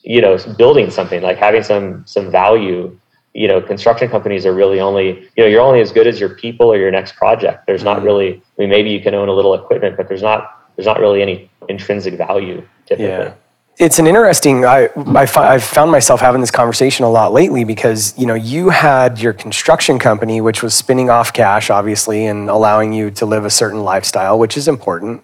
you 0.01 0.21
know, 0.21 0.37
building 0.57 0.89
something 0.89 1.21
like 1.21 1.37
having 1.37 1.63
some 1.63 2.03
some 2.05 2.29
value. 2.29 2.97
You 3.35 3.47
know, 3.47 3.61
construction 3.61 4.09
companies 4.09 4.45
are 4.45 4.53
really 4.53 4.79
only, 4.79 5.21
you 5.35 5.43
know, 5.43 5.47
you're 5.47 5.61
only 5.61 5.81
as 5.81 5.91
good 5.91 6.05
as 6.05 6.19
your 6.19 6.29
people 6.29 6.71
or 6.71 6.77
your 6.77 6.91
next 6.91 7.15
project. 7.15 7.65
There's 7.65 7.83
not 7.83 7.97
mm-hmm. 7.97 8.05
really, 8.05 8.29
I 8.35 8.61
mean, 8.61 8.69
maybe 8.69 8.91
you 8.91 9.01
can 9.01 9.15
own 9.15 9.27
a 9.27 9.33
little 9.33 9.55
equipment, 9.55 9.97
but 9.97 10.07
there's 10.07 10.21
not 10.21 10.69
there's 10.75 10.85
not 10.85 10.99
really 10.99 11.21
any 11.21 11.49
intrinsic 11.69 12.15
value 12.17 12.67
typically. 12.85 13.07
Yeah. 13.07 13.33
It's 13.77 13.97
an 13.97 14.05
interesting 14.05 14.65
I, 14.65 14.89
I 14.95 15.25
have 15.25 15.63
found 15.63 15.91
myself 15.91 16.21
having 16.21 16.41
this 16.41 16.51
conversation 16.51 17.05
a 17.05 17.09
lot 17.09 17.33
lately 17.33 17.63
because 17.63 18.17
you 18.17 18.25
know 18.25 18.35
you 18.35 18.69
had 18.69 19.19
your 19.19 19.33
construction 19.33 19.97
company 19.97 20.41
which 20.41 20.61
was 20.61 20.73
spinning 20.73 21.09
off 21.09 21.33
cash 21.33 21.69
obviously 21.69 22.25
and 22.25 22.49
allowing 22.49 22.93
you 22.93 23.09
to 23.11 23.25
live 23.25 23.45
a 23.45 23.49
certain 23.49 23.83
lifestyle 23.83 24.37
which 24.37 24.57
is 24.57 24.67
important. 24.67 25.23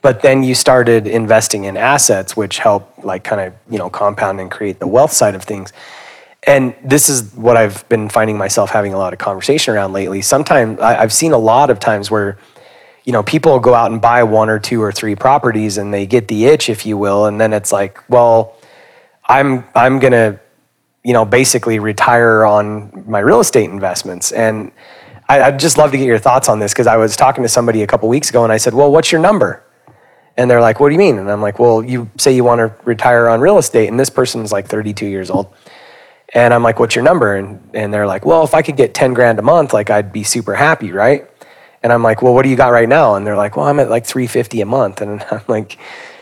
But 0.00 0.22
then 0.22 0.44
you 0.44 0.54
started 0.54 1.06
investing 1.06 1.64
in 1.64 1.76
assets 1.76 2.36
which 2.36 2.58
help 2.58 2.92
like 3.02 3.24
kind 3.24 3.40
of 3.40 3.54
you 3.70 3.78
know 3.78 3.88
compound 3.88 4.40
and 4.40 4.50
create 4.50 4.80
the 4.80 4.86
wealth 4.86 5.12
side 5.12 5.34
of 5.34 5.42
things. 5.42 5.72
And 6.46 6.74
this 6.84 7.08
is 7.08 7.34
what 7.34 7.56
i've 7.56 7.88
been 7.88 8.10
finding 8.10 8.36
myself 8.36 8.70
having 8.70 8.92
a 8.92 8.98
lot 8.98 9.14
of 9.14 9.18
conversation 9.18 9.74
around 9.74 9.94
lately. 9.94 10.20
Sometimes 10.20 10.78
i've 10.80 11.12
seen 11.12 11.32
a 11.32 11.38
lot 11.38 11.70
of 11.70 11.80
times 11.80 12.10
where 12.10 12.36
you 13.08 13.12
know, 13.12 13.22
people 13.22 13.58
go 13.58 13.72
out 13.72 13.90
and 13.90 14.02
buy 14.02 14.22
one 14.22 14.50
or 14.50 14.58
two 14.58 14.82
or 14.82 14.92
three 14.92 15.14
properties 15.14 15.78
and 15.78 15.94
they 15.94 16.04
get 16.04 16.28
the 16.28 16.44
itch, 16.44 16.68
if 16.68 16.84
you 16.84 16.98
will, 16.98 17.24
and 17.24 17.40
then 17.40 17.54
it's 17.54 17.72
like, 17.72 18.06
well, 18.10 18.54
I'm 19.24 19.64
I'm 19.74 19.98
gonna, 19.98 20.38
you 21.02 21.14
know, 21.14 21.24
basically 21.24 21.78
retire 21.78 22.44
on 22.44 23.04
my 23.08 23.20
real 23.20 23.40
estate 23.40 23.70
investments. 23.70 24.30
And 24.30 24.72
I, 25.26 25.48
would 25.48 25.58
just 25.58 25.78
love 25.78 25.90
to 25.92 25.96
get 25.96 26.04
your 26.04 26.18
thoughts 26.18 26.50
on 26.50 26.58
this 26.58 26.74
because 26.74 26.86
I 26.86 26.98
was 26.98 27.16
talking 27.16 27.42
to 27.42 27.48
somebody 27.48 27.82
a 27.82 27.86
couple 27.86 28.10
weeks 28.10 28.28
ago 28.28 28.44
and 28.44 28.52
I 28.52 28.58
said, 28.58 28.74
well, 28.74 28.92
what's 28.92 29.10
your 29.10 29.22
number? 29.22 29.64
And 30.36 30.50
they're 30.50 30.60
like, 30.60 30.78
what 30.78 30.90
do 30.90 30.92
you 30.92 30.98
mean? 30.98 31.16
And 31.16 31.30
I'm 31.30 31.40
like, 31.40 31.58
well, 31.58 31.82
you 31.82 32.10
say 32.18 32.36
you 32.36 32.44
want 32.44 32.58
to 32.58 32.74
retire 32.84 33.26
on 33.30 33.40
real 33.40 33.56
estate, 33.56 33.88
and 33.88 33.98
this 33.98 34.10
person's 34.10 34.52
like 34.52 34.68
32 34.68 35.06
years 35.06 35.30
old. 35.30 35.50
And 36.34 36.52
I'm 36.52 36.62
like, 36.62 36.78
what's 36.78 36.94
your 36.94 37.04
number? 37.04 37.36
And, 37.36 37.70
and 37.72 37.92
they're 37.92 38.06
like, 38.06 38.26
well, 38.26 38.44
if 38.44 38.52
I 38.52 38.60
could 38.60 38.76
get 38.76 38.92
10 38.92 39.14
grand 39.14 39.38
a 39.38 39.42
month, 39.42 39.72
like 39.72 39.88
I'd 39.88 40.12
be 40.12 40.24
super 40.24 40.54
happy, 40.54 40.92
right? 40.92 41.26
And 41.82 41.92
I'm 41.92 42.02
like, 42.02 42.22
well, 42.22 42.34
what 42.34 42.42
do 42.42 42.48
you 42.48 42.56
got 42.56 42.68
right 42.68 42.88
now? 42.88 43.14
And 43.14 43.26
they're 43.26 43.36
like, 43.36 43.56
well, 43.56 43.66
I'm 43.66 43.78
at 43.78 43.88
like 43.88 44.04
350 44.04 44.60
a 44.60 44.66
month. 44.66 45.00
And 45.00 45.24
I'm 45.30 45.42
like, 45.46 45.78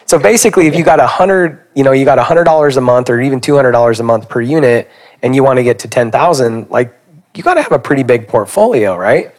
so 0.07 0.19
basically, 0.19 0.69
if 0.69 0.77
you 0.77 0.85
got 0.85 1.01
a 1.01 1.07
hundred, 1.07 1.67
you 1.75 1.83
know, 1.83 1.93
you 1.93 2.05
got 2.05 2.19
a 2.19 2.23
hundred 2.23 2.45
dollars 2.45 2.77
a 2.77 2.81
month 2.81 3.11
or 3.11 3.21
even 3.21 3.41
two 3.41 3.57
hundred 3.57 3.73
dollars 3.73 3.99
a 3.99 4.05
month 4.05 4.29
per 4.29 4.41
unit, 4.41 4.89
and 5.23 5.35
you 5.35 5.43
want 5.43 5.59
to 5.59 5.65
get 5.65 5.81
to 5.81 5.89
ten 5.89 6.13
thousand, 6.13 6.71
like 6.71 6.97
you 7.35 7.43
got 7.43 7.55
to 7.55 7.63
have 7.63 7.73
a 7.73 7.79
pretty 7.79 8.05
big 8.05 8.29
portfolio, 8.29 8.97
right? 8.97 9.35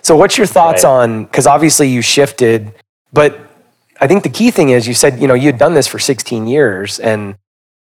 So, 0.00 0.16
what's 0.16 0.38
your 0.38 0.46
thoughts 0.46 0.84
right. 0.84 0.90
on? 0.90 1.24
Because 1.24 1.48
obviously 1.48 1.88
you 1.88 2.02
shifted, 2.02 2.72
but 3.12 3.38
I 4.00 4.06
think 4.06 4.22
the 4.22 4.30
key 4.30 4.52
thing 4.52 4.70
is 4.70 4.86
you 4.86 4.94
said, 4.94 5.20
you 5.20 5.26
know, 5.26 5.34
you 5.34 5.46
had 5.46 5.58
done 5.58 5.74
this 5.74 5.88
for 5.88 5.98
16 5.98 6.46
years, 6.46 7.00
and 7.00 7.36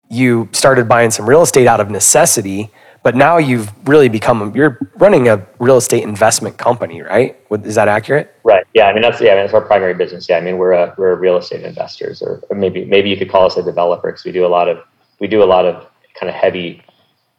you 0.09 0.47
started 0.53 0.87
buying 0.87 1.11
some 1.11 1.27
real 1.27 1.41
estate 1.41 1.67
out 1.67 1.79
of 1.79 1.89
necessity. 1.89 2.71
But 3.09 3.15
now 3.15 3.39
you've 3.39 3.71
really 3.89 4.07
become 4.07 4.55
you're 4.55 4.77
running 4.97 5.29
a 5.29 5.43
real 5.57 5.77
estate 5.77 6.03
investment 6.03 6.59
company, 6.59 7.01
right? 7.01 7.35
Is 7.63 7.73
that 7.73 7.87
accurate? 7.87 8.35
Right. 8.43 8.67
Yeah. 8.75 8.85
I 8.85 8.93
mean 8.93 9.01
that's 9.01 9.19
yeah. 9.19 9.31
I 9.31 9.35
mean 9.37 9.45
that's 9.45 9.53
our 9.55 9.61
primary 9.61 9.95
business. 9.95 10.29
Yeah. 10.29 10.37
I 10.37 10.41
mean 10.41 10.59
we're 10.59 10.73
a 10.73 10.93
we're 10.95 11.13
a 11.13 11.15
real 11.15 11.35
estate 11.37 11.63
investors, 11.63 12.21
or, 12.21 12.39
or 12.51 12.55
maybe 12.55 12.85
maybe 12.85 13.09
you 13.09 13.17
could 13.17 13.31
call 13.31 13.47
us 13.47 13.57
a 13.57 13.63
developer 13.63 14.11
because 14.11 14.23
we 14.23 14.31
do 14.31 14.45
a 14.45 14.47
lot 14.47 14.69
of 14.69 14.77
we 15.19 15.25
do 15.25 15.41
a 15.41 15.49
lot 15.55 15.65
of 15.65 15.87
kind 16.13 16.29
of 16.29 16.35
heavy, 16.35 16.83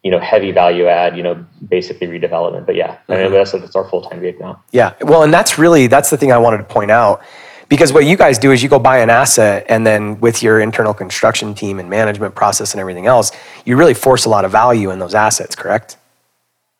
you 0.03 0.11
know, 0.11 0.19
heavy 0.19 0.51
value 0.51 0.87
add, 0.87 1.17
you 1.17 1.23
know, 1.23 1.37
basically 1.69 2.09
redevelopment. 2.09 2.67
But 2.67 2.75
yeah, 2.75 2.97
mm-hmm. 2.97 3.13
I 3.13 3.15
mean 3.15 3.25
mm-hmm. 3.27 3.35
that's 3.35 3.53
that's 3.53 3.77
our 3.77 3.89
full 3.89 4.03
time 4.03 4.21
gig 4.21 4.41
now. 4.41 4.61
Yeah. 4.73 4.95
Well, 5.03 5.23
and 5.23 5.33
that's 5.33 5.57
really 5.57 5.87
that's 5.87 6.11
the 6.11 6.17
thing 6.17 6.33
I 6.33 6.39
wanted 6.39 6.59
to 6.59 6.65
point 6.65 6.91
out 6.91 7.23
because 7.71 7.93
what 7.93 8.05
you 8.05 8.17
guys 8.17 8.37
do 8.37 8.51
is 8.51 8.65
you 8.65 8.69
go 8.69 8.81
buy 8.81 8.99
an 8.99 9.09
asset 9.09 9.65
and 9.69 9.87
then 9.87 10.19
with 10.19 10.43
your 10.43 10.59
internal 10.59 10.93
construction 10.93 11.55
team 11.55 11.79
and 11.79 11.89
management 11.89 12.35
process 12.35 12.73
and 12.73 12.81
everything 12.81 13.07
else, 13.07 13.31
you 13.71 13.77
really 13.77 13.95
force 13.95 14.25
a 14.25 14.29
lot 14.29 14.45
of 14.45 14.51
value 14.51 14.91
in 14.91 14.99
those 14.99 15.15
assets, 15.15 15.55
correct? 15.55 15.97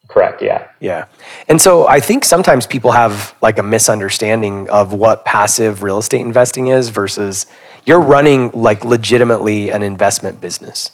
Correct, 0.09 0.43
yeah. 0.43 0.67
Yeah. 0.81 1.05
And 1.47 1.61
so 1.61 1.87
I 1.87 2.01
think 2.01 2.25
sometimes 2.25 2.67
people 2.67 2.91
have 2.91 3.33
like 3.41 3.59
a 3.59 3.63
misunderstanding 3.63 4.69
of 4.71 4.93
what 4.93 5.25
passive 5.25 5.85
real 5.85 5.99
estate 5.99 6.23
investing 6.23 6.67
is 6.67 6.89
versus 6.89 7.47
you're 7.87 8.01
running 8.01 8.51
like 8.51 8.85
legitimately 8.85 9.71
an 9.71 9.85
investment 9.85 10.41
business. 10.41 10.91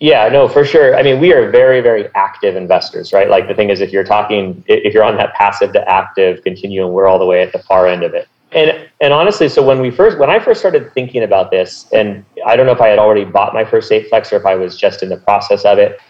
Yeah, 0.00 0.28
no, 0.28 0.48
for 0.48 0.64
sure. 0.64 0.96
I 0.96 1.02
mean, 1.02 1.20
we 1.20 1.34
are 1.34 1.50
very, 1.50 1.82
very 1.82 2.08
active 2.14 2.56
investors, 2.56 3.12
right? 3.12 3.28
Like 3.28 3.48
the 3.48 3.54
thing 3.54 3.68
is, 3.68 3.82
if 3.82 3.92
you're 3.92 4.04
talking, 4.04 4.64
if 4.66 4.94
you're 4.94 5.04
on 5.04 5.18
that 5.18 5.34
passive 5.34 5.74
to 5.74 5.86
active 5.90 6.42
continuum, 6.42 6.92
we're 6.92 7.06
all 7.06 7.18
the 7.18 7.26
way 7.26 7.42
at 7.42 7.52
the 7.52 7.58
far 7.58 7.86
end 7.86 8.02
of 8.02 8.14
it 8.14 8.28
and 8.52 8.88
and 9.00 9.12
honestly, 9.12 9.48
so 9.48 9.64
when 9.64 9.80
we 9.80 9.90
first 9.90 10.18
when 10.18 10.30
I 10.30 10.38
first 10.38 10.60
started 10.60 10.92
thinking 10.94 11.22
about 11.22 11.50
this, 11.50 11.86
and 11.92 12.24
I 12.46 12.56
don't 12.56 12.66
know 12.66 12.72
if 12.72 12.80
I 12.80 12.88
had 12.88 12.98
already 12.98 13.24
bought 13.24 13.52
my 13.52 13.64
first 13.64 13.90
Eightplex 13.90 14.32
or 14.32 14.36
if 14.36 14.46
I 14.46 14.54
was 14.54 14.76
just 14.76 15.02
in 15.02 15.08
the 15.08 15.18
process 15.18 15.64
of 15.64 15.78
it, 15.78 16.00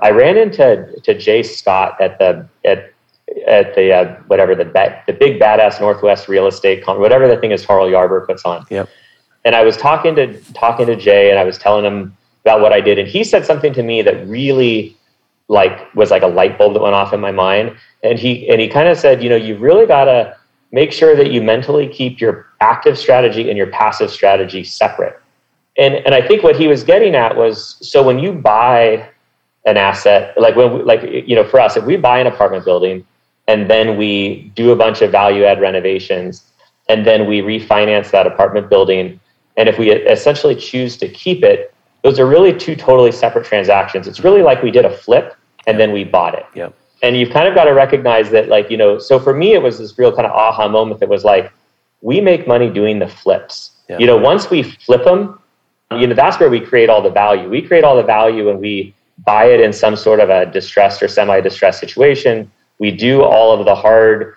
I 0.00 0.10
ran 0.10 0.36
into 0.36 1.00
to 1.02 1.14
Jay 1.14 1.42
Scott 1.42 2.00
at 2.00 2.18
the 2.18 2.48
at 2.64 2.92
at 3.46 3.74
the 3.74 3.92
uh, 3.92 4.16
whatever 4.26 4.54
the 4.54 4.64
the 5.06 5.12
big 5.12 5.40
badass 5.40 5.80
Northwest 5.80 6.28
real 6.28 6.46
estate 6.46 6.84
con- 6.84 6.98
whatever 6.98 7.28
the 7.28 7.36
thing 7.36 7.50
is 7.50 7.64
Carl 7.66 7.86
Yarber 7.86 8.26
puts 8.26 8.44
on. 8.44 8.64
Yep. 8.70 8.88
And 9.44 9.54
I 9.54 9.62
was 9.62 9.76
talking 9.76 10.14
to 10.16 10.40
talking 10.54 10.86
to 10.86 10.96
Jay, 10.96 11.30
and 11.30 11.38
I 11.38 11.44
was 11.44 11.58
telling 11.58 11.84
him 11.84 12.16
about 12.44 12.60
what 12.60 12.72
I 12.72 12.80
did, 12.80 12.98
and 12.98 13.06
he 13.06 13.22
said 13.22 13.44
something 13.44 13.72
to 13.74 13.82
me 13.82 14.02
that 14.02 14.26
really 14.26 14.96
like 15.48 15.94
was 15.94 16.10
like 16.10 16.22
a 16.22 16.26
light 16.28 16.56
bulb 16.56 16.72
that 16.72 16.80
went 16.80 16.94
off 16.94 17.12
in 17.12 17.20
my 17.20 17.32
mind. 17.32 17.76
And 18.02 18.18
he 18.18 18.48
and 18.48 18.60
he 18.60 18.68
kind 18.68 18.88
of 18.88 18.98
said, 18.98 19.22
you 19.22 19.28
know, 19.28 19.36
you've 19.36 19.60
really 19.60 19.86
got 19.86 20.06
to 20.06 20.36
make 20.72 20.90
sure 20.90 21.14
that 21.14 21.30
you 21.30 21.42
mentally 21.42 21.86
keep 21.86 22.20
your 22.20 22.46
active 22.60 22.98
strategy 22.98 23.48
and 23.48 23.58
your 23.58 23.68
passive 23.68 24.10
strategy 24.10 24.64
separate. 24.64 25.20
And 25.78 25.94
and 25.94 26.14
I 26.14 26.26
think 26.26 26.42
what 26.42 26.56
he 26.56 26.66
was 26.66 26.82
getting 26.82 27.14
at 27.14 27.36
was 27.36 27.76
so 27.80 28.02
when 28.02 28.18
you 28.18 28.32
buy 28.32 29.08
an 29.64 29.76
asset, 29.76 30.34
like 30.36 30.56
when 30.56 30.72
we, 30.72 30.82
like 30.82 31.02
you 31.02 31.36
know 31.36 31.44
for 31.44 31.60
us, 31.60 31.76
if 31.76 31.84
we 31.84 31.96
buy 31.96 32.18
an 32.18 32.26
apartment 32.26 32.64
building 32.64 33.06
and 33.48 33.68
then 33.70 33.96
we 33.96 34.52
do 34.54 34.72
a 34.72 34.76
bunch 34.76 35.02
of 35.02 35.10
value 35.10 35.44
add 35.44 35.60
renovations 35.60 36.52
and 36.88 37.06
then 37.06 37.26
we 37.26 37.40
refinance 37.40 38.10
that 38.10 38.26
apartment 38.26 38.68
building 38.68 39.18
and 39.56 39.68
if 39.68 39.78
we 39.78 39.90
essentially 39.90 40.54
choose 40.54 40.96
to 40.96 41.08
keep 41.08 41.42
it 41.42 41.74
those 42.02 42.18
are 42.18 42.26
really 42.26 42.56
two 42.56 42.74
totally 42.74 43.12
separate 43.12 43.44
transactions. 43.44 44.08
It's 44.08 44.24
really 44.24 44.42
like 44.42 44.60
we 44.60 44.72
did 44.72 44.84
a 44.84 44.90
flip 44.90 45.36
and 45.68 45.78
then 45.78 45.92
we 45.92 46.02
bought 46.02 46.34
it. 46.34 46.44
Yep 46.54 46.74
and 47.02 47.16
you've 47.16 47.30
kind 47.30 47.48
of 47.48 47.54
got 47.54 47.64
to 47.64 47.72
recognize 47.72 48.30
that 48.30 48.48
like 48.48 48.70
you 48.70 48.76
know 48.76 48.98
so 48.98 49.18
for 49.18 49.34
me 49.34 49.52
it 49.52 49.62
was 49.62 49.78
this 49.78 49.98
real 49.98 50.14
kind 50.14 50.26
of 50.26 50.32
aha 50.32 50.68
moment 50.68 51.00
that 51.00 51.08
was 51.08 51.24
like 51.24 51.52
we 52.00 52.20
make 52.20 52.46
money 52.48 52.70
doing 52.70 52.98
the 52.98 53.08
flips. 53.08 53.70
Yeah. 53.88 53.98
you 53.98 54.06
know 54.06 54.16
once 54.16 54.50
we 54.50 54.62
flip 54.62 55.04
them 55.04 55.38
you 55.98 56.06
know 56.06 56.14
that's 56.14 56.38
where 56.38 56.50
we 56.50 56.60
create 56.60 56.88
all 56.88 57.02
the 57.02 57.10
value. 57.10 57.48
We 57.48 57.62
create 57.62 57.84
all 57.84 57.96
the 57.96 58.02
value 58.02 58.48
and 58.48 58.60
we 58.60 58.94
buy 59.24 59.46
it 59.46 59.60
in 59.60 59.72
some 59.72 59.96
sort 59.96 60.20
of 60.20 60.30
a 60.30 60.46
distressed 60.46 61.02
or 61.02 61.08
semi-distressed 61.08 61.78
situation. 61.78 62.50
We 62.78 62.90
do 62.90 63.22
all 63.22 63.58
of 63.58 63.64
the 63.64 63.74
hard 63.74 64.34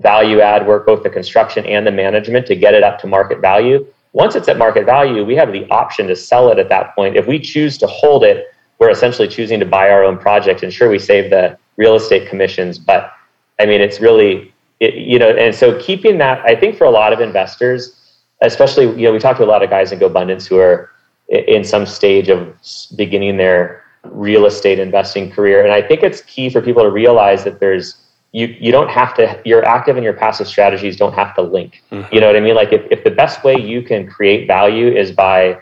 value 0.00 0.40
add 0.40 0.66
work 0.66 0.86
both 0.86 1.02
the 1.02 1.10
construction 1.10 1.66
and 1.66 1.86
the 1.86 1.92
management 1.92 2.46
to 2.46 2.56
get 2.56 2.74
it 2.74 2.82
up 2.82 2.98
to 3.00 3.06
market 3.06 3.40
value. 3.40 3.86
Once 4.12 4.34
it's 4.34 4.48
at 4.48 4.58
market 4.58 4.84
value 4.84 5.24
we 5.24 5.36
have 5.36 5.52
the 5.52 5.68
option 5.70 6.06
to 6.08 6.16
sell 6.16 6.50
it 6.50 6.58
at 6.58 6.68
that 6.68 6.94
point. 6.94 7.16
If 7.16 7.26
we 7.26 7.38
choose 7.38 7.78
to 7.78 7.86
hold 7.86 8.24
it 8.24 8.46
we're 8.80 8.90
essentially 8.90 9.28
choosing 9.28 9.60
to 9.60 9.66
buy 9.66 9.90
our 9.90 10.02
own 10.02 10.18
project 10.18 10.62
and 10.62 10.72
sure 10.72 10.88
we 10.88 10.98
save 10.98 11.30
the 11.30 11.56
real 11.76 11.94
estate 11.94 12.28
commissions. 12.28 12.78
But 12.78 13.12
I 13.60 13.66
mean, 13.66 13.80
it's 13.80 14.00
really, 14.00 14.52
it, 14.80 14.94
you 14.94 15.18
know, 15.18 15.30
and 15.30 15.54
so 15.54 15.78
keeping 15.80 16.18
that, 16.18 16.40
I 16.44 16.56
think 16.56 16.76
for 16.76 16.84
a 16.84 16.90
lot 16.90 17.12
of 17.12 17.20
investors, 17.20 17.96
especially, 18.40 18.86
you 18.98 19.06
know, 19.06 19.12
we 19.12 19.18
talk 19.18 19.36
to 19.36 19.44
a 19.44 19.46
lot 19.46 19.62
of 19.62 19.68
guys 19.70 19.92
in 19.92 19.98
Go 19.98 20.08
GoBundance 20.08 20.48
who 20.48 20.58
are 20.58 20.90
in 21.28 21.62
some 21.62 21.84
stage 21.84 22.30
of 22.30 22.56
beginning 22.96 23.36
their 23.36 23.84
real 24.04 24.46
estate 24.46 24.78
investing 24.78 25.30
career. 25.30 25.62
And 25.62 25.72
I 25.72 25.82
think 25.82 26.02
it's 26.02 26.22
key 26.22 26.48
for 26.48 26.62
people 26.62 26.82
to 26.82 26.90
realize 26.90 27.44
that 27.44 27.60
there's, 27.60 27.96
you, 28.32 28.46
you 28.58 28.72
don't 28.72 28.88
have 28.88 29.14
to, 29.16 29.40
your 29.44 29.62
active 29.64 29.96
and 29.96 30.04
your 30.04 30.14
passive 30.14 30.48
strategies 30.48 30.96
don't 30.96 31.12
have 31.12 31.34
to 31.34 31.42
link. 31.42 31.82
Mm-hmm. 31.92 32.14
You 32.14 32.20
know 32.22 32.28
what 32.28 32.36
I 32.36 32.40
mean? 32.40 32.54
Like 32.54 32.72
if, 32.72 32.82
if 32.90 33.04
the 33.04 33.10
best 33.10 33.44
way 33.44 33.56
you 33.60 33.82
can 33.82 34.08
create 34.08 34.46
value 34.46 34.88
is 34.88 35.12
by 35.12 35.60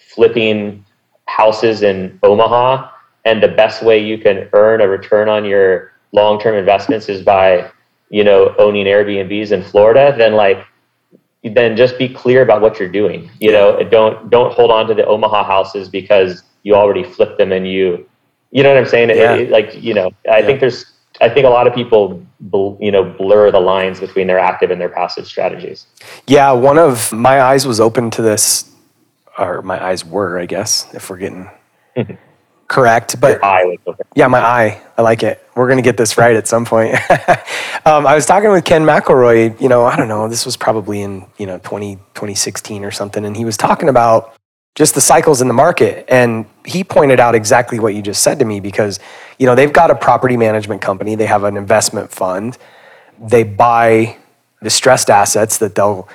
flipping 0.00 0.84
houses 1.28 1.82
in 1.82 2.18
Omaha, 2.22 2.90
and 3.24 3.42
the 3.42 3.48
best 3.48 3.82
way 3.82 4.02
you 4.02 4.18
can 4.18 4.48
earn 4.54 4.80
a 4.80 4.88
return 4.88 5.28
on 5.28 5.44
your 5.44 5.92
long-term 6.12 6.56
investments 6.56 7.08
is 7.08 7.22
by 7.22 7.70
you 8.08 8.24
know 8.24 8.54
owning 8.58 8.86
airbnbs 8.86 9.52
in 9.52 9.62
florida 9.62 10.14
then 10.16 10.32
like 10.32 10.64
then 11.44 11.76
just 11.76 11.98
be 11.98 12.08
clear 12.08 12.42
about 12.42 12.62
what 12.62 12.78
you're 12.78 12.88
doing 12.88 13.30
you 13.40 13.52
know 13.52 13.82
don't 13.84 14.30
don't 14.30 14.52
hold 14.54 14.70
on 14.70 14.86
to 14.86 14.94
the 14.94 15.04
omaha 15.06 15.44
houses 15.44 15.88
because 15.88 16.42
you 16.62 16.74
already 16.74 17.04
flipped 17.04 17.36
them 17.36 17.52
and 17.52 17.68
you 17.68 18.08
you 18.50 18.62
know 18.62 18.70
what 18.70 18.78
i'm 18.78 18.86
saying 18.86 19.10
yeah. 19.10 19.34
it, 19.34 19.42
it, 19.42 19.50
like 19.50 19.74
you 19.82 19.92
know 19.92 20.10
i 20.30 20.38
yeah. 20.38 20.46
think 20.46 20.60
there's 20.60 20.86
i 21.20 21.28
think 21.28 21.44
a 21.44 21.50
lot 21.50 21.66
of 21.66 21.74
people 21.74 22.24
you 22.80 22.90
know 22.90 23.04
blur 23.04 23.50
the 23.50 23.60
lines 23.60 24.00
between 24.00 24.26
their 24.26 24.38
active 24.38 24.70
and 24.70 24.80
their 24.80 24.88
passive 24.88 25.26
strategies 25.26 25.86
yeah 26.26 26.50
one 26.50 26.78
of 26.78 27.12
my 27.12 27.42
eyes 27.42 27.66
was 27.66 27.78
open 27.78 28.10
to 28.10 28.22
this 28.22 28.64
or 29.38 29.62
my 29.62 29.82
eyes 29.82 30.04
were 30.04 30.38
i 30.38 30.46
guess 30.46 30.86
if 30.94 31.08
we're 31.08 31.18
getting 31.18 31.48
correct. 32.68 33.20
But 33.20 33.40
yeah, 34.14 34.28
my 34.28 34.40
eye. 34.40 34.80
I 34.96 35.02
like 35.02 35.22
it. 35.22 35.42
We're 35.56 35.68
gonna 35.68 35.82
get 35.82 35.96
this 35.96 36.16
right 36.16 36.36
at 36.36 36.46
some 36.46 36.64
point. 36.64 36.94
um, 37.84 38.06
I 38.06 38.14
was 38.14 38.26
talking 38.26 38.50
with 38.50 38.64
Ken 38.64 38.84
McElroy. 38.84 39.60
You 39.60 39.68
know, 39.68 39.84
I 39.84 39.96
don't 39.96 40.08
know. 40.08 40.28
This 40.28 40.46
was 40.46 40.56
probably 40.56 41.00
in 41.00 41.26
you 41.38 41.46
know 41.46 41.58
20, 41.58 41.96
2016 41.96 42.84
or 42.84 42.90
something, 42.90 43.24
and 43.24 43.36
he 43.36 43.44
was 43.44 43.56
talking 43.56 43.88
about 43.88 44.34
just 44.74 44.94
the 44.94 45.00
cycles 45.00 45.40
in 45.40 45.48
the 45.48 45.54
market. 45.54 46.04
And 46.08 46.46
he 46.64 46.84
pointed 46.84 47.18
out 47.18 47.34
exactly 47.34 47.80
what 47.80 47.94
you 47.94 48.02
just 48.02 48.22
said 48.22 48.38
to 48.38 48.44
me 48.44 48.60
because 48.60 49.00
you 49.38 49.46
know 49.46 49.54
they've 49.54 49.72
got 49.72 49.90
a 49.90 49.94
property 49.94 50.36
management 50.36 50.82
company. 50.82 51.14
They 51.16 51.26
have 51.26 51.44
an 51.44 51.56
investment 51.56 52.12
fund. 52.12 52.56
They 53.20 53.42
buy 53.42 54.16
distressed 54.62 55.10
assets 55.10 55.58
that 55.58 55.74
they'll 55.74 56.08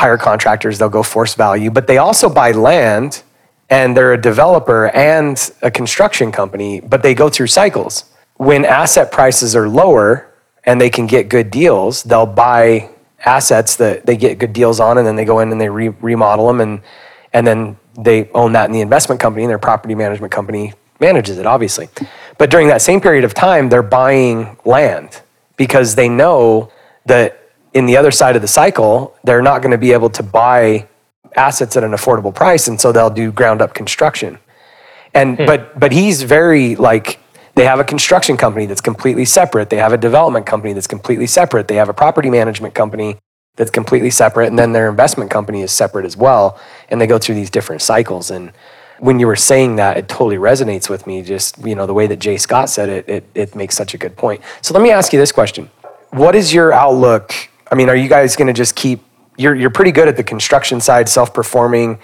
hire 0.00 0.18
contractors, 0.18 0.78
they'll 0.78 0.88
go 0.88 1.02
force 1.02 1.34
value, 1.34 1.70
but 1.70 1.86
they 1.86 1.98
also 1.98 2.28
buy 2.28 2.52
land 2.52 3.22
and 3.68 3.96
they're 3.96 4.14
a 4.14 4.20
developer 4.20 4.88
and 4.88 5.52
a 5.62 5.70
construction 5.70 6.32
company, 6.32 6.80
but 6.80 7.02
they 7.02 7.14
go 7.14 7.28
through 7.28 7.46
cycles. 7.46 8.04
When 8.36 8.64
asset 8.64 9.12
prices 9.12 9.54
are 9.54 9.68
lower 9.68 10.26
and 10.64 10.80
they 10.80 10.90
can 10.90 11.06
get 11.06 11.28
good 11.28 11.50
deals, 11.50 12.02
they'll 12.02 12.26
buy 12.26 12.90
assets 13.24 13.76
that 13.76 14.06
they 14.06 14.16
get 14.16 14.38
good 14.38 14.52
deals 14.54 14.80
on 14.80 14.96
and 14.98 15.06
then 15.06 15.16
they 15.16 15.26
go 15.26 15.40
in 15.40 15.52
and 15.52 15.60
they 15.60 15.68
re- 15.68 15.94
remodel 16.00 16.46
them 16.46 16.60
and 16.60 16.80
and 17.32 17.46
then 17.46 17.76
they 17.96 18.28
own 18.30 18.52
that 18.54 18.64
in 18.64 18.72
the 18.72 18.80
investment 18.80 19.20
company 19.20 19.44
and 19.44 19.50
their 19.50 19.58
property 19.58 19.94
management 19.94 20.32
company 20.32 20.72
manages 20.98 21.36
it 21.38 21.46
obviously. 21.46 21.88
But 22.38 22.50
during 22.50 22.68
that 22.68 22.80
same 22.80 23.00
period 23.00 23.24
of 23.24 23.34
time 23.34 23.68
they're 23.68 23.82
buying 23.82 24.56
land 24.64 25.20
because 25.56 25.94
they 25.94 26.08
know 26.08 26.72
that 27.04 27.39
in 27.72 27.86
the 27.86 27.96
other 27.96 28.10
side 28.10 28.36
of 28.36 28.42
the 28.42 28.48
cycle, 28.48 29.16
they're 29.24 29.42
not 29.42 29.62
going 29.62 29.70
to 29.72 29.78
be 29.78 29.92
able 29.92 30.10
to 30.10 30.22
buy 30.22 30.88
assets 31.36 31.76
at 31.76 31.84
an 31.84 31.92
affordable 31.92 32.34
price, 32.34 32.68
and 32.68 32.80
so 32.80 32.92
they'll 32.92 33.10
do 33.10 33.30
ground 33.30 33.62
up 33.62 33.74
construction. 33.74 34.38
And 35.14 35.36
hmm. 35.38 35.46
but 35.46 35.78
but 35.78 35.92
he's 35.92 36.22
very 36.22 36.76
like 36.76 37.20
they 37.54 37.64
have 37.64 37.80
a 37.80 37.84
construction 37.84 38.36
company 38.36 38.66
that's 38.66 38.80
completely 38.80 39.24
separate. 39.24 39.70
They 39.70 39.76
have 39.76 39.92
a 39.92 39.98
development 39.98 40.46
company 40.46 40.72
that's 40.72 40.86
completely 40.86 41.26
separate. 41.26 41.68
They 41.68 41.76
have 41.76 41.88
a 41.88 41.94
property 41.94 42.30
management 42.30 42.74
company 42.74 43.16
that's 43.56 43.70
completely 43.70 44.10
separate, 44.10 44.46
and 44.46 44.58
then 44.58 44.72
their 44.72 44.88
investment 44.88 45.30
company 45.30 45.62
is 45.62 45.72
separate 45.72 46.06
as 46.06 46.16
well. 46.16 46.58
And 46.88 47.00
they 47.00 47.06
go 47.06 47.18
through 47.18 47.34
these 47.34 47.50
different 47.50 47.82
cycles. 47.82 48.30
And 48.30 48.52
when 49.00 49.18
you 49.18 49.26
were 49.26 49.36
saying 49.36 49.76
that, 49.76 49.96
it 49.96 50.08
totally 50.08 50.36
resonates 50.36 50.88
with 50.88 51.06
me. 51.06 51.22
Just 51.22 51.58
you 51.64 51.74
know 51.74 51.86
the 51.86 51.94
way 51.94 52.06
that 52.06 52.18
Jay 52.18 52.36
Scott 52.36 52.70
said 52.70 52.88
it, 52.88 53.08
it, 53.08 53.24
it 53.34 53.54
makes 53.54 53.76
such 53.76 53.94
a 53.94 53.98
good 53.98 54.16
point. 54.16 54.40
So 54.62 54.74
let 54.74 54.82
me 54.82 54.90
ask 54.90 55.12
you 55.12 55.18
this 55.18 55.32
question: 55.32 55.70
What 56.10 56.34
is 56.34 56.54
your 56.54 56.72
outlook 56.72 57.34
I 57.70 57.74
mean, 57.74 57.88
are 57.88 57.96
you 57.96 58.08
guys 58.08 58.36
going 58.36 58.48
to 58.48 58.52
just 58.52 58.74
keep? 58.74 59.00
You're 59.36 59.54
you're 59.54 59.70
pretty 59.70 59.92
good 59.92 60.08
at 60.08 60.16
the 60.16 60.24
construction 60.24 60.80
side, 60.80 61.08
self 61.08 61.32
performing. 61.32 61.98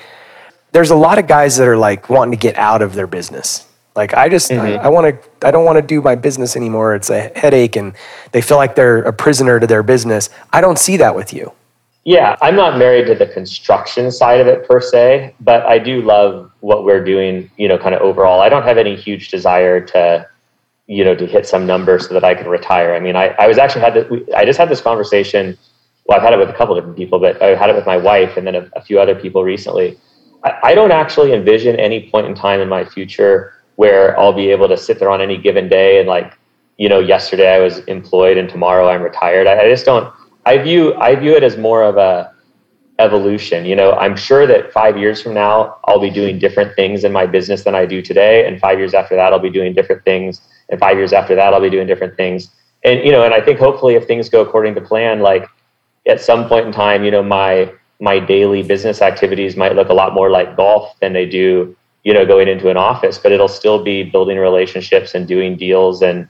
There's 0.72 0.90
a 0.90 0.96
lot 0.96 1.18
of 1.18 1.26
guys 1.26 1.56
that 1.56 1.68
are 1.68 1.76
like 1.76 2.08
wanting 2.08 2.32
to 2.32 2.36
get 2.36 2.56
out 2.56 2.82
of 2.82 2.94
their 2.94 3.06
business. 3.06 3.66
Like 3.94 4.14
I 4.14 4.28
just 4.28 4.50
mm-hmm. 4.50 4.78
I, 4.80 4.84
I 4.84 4.88
want 4.88 5.22
to 5.22 5.46
I 5.46 5.50
don't 5.50 5.64
want 5.64 5.76
to 5.76 5.82
do 5.82 6.00
my 6.00 6.14
business 6.14 6.56
anymore. 6.56 6.94
It's 6.94 7.10
a 7.10 7.32
headache, 7.34 7.76
and 7.76 7.94
they 8.32 8.40
feel 8.40 8.58
like 8.58 8.74
they're 8.74 8.98
a 8.98 9.12
prisoner 9.12 9.58
to 9.58 9.66
their 9.66 9.82
business. 9.82 10.28
I 10.52 10.60
don't 10.60 10.78
see 10.78 10.96
that 10.98 11.14
with 11.14 11.32
you. 11.32 11.52
Yeah, 12.04 12.36
I'm 12.40 12.54
not 12.54 12.78
married 12.78 13.06
to 13.08 13.16
the 13.16 13.26
construction 13.26 14.12
side 14.12 14.40
of 14.40 14.46
it 14.46 14.68
per 14.68 14.80
se, 14.80 15.34
but 15.40 15.66
I 15.66 15.80
do 15.80 16.02
love 16.02 16.52
what 16.60 16.84
we're 16.84 17.02
doing, 17.02 17.50
you 17.56 17.66
know, 17.66 17.76
kind 17.76 17.96
of 17.96 18.00
overall. 18.00 18.40
I 18.40 18.48
don't 18.48 18.62
have 18.62 18.78
any 18.78 18.94
huge 18.94 19.28
desire 19.28 19.80
to 19.80 20.28
you 20.86 21.04
know, 21.04 21.14
to 21.14 21.26
hit 21.26 21.46
some 21.46 21.66
number 21.66 21.98
so 21.98 22.14
that 22.14 22.24
I 22.24 22.34
can 22.34 22.48
retire. 22.48 22.94
I 22.94 23.00
mean, 23.00 23.16
I, 23.16 23.34
I 23.38 23.48
was 23.48 23.58
actually 23.58 23.82
had 23.82 23.94
this, 23.94 24.22
I 24.34 24.44
just 24.44 24.58
had 24.58 24.68
this 24.68 24.80
conversation. 24.80 25.58
Well, 26.06 26.16
I've 26.16 26.22
had 26.22 26.32
it 26.32 26.38
with 26.38 26.48
a 26.48 26.52
couple 26.52 26.74
different 26.76 26.96
people, 26.96 27.18
but 27.18 27.42
I've 27.42 27.58
had 27.58 27.70
it 27.70 27.74
with 27.74 27.86
my 27.86 27.96
wife 27.96 28.36
and 28.36 28.46
then 28.46 28.54
a, 28.54 28.70
a 28.76 28.80
few 28.80 29.00
other 29.00 29.14
people 29.14 29.42
recently. 29.42 29.98
I, 30.44 30.58
I 30.62 30.74
don't 30.74 30.92
actually 30.92 31.32
envision 31.32 31.76
any 31.76 32.08
point 32.10 32.26
in 32.26 32.34
time 32.34 32.60
in 32.60 32.68
my 32.68 32.84
future 32.84 33.54
where 33.74 34.18
I'll 34.18 34.32
be 34.32 34.50
able 34.50 34.68
to 34.68 34.76
sit 34.76 34.98
there 34.98 35.10
on 35.10 35.20
any 35.20 35.36
given 35.36 35.68
day 35.68 35.98
and 35.98 36.08
like, 36.08 36.38
you 36.78 36.88
know, 36.88 37.00
yesterday 37.00 37.54
I 37.54 37.58
was 37.58 37.78
employed 37.80 38.36
and 38.36 38.48
tomorrow 38.48 38.88
I'm 38.88 39.02
retired. 39.02 39.46
I, 39.46 39.62
I 39.62 39.68
just 39.68 39.84
don't. 39.84 40.12
I 40.44 40.58
view 40.58 40.94
I 40.94 41.16
view 41.16 41.34
it 41.34 41.42
as 41.42 41.56
more 41.56 41.82
of 41.82 41.96
a 41.96 42.32
evolution. 43.00 43.64
You 43.64 43.74
know, 43.74 43.92
I'm 43.94 44.16
sure 44.16 44.46
that 44.46 44.72
five 44.72 44.96
years 44.96 45.20
from 45.20 45.34
now 45.34 45.78
I'll 45.86 46.00
be 46.00 46.10
doing 46.10 46.38
different 46.38 46.76
things 46.76 47.02
in 47.02 47.12
my 47.12 47.26
business 47.26 47.64
than 47.64 47.74
I 47.74 47.86
do 47.86 48.00
today, 48.00 48.46
and 48.46 48.60
five 48.60 48.78
years 48.78 48.94
after 48.94 49.16
that 49.16 49.32
I'll 49.32 49.40
be 49.40 49.50
doing 49.50 49.74
different 49.74 50.04
things 50.04 50.40
and 50.70 50.80
five 50.80 50.96
years 50.96 51.12
after 51.12 51.34
that 51.34 51.52
i'll 51.52 51.60
be 51.60 51.70
doing 51.70 51.86
different 51.86 52.16
things. 52.16 52.50
And 52.84 53.04
you 53.04 53.12
know 53.12 53.24
and 53.24 53.34
i 53.34 53.40
think 53.40 53.58
hopefully 53.58 53.94
if 53.94 54.06
things 54.06 54.28
go 54.28 54.42
according 54.42 54.74
to 54.74 54.80
plan 54.80 55.20
like 55.20 55.48
at 56.06 56.20
some 56.20 56.48
point 56.48 56.66
in 56.66 56.72
time 56.72 57.04
you 57.04 57.10
know 57.10 57.22
my 57.22 57.72
my 58.00 58.18
daily 58.18 58.62
business 58.62 59.00
activities 59.00 59.56
might 59.56 59.74
look 59.74 59.88
a 59.88 59.94
lot 59.94 60.14
more 60.14 60.30
like 60.30 60.56
golf 60.56 60.98
than 61.00 61.12
they 61.12 61.26
do 61.26 61.74
you 62.04 62.14
know 62.14 62.24
going 62.24 62.48
into 62.48 62.70
an 62.70 62.76
office 62.76 63.18
but 63.18 63.32
it'll 63.32 63.48
still 63.48 63.82
be 63.82 64.02
building 64.02 64.38
relationships 64.38 65.14
and 65.14 65.26
doing 65.26 65.56
deals 65.56 66.02
and 66.02 66.28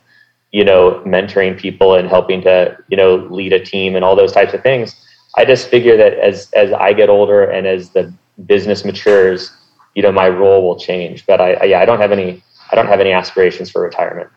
you 0.52 0.64
know 0.64 1.02
mentoring 1.04 1.58
people 1.58 1.94
and 1.94 2.08
helping 2.08 2.40
to 2.40 2.76
you 2.88 2.96
know 2.96 3.16
lead 3.30 3.52
a 3.52 3.62
team 3.62 3.94
and 3.94 4.04
all 4.04 4.16
those 4.16 4.32
types 4.32 4.54
of 4.54 4.62
things. 4.62 4.96
I 5.36 5.44
just 5.44 5.68
figure 5.68 5.96
that 5.98 6.14
as 6.14 6.50
as 6.52 6.72
i 6.72 6.92
get 6.94 7.10
older 7.10 7.44
and 7.44 7.66
as 7.66 7.90
the 7.90 8.12
business 8.46 8.84
matures 8.84 9.50
you 9.94 10.02
know 10.02 10.12
my 10.12 10.28
role 10.28 10.62
will 10.62 10.78
change. 10.78 11.26
But 11.26 11.40
i, 11.40 11.52
I 11.54 11.64
yeah 11.64 11.80
i 11.80 11.84
don't 11.84 12.00
have 12.00 12.12
any 12.12 12.42
I 12.70 12.76
don't 12.76 12.86
have 12.86 13.00
any 13.00 13.12
aspirations 13.12 13.70
for 13.70 13.82
retirement. 13.82 14.30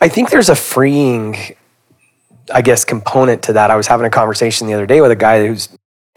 I 0.00 0.08
think 0.08 0.30
there's 0.30 0.48
a 0.48 0.56
freeing, 0.56 1.36
I 2.52 2.62
guess, 2.62 2.84
component 2.84 3.42
to 3.44 3.52
that. 3.54 3.70
I 3.70 3.76
was 3.76 3.86
having 3.86 4.06
a 4.06 4.10
conversation 4.10 4.66
the 4.66 4.74
other 4.74 4.86
day 4.86 5.00
with 5.00 5.10
a 5.10 5.16
guy 5.16 5.46
who's 5.46 5.68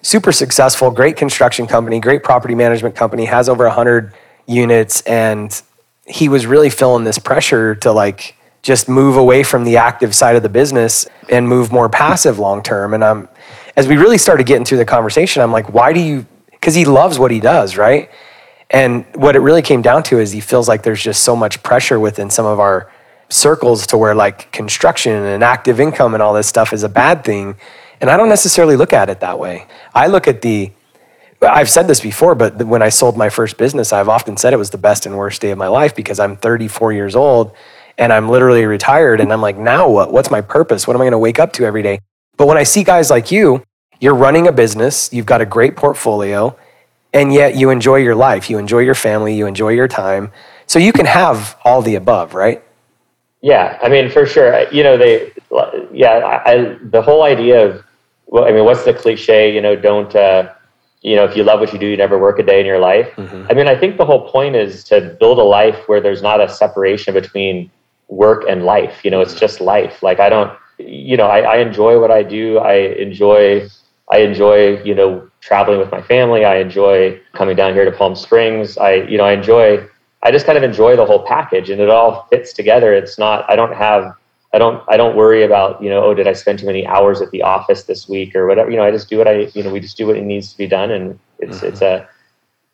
super 0.02 0.32
successful, 0.32 0.92
great 0.92 1.18
construction 1.18 1.68
company, 1.68 2.00
great 2.00 2.24
property 2.24 2.56
management 2.56 2.96
company, 2.96 3.26
has 3.26 3.50
over 3.50 3.66
100 3.66 4.14
units, 4.48 5.02
and 5.02 5.62
he 6.06 6.30
was 6.30 6.46
really 6.46 6.70
feeling 6.70 7.04
this 7.04 7.18
pressure 7.18 7.76
to 7.76 7.92
like 7.92 8.36
just 8.62 8.90
move 8.90 9.18
away 9.18 9.44
from 9.44 9.64
the 9.64 9.78
active 9.78 10.16
side 10.16 10.36
of 10.36 10.44
the 10.44 10.50
business 10.50 11.08
and 11.30 11.48
move 11.48 11.72
more 11.72 11.90
passive 11.90 12.40
long 12.40 12.64
term. 12.64 12.94
And 12.94 13.04
I'm, 13.04 13.30
as 13.76 13.88
we 13.88 13.96
really 13.98 14.18
started 14.18 14.46
getting 14.46 14.66
through 14.66 14.80
the 14.80 14.86
conversation, 14.86 15.42
I'm 15.42 15.52
like, 15.52 15.74
why 15.74 15.94
do 15.94 16.00
you? 16.00 16.26
Because 16.52 16.74
he 16.74 16.86
loves 16.86 17.20
what 17.20 17.32
he 17.32 17.40
does, 17.40 17.78
right? 17.78 18.10
And 18.76 19.06
what 19.16 19.38
it 19.38 19.40
really 19.40 19.62
came 19.62 19.82
down 19.82 20.04
to 20.04 20.20
is 20.20 20.34
he 20.34 20.42
feels 20.42 20.68
like 20.68 20.84
there's 20.84 21.02
just 21.02 21.24
so 21.24 21.34
much 21.34 21.64
pressure 21.64 21.98
within 21.98 22.30
some 22.30 22.46
of 22.46 22.60
our 22.60 22.92
circles 23.30 23.88
to 23.88 23.98
where 23.98 24.14
like 24.14 24.52
construction 24.52 25.14
and 25.14 25.42
active 25.46 25.80
income 25.80 26.14
and 26.14 26.22
all 26.22 26.34
this 26.34 26.48
stuff 26.48 26.74
is 26.74 26.84
a 26.84 26.90
bad 26.90 27.24
thing. 27.24 27.56
And 28.02 28.10
I 28.10 28.18
don't 28.18 28.28
necessarily 28.28 28.76
look 28.76 28.92
at 28.92 29.10
it 29.10 29.22
that 29.22 29.40
way. 29.40 29.66
I 29.94 30.08
look 30.08 30.28
at 30.28 30.42
the, 30.42 30.74
I've 31.42 31.70
said 31.70 31.88
this 31.88 32.02
before, 32.02 32.36
but 32.36 32.66
when 32.66 32.82
I 32.82 32.90
sold 32.90 33.16
my 33.16 33.30
first 33.30 33.58
business, 33.58 33.94
I've 33.94 34.10
often 34.10 34.36
said 34.36 34.52
it 34.52 34.58
was 34.58 34.72
the 34.72 34.78
best 34.78 35.06
and 35.06 35.16
worst 35.16 35.42
day 35.42 35.52
of 35.52 35.58
my 35.58 35.70
life 35.70 35.96
because 35.96 36.20
I'm 36.20 36.36
34 36.36 36.92
years 36.92 37.16
old 37.16 37.56
and 37.98 38.12
I'm 38.12 38.28
literally 38.28 38.66
retired. 38.66 39.22
And 39.22 39.32
I'm 39.32 39.42
like, 39.42 39.58
now 39.58 39.88
what? 39.88 40.12
What's 40.12 40.30
my 40.30 40.42
purpose? 40.42 40.86
What 40.86 40.98
am 40.98 41.02
I 41.02 41.06
going 41.06 41.14
to 41.14 41.18
wake 41.18 41.40
up 41.40 41.54
to 41.54 41.64
every 41.64 41.82
day? 41.82 42.02
But 42.36 42.48
when 42.48 42.58
I 42.58 42.64
see 42.64 42.84
guys 42.84 43.10
like 43.10 43.32
you, 43.32 43.64
you're 44.02 44.16
running 44.16 44.50
a 44.50 44.52
business, 44.52 45.14
you've 45.14 45.26
got 45.26 45.40
a 45.40 45.46
great 45.46 45.78
portfolio, 45.78 46.58
and 47.16 47.34
yet 47.34 47.56
you 47.56 47.70
enjoy 47.70 47.96
your 47.96 48.14
life, 48.14 48.50
you 48.50 48.60
enjoy 48.60 48.80
your 48.80 48.94
family, 48.94 49.34
you 49.34 49.48
enjoy 49.48 49.70
your 49.70 49.88
time. 49.88 50.32
So 50.68 50.80
you 50.80 50.92
can 50.92 51.06
have 51.06 51.58
all 51.64 51.82
the 51.82 51.96
above, 51.96 52.36
right? 52.36 52.62
Yeah, 53.42 53.80
I 53.82 53.90
mean, 53.90 54.10
for 54.10 54.26
sure. 54.26 54.70
You 54.70 54.84
know, 54.84 54.98
they, 54.98 55.32
yeah, 55.92 56.42
I, 56.46 56.78
the 56.82 57.02
whole 57.02 57.24
idea 57.24 57.66
of, 57.68 57.84
well, 58.28 58.46
I 58.46 58.52
mean, 58.52 58.66
what's 58.66 58.84
the 58.84 58.94
cliche? 58.94 59.54
You 59.54 59.62
know, 59.62 59.76
don't, 59.76 60.14
uh, 60.16 60.52
you 61.04 61.16
know, 61.16 61.24
if 61.24 61.38
you 61.38 61.44
love 61.44 61.60
what 61.60 61.72
you 61.72 61.80
do, 61.80 61.86
you 61.86 61.96
never 61.96 62.18
work 62.18 62.40
a 62.40 62.44
day 62.44 62.60
in 62.60 62.66
your 62.66 62.80
life. 62.80 63.10
Mm-hmm. 63.16 63.46
I 63.50 63.54
mean, 63.54 63.68
I 63.68 63.78
think 63.80 63.98
the 63.98 64.06
whole 64.06 64.28
point 64.30 64.56
is 64.56 64.84
to 64.86 65.16
build 65.20 65.38
a 65.38 65.44
life 65.44 65.88
where 65.88 66.02
there's 66.02 66.22
not 66.22 66.42
a 66.42 66.50
separation 66.50 67.14
between 67.14 67.72
work 68.10 68.44
and 68.50 68.66
life. 68.66 69.06
You 69.06 69.12
know, 69.12 69.22
it's 69.22 69.32
mm-hmm. 69.32 69.40
just 69.40 69.62
life. 69.62 70.04
Like 70.04 70.20
I 70.20 70.28
don't, 70.28 70.52
you 70.80 71.16
know, 71.16 71.28
I, 71.28 71.42
I 71.42 71.58
enjoy 71.58 72.00
what 72.02 72.12
I 72.12 72.24
do. 72.24 72.58
I 72.58 72.74
enjoy, 72.74 73.70
I 74.12 74.18
enjoy, 74.18 74.82
you 74.84 74.96
know, 74.96 75.30
traveling 75.46 75.78
with 75.78 75.92
my 75.92 76.02
family. 76.02 76.44
I 76.44 76.56
enjoy 76.56 77.22
coming 77.34 77.56
down 77.56 77.74
here 77.76 77.86
to 77.86 77.92
Palm 77.92 78.16
Springs. 78.16 78.80
I, 78.80 78.94
you 78.94 79.16
know, 79.16 79.26
I 79.26 79.34
enjoy, 79.34 79.88
I 80.24 80.32
just 80.32 80.48
kind 80.48 80.58
of 80.58 80.64
enjoy 80.64 80.96
the 80.96 81.06
whole 81.06 81.24
package 81.24 81.70
and 81.70 81.80
it 81.80 81.88
all 81.88 82.28
fits 82.32 82.52
together. 82.52 82.94
It's 82.94 83.20
not, 83.20 83.48
I 83.48 83.56
don't 83.56 83.74
have, 83.76 84.12
I 84.54 84.58
don't, 84.58 84.84
I 84.90 84.98
don't 84.98 85.16
worry 85.16 85.44
about, 85.44 85.84
you 85.84 85.90
know, 85.90 86.04
oh, 86.04 86.16
did 86.16 86.28
I 86.28 86.34
spend 86.34 86.58
too 86.58 86.66
many 86.66 86.88
hours 86.88 87.22
at 87.22 87.30
the 87.30 87.44
office 87.44 87.84
this 87.84 88.10
week 88.10 88.36
or 88.36 88.48
whatever, 88.48 88.72
you 88.72 88.78
know, 88.78 88.84
I 88.84 88.90
just 88.90 89.08
do 89.08 89.20
what 89.20 89.28
I, 89.28 89.52
you 89.54 89.62
know, 89.62 89.70
we 89.70 89.80
just 89.80 89.98
do 89.98 90.08
what 90.08 90.18
needs 90.18 90.52
to 90.52 90.58
be 90.58 90.66
done. 90.66 90.90
And 90.90 91.20
it's, 91.38 91.58
mm-hmm. 91.58 91.68
it's 91.68 91.82
a, 91.84 92.10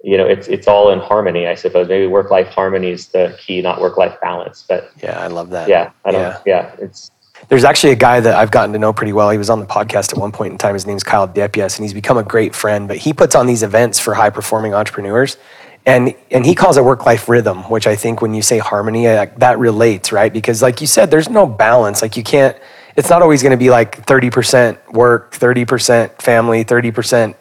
you 0.02 0.16
know, 0.16 0.26
it's, 0.26 0.48
it's 0.48 0.68
all 0.68 0.92
in 0.92 1.00
harmony, 1.00 1.48
I 1.48 1.56
suppose. 1.56 1.90
Maybe 1.90 2.08
work-life 2.08 2.48
harmony 2.48 2.92
is 2.92 3.08
the 3.08 3.38
key, 3.40 3.62
not 3.62 3.82
work-life 3.82 4.16
balance, 4.22 4.64
but 4.68 4.92
yeah, 5.04 5.20
I 5.20 5.28
love 5.28 5.50
that. 5.50 5.68
Yeah. 5.68 5.92
I 6.06 6.12
don't, 6.12 6.22
yeah, 6.22 6.40
yeah 6.46 6.76
it's, 6.80 7.12
there's 7.50 7.64
actually 7.64 7.94
a 7.94 7.98
guy 7.98 8.20
that 8.20 8.36
I've 8.36 8.52
gotten 8.52 8.74
to 8.74 8.80
know 8.80 8.94
pretty 8.94 9.14
well. 9.14 9.30
He 9.30 9.38
was 9.38 9.50
on 9.50 9.60
the 9.60 9.66
podcast 9.66 10.14
at 10.14 10.18
one 10.18 10.32
point 10.32 10.54
in 10.54 10.58
time. 10.58 10.74
His 10.74 10.86
name's 10.86 11.04
Kyle 11.04 11.28
Depias, 11.28 11.78
and 11.78 11.84
he's 11.84 11.94
become 11.94 12.18
a 12.18 12.24
great 12.24 12.56
friend. 12.56 12.88
But 12.88 12.98
he 12.98 13.14
puts 13.14 13.36
on 13.36 13.48
these 13.48 13.64
events 13.64 14.00
for 14.00 14.14
high 14.14 14.30
performing 14.30 14.74
entrepreneurs. 14.74 15.38
And, 15.86 16.14
and 16.30 16.46
he 16.46 16.54
calls 16.54 16.78
it 16.78 16.86
work 16.86 17.06
life 17.06 17.28
rhythm, 17.28 17.64
which 17.70 17.88
I 17.88 17.96
think 17.96 18.22
when 18.22 18.34
you 18.34 18.44
say 18.44 18.60
harmony, 18.60 19.06
that 19.06 19.58
relates, 19.58 20.12
right? 20.12 20.32
Because, 20.32 20.62
like 20.62 20.80
you 20.80 20.88
said, 20.88 21.10
there's 21.10 21.30
no 21.30 21.48
balance. 21.48 22.04
Like, 22.04 22.16
you 22.16 22.24
can't, 22.24 22.56
it's 22.96 23.10
not 23.10 23.24
always 23.24 23.42
going 23.42 23.52
to 23.52 23.58
be 23.58 23.72
like 23.72 24.06
30% 24.06 24.94
work, 24.94 25.34
30% 25.34 26.22
family, 26.22 26.64
30% 26.64 27.36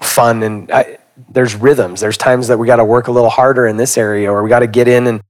fun. 0.00 0.42
And 0.42 0.70
I, 0.70 0.98
there's 1.28 1.54
rhythms. 1.54 2.00
There's 2.00 2.16
times 2.16 2.48
that 2.48 2.58
we 2.58 2.66
got 2.66 2.76
to 2.76 2.84
work 2.84 3.08
a 3.08 3.12
little 3.12 3.30
harder 3.30 3.66
in 3.66 3.76
this 3.76 3.98
area, 3.98 4.32
or 4.32 4.42
we 4.42 4.48
got 4.48 4.60
to 4.60 4.66
get 4.66 4.88
in 4.88 5.06
and 5.06 5.20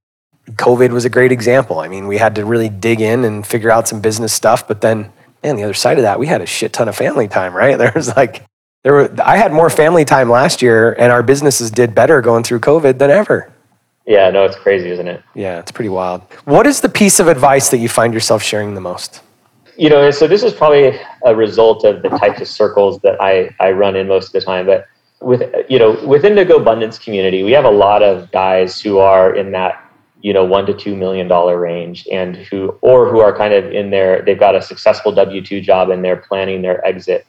COVID 0.50 0.90
was 0.90 1.04
a 1.04 1.10
great 1.10 1.32
example. 1.32 1.80
I 1.80 1.88
mean, 1.88 2.06
we 2.06 2.18
had 2.18 2.34
to 2.34 2.44
really 2.44 2.68
dig 2.68 3.00
in 3.00 3.24
and 3.24 3.46
figure 3.46 3.70
out 3.70 3.88
some 3.88 4.00
business 4.00 4.32
stuff, 4.32 4.66
but 4.66 4.80
then, 4.80 5.12
man, 5.42 5.56
the 5.56 5.64
other 5.64 5.74
side 5.74 5.98
of 5.98 6.02
that, 6.02 6.18
we 6.18 6.26
had 6.26 6.40
a 6.40 6.46
shit 6.46 6.72
ton 6.72 6.88
of 6.88 6.96
family 6.96 7.28
time, 7.28 7.54
right? 7.54 7.78
There 7.78 7.92
was 7.94 8.14
like, 8.16 8.44
there 8.82 8.92
were, 8.92 9.14
I 9.22 9.36
had 9.36 9.52
more 9.52 9.70
family 9.70 10.04
time 10.04 10.28
last 10.28 10.62
year, 10.62 10.92
and 10.92 11.12
our 11.12 11.22
businesses 11.22 11.70
did 11.70 11.94
better 11.94 12.20
going 12.20 12.42
through 12.42 12.60
COVID 12.60 12.98
than 12.98 13.10
ever. 13.10 13.52
Yeah, 14.04 14.30
no, 14.30 14.44
it's 14.44 14.56
crazy, 14.56 14.90
isn't 14.90 15.06
it? 15.06 15.22
Yeah, 15.34 15.60
it's 15.60 15.70
pretty 15.70 15.88
wild. 15.88 16.22
What 16.44 16.66
is 16.66 16.80
the 16.80 16.88
piece 16.88 17.20
of 17.20 17.28
advice 17.28 17.70
that 17.70 17.78
you 17.78 17.88
find 17.88 18.12
yourself 18.12 18.42
sharing 18.42 18.74
the 18.74 18.80
most? 18.80 19.22
you 19.76 19.88
know, 19.88 20.10
so 20.10 20.26
this 20.26 20.42
is 20.42 20.52
probably 20.52 20.98
a 21.24 21.34
result 21.34 21.84
of 21.84 22.02
the 22.02 22.08
types 22.10 22.40
of 22.40 22.48
circles 22.48 23.00
that 23.00 23.20
I, 23.20 23.50
I 23.60 23.72
run 23.72 23.96
in 23.96 24.08
most 24.08 24.26
of 24.26 24.32
the 24.32 24.40
time. 24.40 24.66
But 24.66 24.86
with 25.20 25.42
you 25.68 25.78
know, 25.78 25.92
within 26.06 26.34
the 26.34 26.44
GoBundance 26.44 27.02
community, 27.02 27.42
we 27.42 27.52
have 27.52 27.64
a 27.64 27.70
lot 27.70 28.02
of 28.02 28.30
guys 28.32 28.80
who 28.80 28.98
are 28.98 29.34
in 29.34 29.52
that 29.52 29.82
you 30.22 30.32
know 30.32 30.44
one 30.44 30.66
to 30.66 30.74
two 30.74 30.96
million 30.96 31.28
dollar 31.28 31.58
range, 31.58 32.06
and 32.10 32.36
who 32.36 32.78
or 32.80 33.08
who 33.08 33.20
are 33.20 33.36
kind 33.36 33.52
of 33.52 33.70
in 33.72 33.90
there. 33.90 34.22
They've 34.22 34.38
got 34.38 34.54
a 34.54 34.62
successful 34.62 35.12
W 35.12 35.42
two 35.42 35.60
job, 35.60 35.90
and 35.90 36.04
they're 36.04 36.16
planning 36.16 36.62
their 36.62 36.84
exit, 36.86 37.26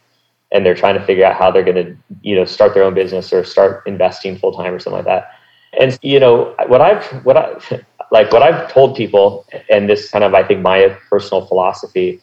and 0.52 0.64
they're 0.64 0.74
trying 0.74 0.98
to 0.98 1.04
figure 1.04 1.24
out 1.24 1.36
how 1.36 1.50
they're 1.50 1.64
going 1.64 1.84
to 1.84 1.96
you 2.22 2.36
know 2.36 2.44
start 2.44 2.74
their 2.74 2.84
own 2.84 2.94
business 2.94 3.32
or 3.32 3.44
start 3.44 3.82
investing 3.86 4.38
full 4.38 4.52
time 4.52 4.72
or 4.72 4.78
something 4.78 5.04
like 5.04 5.06
that. 5.06 5.32
And 5.78 5.98
you 6.02 6.20
know 6.20 6.54
what 6.66 6.80
I've 6.80 7.04
what 7.24 7.36
I 7.36 7.54
like 8.12 8.32
what 8.32 8.42
I've 8.42 8.72
told 8.72 8.96
people, 8.96 9.46
and 9.68 9.88
this 9.88 10.10
kind 10.10 10.24
of 10.24 10.32
I 10.34 10.44
think 10.44 10.62
my 10.62 10.96
personal 11.10 11.46
philosophy 11.46 12.20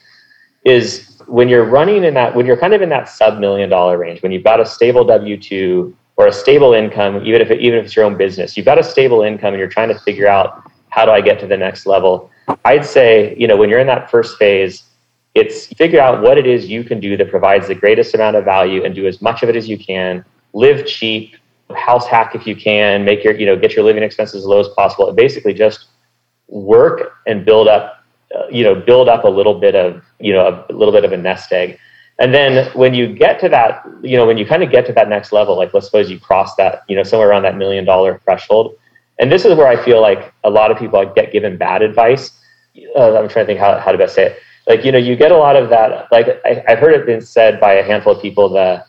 is 0.63 1.17
when 1.27 1.49
you're 1.49 1.65
running 1.65 2.03
in 2.03 2.13
that 2.13 2.35
when 2.35 2.45
you're 2.45 2.57
kind 2.57 2.73
of 2.73 2.81
in 2.81 2.89
that 2.89 3.09
sub 3.09 3.39
million 3.39 3.69
dollar 3.69 3.97
range, 3.97 4.23
when 4.23 4.31
you've 4.31 4.43
got 4.43 4.59
a 4.59 4.65
stable 4.65 5.03
W 5.03 5.37
two 5.37 5.95
or 6.21 6.27
a 6.27 6.31
stable 6.31 6.73
income, 6.73 7.25
even 7.25 7.41
if 7.41 7.49
it, 7.49 7.61
even 7.61 7.79
if 7.79 7.85
it's 7.85 7.95
your 7.95 8.05
own 8.05 8.15
business, 8.15 8.55
you've 8.55 8.67
got 8.67 8.77
a 8.77 8.83
stable 8.83 9.23
income 9.23 9.55
and 9.55 9.59
you're 9.59 9.67
trying 9.67 9.89
to 9.89 9.97
figure 10.01 10.27
out 10.27 10.71
how 10.89 11.03
do 11.03 11.09
I 11.09 11.19
get 11.19 11.39
to 11.39 11.47
the 11.47 11.57
next 11.57 11.87
level. 11.87 12.29
I'd 12.63 12.85
say 12.85 13.35
you 13.39 13.47
know 13.47 13.57
when 13.57 13.69
you're 13.69 13.79
in 13.79 13.87
that 13.87 14.11
first 14.11 14.37
phase, 14.37 14.83
it's 15.33 15.65
figure 15.65 15.99
out 15.99 16.21
what 16.21 16.37
it 16.37 16.45
is 16.45 16.69
you 16.69 16.83
can 16.83 16.99
do 16.99 17.17
that 17.17 17.31
provides 17.31 17.67
the 17.69 17.73
greatest 17.73 18.13
amount 18.13 18.35
of 18.35 18.45
value 18.45 18.85
and 18.85 18.93
do 18.93 19.07
as 19.07 19.19
much 19.19 19.41
of 19.41 19.49
it 19.49 19.55
as 19.55 19.67
you 19.67 19.79
can. 19.79 20.23
Live 20.53 20.85
cheap, 20.85 21.37
house 21.75 22.05
hack 22.05 22.35
if 22.35 22.45
you 22.45 22.55
can, 22.55 23.03
make 23.03 23.23
your 23.23 23.33
you 23.33 23.47
know 23.47 23.55
get 23.55 23.73
your 23.73 23.83
living 23.83 24.03
expenses 24.03 24.43
as 24.43 24.45
low 24.45 24.59
as 24.59 24.67
possible, 24.77 25.07
and 25.07 25.17
basically 25.17 25.55
just 25.55 25.87
work 26.49 27.13
and 27.25 27.45
build 27.45 27.67
up 27.67 28.03
uh, 28.35 28.45
you 28.51 28.63
know 28.63 28.75
build 28.75 29.09
up 29.09 29.23
a 29.23 29.29
little 29.29 29.59
bit 29.59 29.73
of 29.73 30.03
you 30.19 30.33
know 30.33 30.45
a, 30.45 30.71
a 30.71 30.75
little 30.75 30.93
bit 30.93 31.03
of 31.03 31.13
a 31.13 31.17
nest 31.17 31.51
egg 31.51 31.79
and 32.19 32.33
then 32.33 32.71
when 32.73 32.93
you 32.93 33.13
get 33.13 33.39
to 33.39 33.49
that 33.49 33.85
you 34.01 34.17
know 34.17 34.25
when 34.25 34.37
you 34.37 34.45
kind 34.45 34.63
of 34.63 34.71
get 34.71 34.85
to 34.85 34.93
that 34.93 35.09
next 35.09 35.31
level 35.31 35.57
like 35.57 35.73
let's 35.73 35.85
suppose 35.85 36.09
you 36.09 36.19
cross 36.19 36.55
that 36.55 36.83
you 36.87 36.95
know 36.95 37.03
somewhere 37.03 37.29
around 37.29 37.43
that 37.43 37.57
million 37.57 37.85
dollar 37.85 38.19
threshold. 38.23 38.75
And 39.19 39.31
this 39.31 39.45
is 39.45 39.53
where 39.55 39.67
i 39.67 39.83
feel 39.83 40.01
like 40.01 40.33
a 40.43 40.49
lot 40.49 40.71
of 40.71 40.77
people 40.77 41.03
get 41.13 41.31
given 41.31 41.57
bad 41.57 41.81
advice. 41.81 42.31
Uh, 42.95 43.17
i'm 43.17 43.29
trying 43.29 43.45
to 43.45 43.45
think 43.45 43.59
how, 43.59 43.79
how 43.79 43.91
to 43.91 43.97
best 43.97 44.15
say 44.15 44.27
it. 44.27 44.39
Like 44.67 44.85
you 44.85 44.91
know 44.91 44.97
you 44.97 45.15
get 45.15 45.31
a 45.31 45.37
lot 45.37 45.55
of 45.55 45.69
that 45.69 46.11
like 46.11 46.27
I, 46.45 46.63
i've 46.67 46.79
heard 46.79 46.93
it 46.93 47.05
been 47.05 47.21
said 47.21 47.59
by 47.59 47.73
a 47.73 47.83
handful 47.83 48.15
of 48.15 48.21
people 48.21 48.49
that 48.49 48.87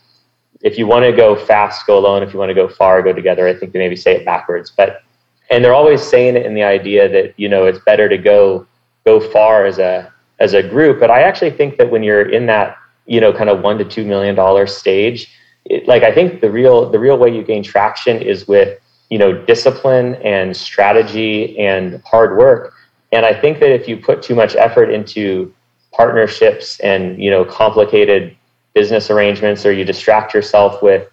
if 0.62 0.78
you 0.78 0.86
want 0.86 1.04
to 1.04 1.12
go 1.12 1.36
fast 1.36 1.86
go 1.86 1.98
alone. 1.98 2.22
If 2.22 2.32
you 2.32 2.38
want 2.38 2.50
to 2.50 2.54
go 2.54 2.68
far 2.68 3.02
go 3.02 3.12
together. 3.12 3.46
I 3.46 3.54
think 3.54 3.72
they 3.72 3.78
maybe 3.78 3.96
say 3.96 4.16
it 4.16 4.24
backwards. 4.24 4.72
But 4.74 5.02
and 5.50 5.64
they're 5.64 5.74
always 5.74 6.02
saying 6.02 6.36
it 6.36 6.46
in 6.46 6.54
the 6.54 6.62
idea 6.62 7.08
that 7.08 7.34
you 7.36 7.48
know 7.48 7.66
it's 7.66 7.78
better 7.80 8.08
to 8.08 8.16
go 8.16 8.66
go 9.04 9.20
far 9.20 9.66
as 9.66 9.78
a 9.78 10.12
as 10.38 10.54
a 10.54 10.62
group. 10.62 11.00
But 11.00 11.10
I 11.10 11.22
actually 11.22 11.50
think 11.50 11.76
that 11.76 11.90
when 11.90 12.02
you're 12.02 12.30
in 12.30 12.46
that 12.46 12.76
you 13.06 13.20
know 13.20 13.32
kind 13.32 13.50
of 13.50 13.62
one 13.62 13.78
to 13.78 13.84
two 13.84 14.04
million 14.04 14.34
dollar 14.34 14.66
stage, 14.66 15.32
it, 15.64 15.86
like 15.86 16.02
I 16.02 16.12
think 16.12 16.40
the 16.40 16.50
real 16.50 16.90
the 16.90 16.98
real 16.98 17.18
way 17.18 17.34
you 17.34 17.42
gain 17.42 17.62
traction 17.62 18.20
is 18.20 18.46
with 18.48 18.78
you 19.10 19.18
know 19.18 19.32
discipline 19.44 20.16
and 20.16 20.56
strategy 20.56 21.58
and 21.58 22.02
hard 22.04 22.36
work. 22.36 22.74
And 23.12 23.26
I 23.26 23.38
think 23.38 23.60
that 23.60 23.70
if 23.70 23.86
you 23.86 23.98
put 23.98 24.22
too 24.22 24.34
much 24.34 24.56
effort 24.56 24.90
into 24.90 25.52
partnerships 25.92 26.80
and 26.80 27.22
you 27.22 27.30
know 27.30 27.44
complicated 27.44 28.36
business 28.74 29.10
arrangements 29.10 29.66
or 29.66 29.72
you 29.72 29.84
distract 29.84 30.32
yourself 30.32 30.82
with 30.82 31.08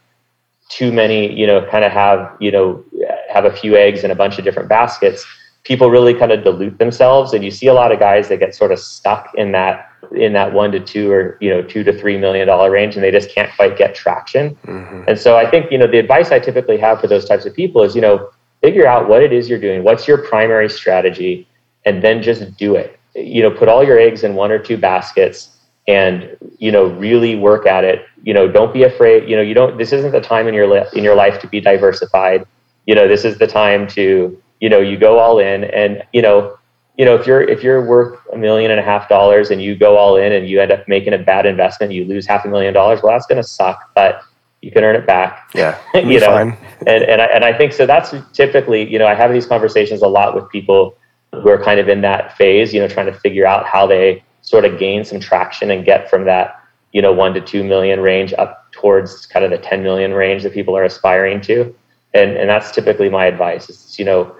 too 0.69 0.91
many 0.91 1.31
you 1.33 1.45
know 1.45 1.65
kind 1.69 1.83
of 1.83 1.91
have 1.91 2.35
you 2.39 2.51
know 2.51 2.83
have 3.29 3.45
a 3.45 3.51
few 3.51 3.75
eggs 3.75 4.03
in 4.03 4.11
a 4.11 4.15
bunch 4.15 4.37
of 4.37 4.45
different 4.45 4.69
baskets 4.69 5.25
people 5.63 5.89
really 5.89 6.13
kind 6.13 6.31
of 6.31 6.43
dilute 6.43 6.77
themselves 6.77 7.33
and 7.33 7.43
you 7.43 7.51
see 7.51 7.67
a 7.67 7.73
lot 7.73 7.91
of 7.91 7.99
guys 7.99 8.29
that 8.29 8.37
get 8.37 8.55
sort 8.55 8.71
of 8.71 8.79
stuck 8.79 9.33
in 9.35 9.51
that 9.51 9.88
in 10.15 10.33
that 10.33 10.53
one 10.53 10.71
to 10.71 10.79
two 10.79 11.11
or 11.11 11.37
you 11.39 11.49
know 11.49 11.61
two 11.61 11.83
to 11.83 11.97
three 11.97 12.17
million 12.17 12.47
dollar 12.47 12.71
range 12.71 12.95
and 12.95 13.03
they 13.03 13.11
just 13.11 13.33
can't 13.33 13.53
quite 13.55 13.77
get 13.77 13.93
traction. 13.95 14.55
Mm-hmm. 14.65 15.03
and 15.07 15.19
so 15.19 15.35
i 15.37 15.49
think 15.49 15.71
you 15.71 15.77
know 15.77 15.87
the 15.87 15.99
advice 15.99 16.31
i 16.31 16.39
typically 16.39 16.77
have 16.77 16.99
for 16.99 17.07
those 17.07 17.25
types 17.25 17.45
of 17.45 17.53
people 17.53 17.83
is 17.83 17.95
you 17.95 18.01
know 18.01 18.29
figure 18.61 18.87
out 18.87 19.07
what 19.07 19.21
it 19.23 19.31
is 19.31 19.49
you're 19.49 19.59
doing 19.59 19.83
what's 19.83 20.07
your 20.07 20.17
primary 20.17 20.69
strategy 20.69 21.47
and 21.85 22.03
then 22.03 22.21
just 22.21 22.55
do 22.57 22.75
it. 22.75 22.99
You 23.15 23.41
know 23.41 23.51
put 23.51 23.67
all 23.67 23.83
your 23.83 23.97
eggs 23.97 24.23
in 24.23 24.35
one 24.35 24.51
or 24.51 24.59
two 24.59 24.77
baskets 24.77 25.57
and 25.87 26.37
you 26.57 26.71
know 26.71 26.85
really 26.85 27.35
work 27.35 27.65
at 27.65 27.83
it. 27.83 28.05
You 28.23 28.33
know 28.33 28.47
don't 28.47 28.73
be 28.73 28.83
afraid 28.83 29.27
you 29.29 29.35
know 29.35 29.41
you 29.41 29.53
don't 29.53 29.77
this 29.77 29.91
isn't 29.91 30.11
the 30.11 30.21
time 30.21 30.47
in 30.47 30.53
your 30.53 30.67
li- 30.67 30.87
in 30.93 31.03
your 31.03 31.15
life 31.15 31.39
to 31.41 31.47
be 31.47 31.59
diversified. 31.59 32.45
You 32.85 32.95
know 32.95 33.07
this 33.07 33.25
is 33.25 33.37
the 33.37 33.47
time 33.47 33.87
to 33.89 34.39
you 34.59 34.69
know 34.69 34.79
you 34.79 34.97
go 34.97 35.19
all 35.19 35.39
in 35.39 35.63
and 35.65 36.03
you 36.13 36.21
know 36.21 36.57
you 36.99 37.05
know 37.05 37.15
if 37.15 37.25
you're 37.25 37.41
if 37.41 37.63
you're 37.63 37.83
worth 37.83 38.19
a 38.33 38.37
million 38.37 38.69
and 38.69 38.79
a 38.79 38.83
half 38.83 39.07
dollars 39.07 39.49
and 39.49 39.61
you 39.61 39.75
go 39.75 39.97
all 39.97 40.17
in 40.17 40.33
and 40.33 40.47
you 40.49 40.61
end 40.61 40.71
up 40.71 40.85
making 40.87 41.13
a 41.13 41.17
bad 41.17 41.45
investment 41.45 41.93
you 41.93 42.03
lose 42.03 42.27
half 42.27 42.43
a 42.45 42.49
million 42.49 42.73
dollars 42.73 42.99
well 43.01 43.13
that's 43.13 43.25
going 43.25 43.41
to 43.41 43.47
suck 43.47 43.89
but 43.95 44.21
you 44.61 44.71
can 44.71 44.83
earn 44.83 44.97
it 44.97 45.07
back. 45.07 45.49
Yeah. 45.55 45.79
You 45.95 46.19
know? 46.19 46.27
fine. 46.27 46.57
and 46.85 47.03
and 47.03 47.21
I, 47.21 47.25
and 47.27 47.45
I 47.45 47.57
think 47.57 47.71
so 47.71 47.85
that's 47.85 48.13
typically 48.33 48.89
you 48.91 48.99
know 48.99 49.07
i 49.07 49.15
have 49.15 49.31
these 49.31 49.45
conversations 49.45 50.01
a 50.01 50.07
lot 50.07 50.35
with 50.35 50.49
people 50.49 50.95
who 51.31 51.47
are 51.49 51.61
kind 51.63 51.79
of 51.79 51.87
in 51.87 52.01
that 52.01 52.35
phase 52.37 52.73
you 52.73 52.79
know 52.81 52.87
trying 52.87 53.05
to 53.05 53.13
figure 53.13 53.47
out 53.47 53.65
how 53.65 53.87
they 53.87 54.23
sort 54.41 54.65
of 54.65 54.77
gain 54.77 55.05
some 55.05 55.19
traction 55.19 55.71
and 55.71 55.85
get 55.85 56.09
from 56.09 56.25
that 56.25 56.61
you 56.91 57.01
know 57.01 57.13
one 57.13 57.33
to 57.33 57.41
two 57.41 57.63
million 57.63 58.01
range 58.01 58.33
up 58.37 58.71
towards 58.71 59.25
kind 59.25 59.45
of 59.45 59.51
the 59.51 59.57
10 59.57 59.83
million 59.83 60.13
range 60.13 60.43
that 60.43 60.53
people 60.53 60.75
are 60.75 60.83
aspiring 60.83 61.39
to. 61.41 61.73
And 62.13 62.31
and 62.31 62.49
that's 62.49 62.71
typically 62.71 63.09
my 63.09 63.25
advice 63.25 63.69
is 63.69 63.97
you 63.97 64.05
know 64.05 64.35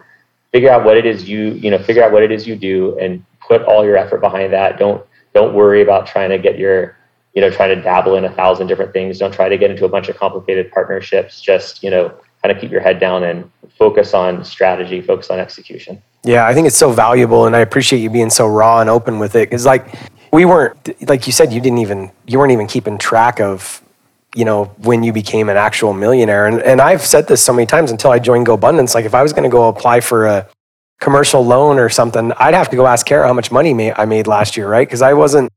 figure 0.52 0.70
out 0.70 0.84
what 0.84 0.98
it 0.98 1.06
is 1.06 1.28
you 1.28 1.52
you 1.52 1.70
know 1.70 1.78
figure 1.78 2.04
out 2.04 2.12
what 2.12 2.24
it 2.24 2.32
is 2.32 2.48
you 2.48 2.56
do 2.56 2.98
and 3.00 3.24
put 3.40 3.64
all 3.64 3.84
your 3.84 3.98
effort 3.98 4.22
behind 4.22 4.54
that. 4.54 4.78
Don't 4.78 5.04
don't 5.34 5.54
worry 5.54 5.82
about 5.82 6.08
trying 6.08 6.30
to 6.30 6.38
get 6.38 6.58
your 6.58 6.98
you 7.34 7.42
know 7.42 7.50
trying 7.50 7.76
to 7.76 7.82
dabble 7.82 8.16
in 8.16 8.26
a 8.26 8.32
thousand 8.32 8.68
different 8.68 8.94
things. 8.94 9.18
Don't 9.18 9.34
try 9.34 9.50
to 9.50 9.58
get 9.58 9.72
into 9.72 9.86
a 9.86 9.90
bunch 9.90 10.10
of 10.10 10.18
complicated 10.18 10.72
partnerships. 10.72 11.42
Just 11.42 11.84
you 11.84 11.90
know 11.90 12.14
kind 12.42 12.56
of 12.56 12.62
keep 12.62 12.72
your 12.72 12.82
head 12.82 13.00
down 13.00 13.24
and 13.24 13.50
focus 13.78 14.14
on 14.14 14.44
strategy 14.44 15.02
focus 15.02 15.30
on 15.30 15.40
execution. 15.40 16.02
Yeah 16.24 16.46
i 16.46 16.54
think 16.54 16.68
it's 16.68 16.76
so 16.78 16.92
valuable 16.92 17.46
and 17.46 17.56
i 17.56 17.60
appreciate 17.60 18.00
you 18.00 18.10
being 18.10 18.30
so 18.30 18.46
raw 18.46 18.82
and 18.82 18.90
open 18.90 19.20
with 19.20 19.36
it 19.36 19.50
because 19.50 19.66
like 19.66 19.96
we 20.34 20.44
weren't 20.44 20.76
like 21.08 21.28
you 21.28 21.34
said 21.34 21.54
you 21.54 21.62
didn't 21.62 21.80
even 21.80 22.12
you 22.28 22.38
weren't 22.38 22.52
even 22.52 22.68
keeping 22.68 22.98
track 22.98 23.40
of 23.40 23.82
you 24.36 24.46
know, 24.46 24.66
when 24.78 25.04
you 25.04 25.12
became 25.12 25.50
an 25.50 25.58
actual 25.58 25.94
millionaire. 25.94 26.46
And, 26.46 26.62
and 26.62 26.82
I've 26.82 27.02
said 27.02 27.28
this 27.28 27.44
so 27.44 27.54
many 27.54 27.66
times 27.66 27.92
until 27.92 28.12
I 28.12 28.20
joined 28.20 28.48
GoBundance. 28.48 28.94
Like 28.94 29.06
if 29.06 29.16
I 29.16 29.24
was 29.24 29.34
going 29.34 29.44
to 29.44 29.50
go 29.50 29.68
apply 29.68 30.02
for 30.02 30.28
a 30.28 30.48
commercial 31.00 31.44
loan 31.44 31.80
or 31.80 31.90
something, 31.90 32.32
I'd 32.38 32.54
have 32.54 32.70
to 32.70 32.76
go 32.76 32.86
ask 32.86 33.06
Kara 33.06 33.28
how 33.28 33.34
much 33.34 33.52
money 33.52 33.92
I 33.92 34.06
made 34.06 34.28
last 34.28 34.56
year, 34.56 34.68
right? 34.68 34.88
Because 34.88 35.02
I 35.02 35.14
wasn't, 35.14 35.52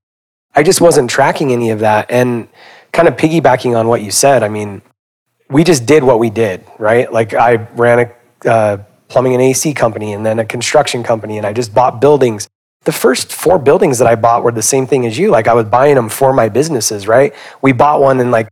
I 0.55 0.63
just 0.63 0.81
wasn't 0.81 1.11
tracking 1.11 1.53
any 1.53 1.71
of 1.71 1.81
that. 1.81 2.11
And 2.11 2.49
kind 2.93 3.09
of 3.09 3.17
piggybacking 3.17 3.79
on 3.79 3.89
what 3.89 4.03
you 4.03 4.11
said, 4.11 4.43
I 4.43 4.49
mean, 4.49 4.83
we 5.51 5.65
just 5.65 5.85
did 5.87 6.03
what 6.03 6.19
we 6.19 6.31
did, 6.31 6.65
right? 6.79 7.13
Like 7.13 7.35
I 7.35 7.55
ran 7.75 8.11
a 8.45 8.51
uh, 8.51 8.79
plumbing 9.09 9.35
and 9.35 9.43
AC 9.43 9.75
company 9.75 10.15
and 10.15 10.25
then 10.25 10.39
a 10.39 10.45
construction 10.45 11.03
company, 11.03 11.37
and 11.37 11.47
I 11.47 11.53
just 11.53 11.75
bought 11.75 12.01
buildings. 12.01 12.49
The 12.85 12.93
first 12.93 13.33
four 13.33 13.59
buildings 13.59 13.99
that 13.99 14.09
I 14.09 14.15
bought 14.15 14.43
were 14.43 14.51
the 14.51 14.63
same 14.63 14.87
thing 14.87 15.07
as 15.07 15.19
you. 15.19 15.31
Like 15.31 15.47
I 15.47 15.55
was 15.55 15.67
buying 15.67 15.95
them 15.95 16.09
for 16.09 16.33
my 16.33 16.49
businesses, 16.49 17.07
right? 17.07 17.35
We 17.61 17.73
bought 17.73 18.01
one 18.01 18.19
and 18.19 18.31
like 18.31 18.49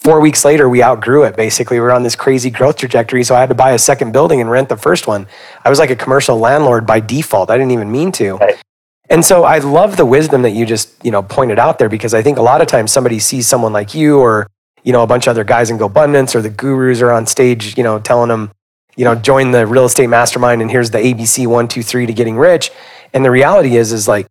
four 0.00 0.20
weeks 0.20 0.44
later, 0.44 0.68
we 0.68 0.82
outgrew 0.82 1.24
it. 1.24 1.36
Basically, 1.36 1.76
we 1.76 1.80
were 1.80 1.92
on 1.92 2.02
this 2.02 2.16
crazy 2.16 2.50
growth 2.50 2.76
trajectory. 2.76 3.24
So 3.24 3.34
I 3.34 3.40
had 3.40 3.48
to 3.48 3.54
buy 3.54 3.72
a 3.72 3.78
second 3.78 4.12
building 4.12 4.40
and 4.40 4.50
rent 4.50 4.68
the 4.68 4.76
first 4.76 5.06
one. 5.06 5.26
I 5.64 5.70
was 5.70 5.78
like 5.78 5.90
a 5.90 5.96
commercial 5.96 6.38
landlord 6.38 6.86
by 6.86 7.00
default. 7.00 7.50
I 7.50 7.58
didn't 7.58 7.72
even 7.72 7.90
mean 7.90 8.12
to. 8.12 8.36
Right. 8.36 8.62
And 9.10 9.24
so 9.24 9.44
I 9.44 9.58
love 9.58 9.96
the 9.96 10.04
wisdom 10.04 10.42
that 10.42 10.50
you 10.50 10.66
just, 10.66 10.92
you 11.04 11.10
know, 11.10 11.22
pointed 11.22 11.58
out 11.58 11.78
there 11.78 11.88
because 11.88 12.14
I 12.14 12.22
think 12.22 12.38
a 12.38 12.42
lot 12.42 12.60
of 12.60 12.68
times 12.68 12.92
somebody 12.92 13.18
sees 13.18 13.46
someone 13.46 13.72
like 13.72 13.94
you 13.94 14.18
or, 14.18 14.46
you 14.82 14.92
know, 14.92 15.02
a 15.02 15.06
bunch 15.06 15.26
of 15.26 15.30
other 15.30 15.44
guys 15.44 15.70
in 15.70 15.78
GoBundance 15.78 16.34
or 16.34 16.42
the 16.42 16.50
gurus 16.50 17.00
are 17.00 17.10
on 17.10 17.26
stage, 17.26 17.76
you 17.76 17.82
know, 17.82 17.98
telling 17.98 18.28
them, 18.28 18.52
you 18.96 19.04
know, 19.04 19.14
join 19.14 19.50
the 19.50 19.66
real 19.66 19.86
estate 19.86 20.08
mastermind 20.08 20.60
and 20.60 20.70
here's 20.70 20.90
the 20.90 20.98
ABC 20.98 21.46
one, 21.46 21.68
two, 21.68 21.82
three 21.82 22.04
to 22.04 22.12
getting 22.12 22.36
rich. 22.36 22.70
And 23.14 23.24
the 23.24 23.30
reality 23.30 23.76
is, 23.76 23.92
is 23.92 24.06
like, 24.06 24.26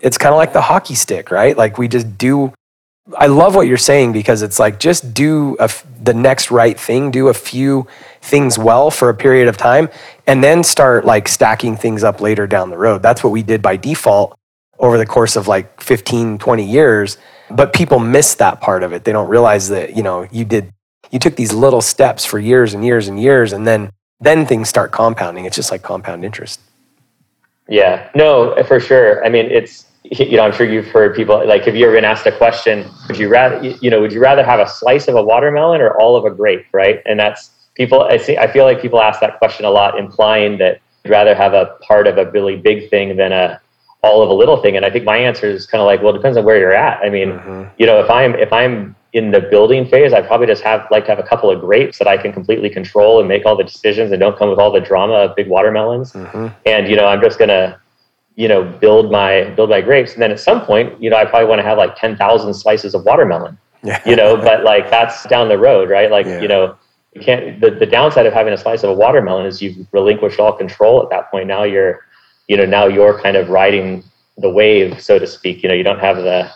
it's 0.00 0.16
kind 0.16 0.32
of 0.32 0.38
like 0.38 0.52
the 0.52 0.62
hockey 0.62 0.94
stick, 0.94 1.30
right? 1.30 1.56
Like 1.56 1.76
we 1.76 1.86
just 1.86 2.16
do 2.16 2.52
I 3.14 3.26
love 3.26 3.54
what 3.54 3.68
you're 3.68 3.76
saying 3.76 4.12
because 4.12 4.42
it's 4.42 4.58
like 4.58 4.80
just 4.80 5.14
do 5.14 5.56
the 6.02 6.14
next 6.14 6.50
right 6.50 6.78
thing, 6.78 7.10
do 7.10 7.28
a 7.28 7.34
few 7.34 7.86
things 8.20 8.58
well 8.58 8.90
for 8.90 9.08
a 9.10 9.14
period 9.14 9.46
of 9.46 9.56
time, 9.56 9.88
and 10.26 10.42
then 10.42 10.64
start 10.64 11.04
like 11.04 11.28
stacking 11.28 11.76
things 11.76 12.02
up 12.02 12.20
later 12.20 12.46
down 12.46 12.70
the 12.70 12.78
road. 12.78 13.02
That's 13.02 13.22
what 13.22 13.30
we 13.30 13.42
did 13.42 13.62
by 13.62 13.76
default 13.76 14.36
over 14.78 14.98
the 14.98 15.06
course 15.06 15.36
of 15.36 15.46
like 15.46 15.80
15, 15.80 16.38
20 16.38 16.64
years. 16.64 17.18
But 17.48 17.72
people 17.72 18.00
miss 18.00 18.34
that 18.36 18.60
part 18.60 18.82
of 18.82 18.92
it. 18.92 19.04
They 19.04 19.12
don't 19.12 19.28
realize 19.28 19.68
that, 19.68 19.96
you 19.96 20.02
know, 20.02 20.26
you 20.32 20.44
did, 20.44 20.72
you 21.12 21.20
took 21.20 21.36
these 21.36 21.52
little 21.52 21.80
steps 21.80 22.24
for 22.24 22.40
years 22.40 22.74
and 22.74 22.84
years 22.84 23.06
and 23.06 23.20
years, 23.22 23.52
and 23.52 23.64
then, 23.64 23.90
then 24.18 24.46
things 24.46 24.68
start 24.68 24.90
compounding. 24.90 25.44
It's 25.44 25.54
just 25.54 25.70
like 25.70 25.82
compound 25.82 26.24
interest. 26.24 26.60
Yeah, 27.68 28.10
no, 28.16 28.60
for 28.64 28.80
sure. 28.80 29.24
I 29.24 29.28
mean, 29.28 29.46
it's, 29.46 29.86
you 30.18 30.36
know, 30.36 30.44
I'm 30.44 30.52
sure 30.52 30.68
you've 30.68 30.88
heard 30.88 31.14
people 31.14 31.46
like, 31.46 31.64
have 31.64 31.76
you 31.76 31.86
ever 31.86 31.94
been 31.94 32.04
asked 32.04 32.26
a 32.26 32.36
question? 32.36 32.88
Would 33.08 33.18
you 33.18 33.28
rather, 33.28 33.64
you 33.64 33.90
know, 33.90 34.00
would 34.00 34.12
you 34.12 34.20
rather 34.20 34.44
have 34.44 34.60
a 34.60 34.68
slice 34.68 35.08
of 35.08 35.14
a 35.14 35.22
watermelon 35.22 35.80
or 35.80 35.98
all 36.00 36.16
of 36.16 36.24
a 36.24 36.30
grape, 36.30 36.66
right? 36.72 37.02
And 37.06 37.18
that's 37.18 37.50
people. 37.74 38.02
I 38.02 38.16
see. 38.16 38.36
I 38.36 38.50
feel 38.50 38.64
like 38.64 38.80
people 38.80 39.00
ask 39.00 39.20
that 39.20 39.38
question 39.38 39.64
a 39.64 39.70
lot, 39.70 39.98
implying 39.98 40.58
that 40.58 40.80
you'd 41.04 41.10
rather 41.10 41.34
have 41.34 41.54
a 41.54 41.76
part 41.82 42.06
of 42.06 42.18
a 42.18 42.30
really 42.30 42.56
big 42.56 42.90
thing 42.90 43.16
than 43.16 43.32
a 43.32 43.60
all 44.02 44.22
of 44.22 44.28
a 44.28 44.34
little 44.34 44.62
thing. 44.62 44.76
And 44.76 44.84
I 44.84 44.90
think 44.90 45.04
my 45.04 45.16
answer 45.16 45.46
is 45.46 45.66
kind 45.66 45.80
of 45.80 45.86
like, 45.86 46.00
well, 46.02 46.14
it 46.14 46.18
depends 46.18 46.36
on 46.38 46.44
where 46.44 46.58
you're 46.58 46.74
at. 46.74 47.00
I 47.04 47.10
mean, 47.10 47.32
mm-hmm. 47.32 47.64
you 47.78 47.86
know, 47.86 48.00
if 48.00 48.10
I'm 48.10 48.34
if 48.36 48.52
I'm 48.52 48.94
in 49.12 49.30
the 49.30 49.40
building 49.40 49.86
phase, 49.86 50.12
I 50.12 50.20
probably 50.20 50.46
just 50.46 50.62
have 50.62 50.86
like 50.90 51.06
to 51.06 51.10
have 51.10 51.18
a 51.18 51.26
couple 51.26 51.50
of 51.50 51.60
grapes 51.60 51.98
that 51.98 52.06
I 52.06 52.16
can 52.16 52.32
completely 52.32 52.68
control 52.68 53.18
and 53.18 53.28
make 53.28 53.46
all 53.46 53.56
the 53.56 53.64
decisions 53.64 54.12
and 54.12 54.20
don't 54.20 54.38
come 54.38 54.50
with 54.50 54.58
all 54.58 54.70
the 54.70 54.80
drama 54.80 55.14
of 55.14 55.36
big 55.36 55.48
watermelons. 55.48 56.12
Mm-hmm. 56.12 56.48
And 56.66 56.88
you 56.88 56.96
know, 56.96 57.06
I'm 57.06 57.20
just 57.20 57.38
gonna, 57.38 57.80
you 58.36 58.48
know, 58.48 58.62
build 58.62 59.10
my 59.10 59.44
build 59.56 59.70
my 59.70 59.80
grapes. 59.80 60.12
And 60.12 60.22
then 60.22 60.30
at 60.30 60.38
some 60.38 60.64
point, 60.64 61.02
you 61.02 61.10
know, 61.10 61.16
I 61.16 61.24
probably 61.24 61.48
want 61.48 61.58
to 61.58 61.64
have 61.64 61.78
like 61.78 61.96
ten 61.96 62.16
thousand 62.16 62.54
slices 62.54 62.94
of 62.94 63.04
watermelon. 63.04 63.58
Yeah. 63.82 64.00
You 64.06 64.16
know, 64.16 64.36
but 64.36 64.62
like 64.62 64.90
that's 64.90 65.26
down 65.26 65.48
the 65.48 65.58
road, 65.58 65.90
right? 65.90 66.10
Like, 66.10 66.26
yeah. 66.26 66.40
you 66.40 66.48
know, 66.48 66.76
you 67.14 67.22
can't 67.22 67.60
the, 67.60 67.70
the 67.70 67.86
downside 67.86 68.26
of 68.26 68.32
having 68.32 68.52
a 68.52 68.58
slice 68.58 68.82
of 68.82 68.90
a 68.90 68.94
watermelon 68.94 69.46
is 69.46 69.62
you've 69.62 69.86
relinquished 69.92 70.38
all 70.38 70.52
control 70.52 71.02
at 71.02 71.10
that 71.10 71.30
point. 71.30 71.46
Now 71.46 71.64
you're, 71.64 72.04
you 72.46 72.56
know, 72.56 72.66
now 72.66 72.86
you're 72.86 73.20
kind 73.20 73.36
of 73.36 73.48
riding 73.48 74.04
the 74.38 74.50
wave, 74.50 75.00
so 75.00 75.18
to 75.18 75.26
speak. 75.26 75.62
You 75.62 75.70
know, 75.70 75.74
you 75.74 75.82
don't 75.82 76.00
have 76.00 76.16
the, 76.18 76.50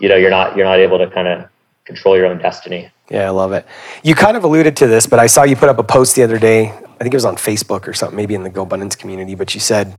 you 0.00 0.08
know, 0.08 0.16
you're 0.16 0.30
not 0.30 0.54
you're 0.54 0.66
not 0.66 0.80
able 0.80 0.98
to 0.98 1.08
kind 1.08 1.28
of 1.28 1.48
control 1.84 2.16
your 2.16 2.26
own 2.26 2.38
destiny. 2.38 2.90
Yeah, 3.10 3.26
I 3.26 3.30
love 3.30 3.52
it. 3.52 3.66
You 4.02 4.14
kind 4.14 4.36
of 4.36 4.44
alluded 4.44 4.76
to 4.76 4.86
this, 4.86 5.06
but 5.06 5.18
I 5.18 5.26
saw 5.26 5.44
you 5.44 5.56
put 5.56 5.68
up 5.68 5.78
a 5.78 5.82
post 5.82 6.14
the 6.14 6.22
other 6.22 6.38
day. 6.38 6.70
I 6.70 7.04
think 7.04 7.14
it 7.14 7.16
was 7.16 7.24
on 7.24 7.36
Facebook 7.36 7.88
or 7.88 7.92
something, 7.92 8.16
maybe 8.16 8.34
in 8.34 8.42
the 8.42 8.50
Go 8.50 8.66
GoBundance 8.66 8.98
community. 8.98 9.34
But 9.34 9.54
you 9.54 9.60
said 9.60 9.96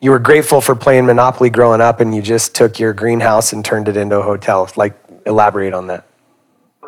you 0.00 0.10
were 0.10 0.18
grateful 0.18 0.60
for 0.60 0.74
playing 0.74 1.06
Monopoly 1.06 1.50
growing 1.50 1.80
up, 1.80 2.00
and 2.00 2.14
you 2.14 2.22
just 2.22 2.54
took 2.54 2.78
your 2.78 2.92
greenhouse 2.92 3.52
and 3.52 3.64
turned 3.64 3.88
it 3.88 3.96
into 3.96 4.18
a 4.18 4.22
hotel. 4.22 4.70
Like, 4.76 4.94
elaborate 5.26 5.72
on 5.72 5.86
that. 5.88 6.06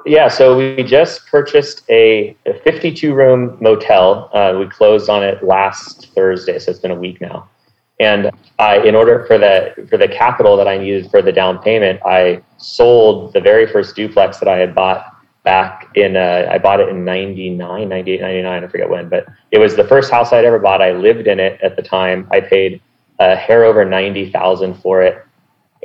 Yeah, 0.05 0.29
so 0.29 0.57
we 0.57 0.85
just 0.85 1.27
purchased 1.27 1.83
a, 1.91 2.37
a 2.47 2.55
52 2.61 3.13
room 3.13 3.59
motel. 3.61 4.31
Uh, 4.33 4.57
we 4.57 4.69
closed 4.69 5.09
on 5.09 5.25
it 5.25 5.43
last 5.43 6.13
Thursday, 6.15 6.59
so 6.61 6.71
it's 6.71 6.79
been 6.79 6.93
a 6.93 6.95
week 6.95 7.21
now. 7.21 7.49
And 7.99 8.31
I, 8.59 8.79
in 8.79 8.95
order 8.95 9.25
for 9.27 9.39
the 9.39 9.89
for 9.89 9.97
the 9.97 10.07
capital 10.07 10.57
that 10.59 10.69
I 10.69 10.79
needed 10.79 11.11
for 11.11 11.23
the 11.23 11.33
down 11.33 11.59
payment, 11.59 12.01
I 12.05 12.43
sold 12.59 13.33
the 13.33 13.41
very 13.41 13.67
first 13.67 13.97
duplex 13.97 14.39
that 14.39 14.49
I 14.49 14.59
had 14.59 14.75
bought 14.75 15.17
back 15.43 15.91
in 15.95 16.17
uh, 16.17 16.47
I 16.51 16.59
bought 16.59 16.81
it 16.81 16.89
in 16.89 17.05
99, 17.05 17.89
98, 17.89 18.21
99, 18.21 18.65
I 18.65 18.67
forget 18.69 18.91
when, 18.91 19.09
but 19.09 19.27
it 19.51 19.59
was 19.59 19.77
the 19.77 19.85
first 19.85 20.11
house 20.11 20.33
I'd 20.33 20.45
ever 20.45 20.59
bought. 20.59 20.83
I 20.83 20.93
lived 20.93 21.27
in 21.27 21.41
it 21.41 21.61
at 21.63 21.77
the 21.77 21.83
time. 21.83 22.29
I 22.31 22.41
paid 22.41 22.83
a 23.19 23.37
hair 23.37 23.65
over 23.65 23.85
90,000 23.85 24.75
for 24.75 25.03
it 25.03 25.27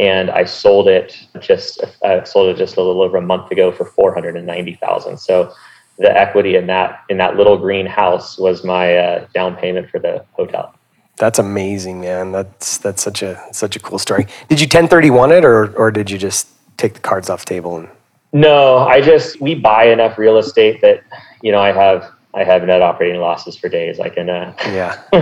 and 0.01 0.31
I 0.31 0.45
sold 0.45 0.87
it 0.87 1.15
just 1.39 1.83
I 2.03 2.23
sold 2.23 2.49
it 2.49 2.57
just 2.57 2.77
a 2.77 2.81
little 2.81 3.01
over 3.01 3.17
a 3.17 3.21
month 3.21 3.51
ago 3.51 3.71
for 3.71 3.85
490,000. 3.85 5.17
So 5.17 5.53
the 5.97 6.11
equity 6.17 6.55
in 6.55 6.67
that 6.67 7.03
in 7.09 7.17
that 7.17 7.35
little 7.37 7.57
green 7.57 7.85
house 7.85 8.37
was 8.37 8.63
my 8.63 8.95
uh, 8.95 9.27
down 9.33 9.55
payment 9.55 9.89
for 9.89 9.99
the 9.99 10.25
hotel. 10.33 10.73
That's 11.17 11.37
amazing, 11.37 12.01
man. 12.01 12.31
That's 12.31 12.77
that's 12.79 13.01
such 13.01 13.21
a 13.21 13.41
such 13.51 13.75
a 13.75 13.79
cool 13.79 13.99
story. 13.99 14.25
Did 14.49 14.59
you 14.59 14.65
1031 14.65 15.31
it, 15.31 15.45
or 15.45 15.75
or 15.77 15.91
did 15.91 16.09
you 16.09 16.17
just 16.17 16.47
take 16.77 16.95
the 16.95 16.99
cards 16.99 17.29
off 17.29 17.45
the 17.45 17.53
table 17.53 17.77
and? 17.77 17.89
No, 18.33 18.77
I 18.77 19.01
just 19.01 19.41
we 19.41 19.55
buy 19.55 19.85
enough 19.85 20.17
real 20.17 20.37
estate 20.37 20.81
that 20.81 21.03
you 21.43 21.51
know 21.51 21.59
I 21.59 21.73
have 21.73 22.09
I 22.33 22.43
have 22.43 22.63
net 22.63 22.81
operating 22.81 23.19
losses 23.19 23.57
for 23.57 23.69
days. 23.69 23.99
I 23.99 24.09
can 24.09 24.29
uh, 24.29 24.53
yeah, 24.67 25.01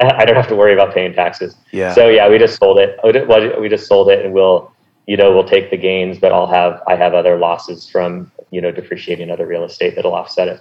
I 0.00 0.24
don't 0.24 0.36
have 0.36 0.48
to 0.48 0.56
worry 0.56 0.72
about 0.72 0.94
paying 0.94 1.14
taxes. 1.14 1.56
Yeah. 1.72 1.94
So 1.94 2.08
yeah, 2.08 2.28
we 2.28 2.38
just 2.38 2.58
sold 2.58 2.78
it. 2.78 2.98
We 3.60 3.68
just 3.68 3.86
sold 3.86 4.10
it, 4.10 4.24
and 4.24 4.34
we'll 4.34 4.72
you 5.06 5.16
know 5.16 5.32
we'll 5.32 5.48
take 5.48 5.70
the 5.70 5.76
gains, 5.76 6.18
but 6.18 6.32
I'll 6.32 6.46
have 6.46 6.82
I 6.86 6.96
have 6.96 7.14
other 7.14 7.38
losses 7.38 7.88
from 7.88 8.30
you 8.50 8.60
know 8.60 8.70
depreciating 8.70 9.30
other 9.30 9.46
real 9.46 9.64
estate 9.64 9.94
that'll 9.96 10.14
offset 10.14 10.48
it. 10.48 10.60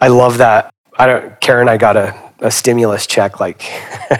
I 0.00 0.08
love 0.08 0.38
that. 0.38 0.72
I 0.98 1.06
don't. 1.06 1.40
Karen, 1.40 1.68
I 1.68 1.76
got 1.76 1.96
a 1.96 2.14
a 2.40 2.50
stimulus 2.50 3.06
check 3.06 3.40
like 3.40 3.64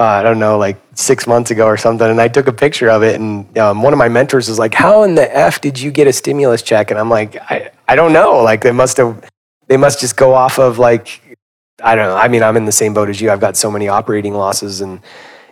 uh, 0.00 0.04
I 0.04 0.22
don't 0.22 0.38
know, 0.38 0.56
like 0.56 0.80
six 0.94 1.26
months 1.26 1.50
ago 1.50 1.66
or 1.66 1.76
something, 1.76 2.08
and 2.08 2.22
I 2.22 2.28
took 2.28 2.46
a 2.46 2.54
picture 2.54 2.88
of 2.88 3.02
it. 3.02 3.20
And 3.20 3.58
um, 3.58 3.82
one 3.82 3.92
of 3.92 3.98
my 3.98 4.08
mentors 4.08 4.48
was 4.48 4.58
like, 4.58 4.72
"How 4.72 5.02
in 5.02 5.14
the 5.14 5.36
f 5.36 5.60
did 5.60 5.78
you 5.78 5.90
get 5.90 6.06
a 6.06 6.12
stimulus 6.12 6.62
check?" 6.62 6.90
And 6.90 6.98
I'm 6.98 7.10
like, 7.10 7.36
"I 7.50 7.70
I 7.86 7.96
don't 7.96 8.14
know. 8.14 8.42
Like 8.42 8.62
they 8.62 8.72
must 8.72 8.96
have, 8.96 9.29
they 9.70 9.76
must 9.76 10.00
just 10.00 10.16
go 10.16 10.34
off 10.34 10.58
of 10.58 10.78
like 10.78 11.38
I 11.82 11.94
don't 11.94 12.08
know. 12.08 12.16
I 12.16 12.28
mean, 12.28 12.42
I'm 12.42 12.56
in 12.56 12.66
the 12.66 12.72
same 12.72 12.92
boat 12.92 13.08
as 13.08 13.22
you. 13.22 13.30
I've 13.30 13.40
got 13.40 13.56
so 13.56 13.70
many 13.70 13.88
operating 13.88 14.34
losses 14.34 14.80
and 14.82 15.00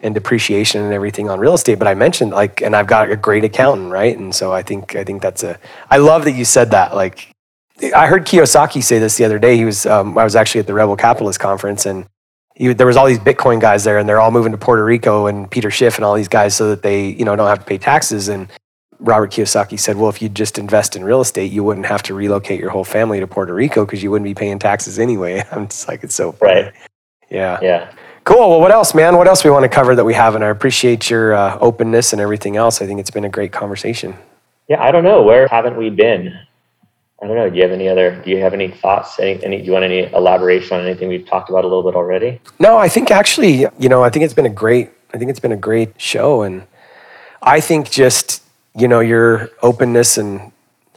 and 0.02 0.12
depreciation 0.12 0.82
and 0.82 0.92
everything 0.92 1.30
on 1.30 1.38
real 1.38 1.54
estate. 1.54 1.78
But 1.78 1.88
I 1.88 1.94
mentioned 1.94 2.32
like, 2.32 2.60
and 2.60 2.76
I've 2.76 2.86
got 2.86 3.10
a 3.10 3.16
great 3.16 3.44
accountant, 3.44 3.90
right? 3.90 4.16
And 4.18 4.34
so 4.34 4.52
I 4.52 4.62
think 4.62 4.96
I 4.96 5.04
think 5.04 5.22
that's 5.22 5.44
a. 5.44 5.58
I 5.88 5.98
love 5.98 6.24
that 6.24 6.32
you 6.32 6.44
said 6.44 6.72
that. 6.72 6.96
Like 6.96 7.32
I 7.94 8.08
heard 8.08 8.26
Kiyosaki 8.26 8.82
say 8.82 8.98
this 8.98 9.16
the 9.16 9.24
other 9.24 9.38
day. 9.38 9.56
He 9.56 9.64
was 9.64 9.86
um, 9.86 10.18
I 10.18 10.24
was 10.24 10.34
actually 10.34 10.60
at 10.60 10.66
the 10.66 10.74
Rebel 10.74 10.96
Capitalist 10.96 11.38
conference, 11.38 11.86
and 11.86 12.04
he, 12.56 12.72
there 12.72 12.88
was 12.88 12.96
all 12.96 13.06
these 13.06 13.20
Bitcoin 13.20 13.60
guys 13.60 13.84
there, 13.84 13.98
and 13.98 14.08
they're 14.08 14.20
all 14.20 14.32
moving 14.32 14.50
to 14.50 14.58
Puerto 14.58 14.84
Rico, 14.84 15.26
and 15.26 15.48
Peter 15.48 15.70
Schiff 15.70 15.94
and 15.94 16.04
all 16.04 16.16
these 16.16 16.28
guys, 16.28 16.56
so 16.56 16.70
that 16.70 16.82
they 16.82 17.06
you 17.10 17.24
know 17.24 17.36
don't 17.36 17.48
have 17.48 17.60
to 17.60 17.64
pay 17.64 17.78
taxes. 17.78 18.28
And 18.28 18.48
Robert 19.00 19.30
Kiyosaki 19.30 19.78
said, 19.78 19.96
well, 19.96 20.08
if 20.08 20.20
you 20.20 20.28
just 20.28 20.58
invest 20.58 20.96
in 20.96 21.04
real 21.04 21.20
estate, 21.20 21.52
you 21.52 21.62
wouldn't 21.62 21.86
have 21.86 22.02
to 22.04 22.14
relocate 22.14 22.58
your 22.58 22.70
whole 22.70 22.84
family 22.84 23.20
to 23.20 23.26
Puerto 23.26 23.54
Rico 23.54 23.84
because 23.84 24.02
you 24.02 24.10
wouldn't 24.10 24.24
be 24.24 24.34
paying 24.34 24.58
taxes 24.58 24.98
anyway. 24.98 25.44
I'm 25.52 25.68
just 25.68 25.86
like, 25.88 26.02
it's 26.02 26.14
so 26.14 26.32
funny. 26.32 26.62
Right. 26.62 26.72
Yeah. 27.30 27.58
Yeah. 27.62 27.92
Cool. 28.24 28.50
Well, 28.50 28.60
what 28.60 28.72
else, 28.72 28.94
man? 28.94 29.16
What 29.16 29.26
else 29.26 29.44
we 29.44 29.50
want 29.50 29.62
to 29.62 29.68
cover 29.68 29.94
that 29.94 30.04
we 30.04 30.14
haven't? 30.14 30.42
I 30.42 30.48
appreciate 30.48 31.08
your 31.08 31.34
uh, 31.34 31.58
openness 31.60 32.12
and 32.12 32.20
everything 32.20 32.56
else. 32.56 32.82
I 32.82 32.86
think 32.86 33.00
it's 33.00 33.10
been 33.10 33.24
a 33.24 33.30
great 33.30 33.52
conversation. 33.52 34.14
Yeah, 34.68 34.82
I 34.82 34.90
don't 34.90 35.04
know. 35.04 35.22
Where 35.22 35.48
haven't 35.48 35.76
we 35.78 35.88
been? 35.88 36.38
I 37.22 37.26
don't 37.26 37.36
know. 37.36 37.48
Do 37.48 37.56
you 37.56 37.62
have 37.62 37.72
any 37.72 37.88
other? 37.88 38.20
Do 38.22 38.30
you 38.30 38.38
have 38.38 38.52
any 38.52 38.68
thoughts? 38.68 39.18
Any? 39.18 39.42
any 39.42 39.58
do 39.58 39.64
you 39.64 39.72
want 39.72 39.84
any 39.84 40.12
elaboration 40.12 40.78
on 40.78 40.86
anything 40.86 41.08
we've 41.08 41.26
talked 41.26 41.48
about 41.48 41.64
a 41.64 41.68
little 41.68 41.82
bit 41.82 41.96
already? 41.96 42.40
No, 42.58 42.76
I 42.76 42.88
think 42.88 43.10
actually, 43.10 43.66
you 43.78 43.88
know, 43.88 44.04
I 44.04 44.10
think 44.10 44.24
it's 44.24 44.34
been 44.34 44.46
a 44.46 44.50
great. 44.50 44.90
I 45.12 45.18
think 45.18 45.30
it's 45.30 45.40
been 45.40 45.52
a 45.52 45.56
great 45.56 45.98
show, 46.00 46.42
and 46.42 46.66
I 47.42 47.60
think 47.60 47.90
just 47.90 48.42
you 48.74 48.88
know 48.88 49.00
your 49.00 49.50
openness 49.62 50.18
and 50.18 50.52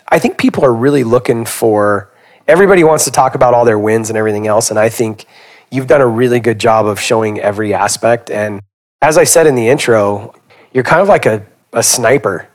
I 0.07 0.19
think 0.19 0.37
people 0.37 0.65
are 0.65 0.73
really 0.73 1.03
looking 1.03 1.45
for. 1.45 2.09
Everybody 2.47 2.83
wants 2.83 3.05
to 3.05 3.11
talk 3.11 3.35
about 3.35 3.53
all 3.53 3.63
their 3.63 3.79
wins 3.79 4.09
and 4.09 4.17
everything 4.17 4.45
else, 4.45 4.69
and 4.69 4.77
I 4.77 4.89
think 4.89 5.25
you've 5.71 5.87
done 5.87 6.01
a 6.01 6.07
really 6.07 6.39
good 6.39 6.59
job 6.59 6.85
of 6.85 6.99
showing 6.99 7.39
every 7.39 7.73
aspect. 7.73 8.29
And 8.29 8.61
as 9.01 9.17
I 9.17 9.23
said 9.23 9.47
in 9.47 9.55
the 9.55 9.69
intro, 9.69 10.35
you're 10.73 10.83
kind 10.83 11.01
of 11.01 11.07
like 11.07 11.25
a, 11.25 11.45
a 11.71 11.81
sniper 11.81 12.49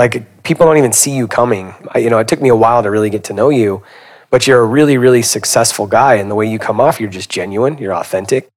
like 0.00 0.42
people 0.42 0.64
don't 0.64 0.78
even 0.78 0.92
see 0.92 1.14
you 1.14 1.28
coming. 1.28 1.74
I, 1.94 1.98
you 1.98 2.08
know, 2.08 2.18
it 2.18 2.26
took 2.26 2.40
me 2.40 2.48
a 2.48 2.56
while 2.56 2.82
to 2.82 2.90
really 2.90 3.10
get 3.10 3.24
to 3.24 3.34
know 3.34 3.50
you, 3.50 3.82
but 4.30 4.46
you're 4.46 4.60
a 4.60 4.64
really, 4.64 4.96
really 4.96 5.20
successful 5.20 5.86
guy. 5.86 6.14
And 6.14 6.30
the 6.30 6.34
way 6.34 6.46
you 6.46 6.58
come 6.58 6.80
off, 6.80 6.98
you're 7.00 7.10
just 7.10 7.28
genuine, 7.28 7.76
you're 7.76 7.94
authentic, 7.94 8.48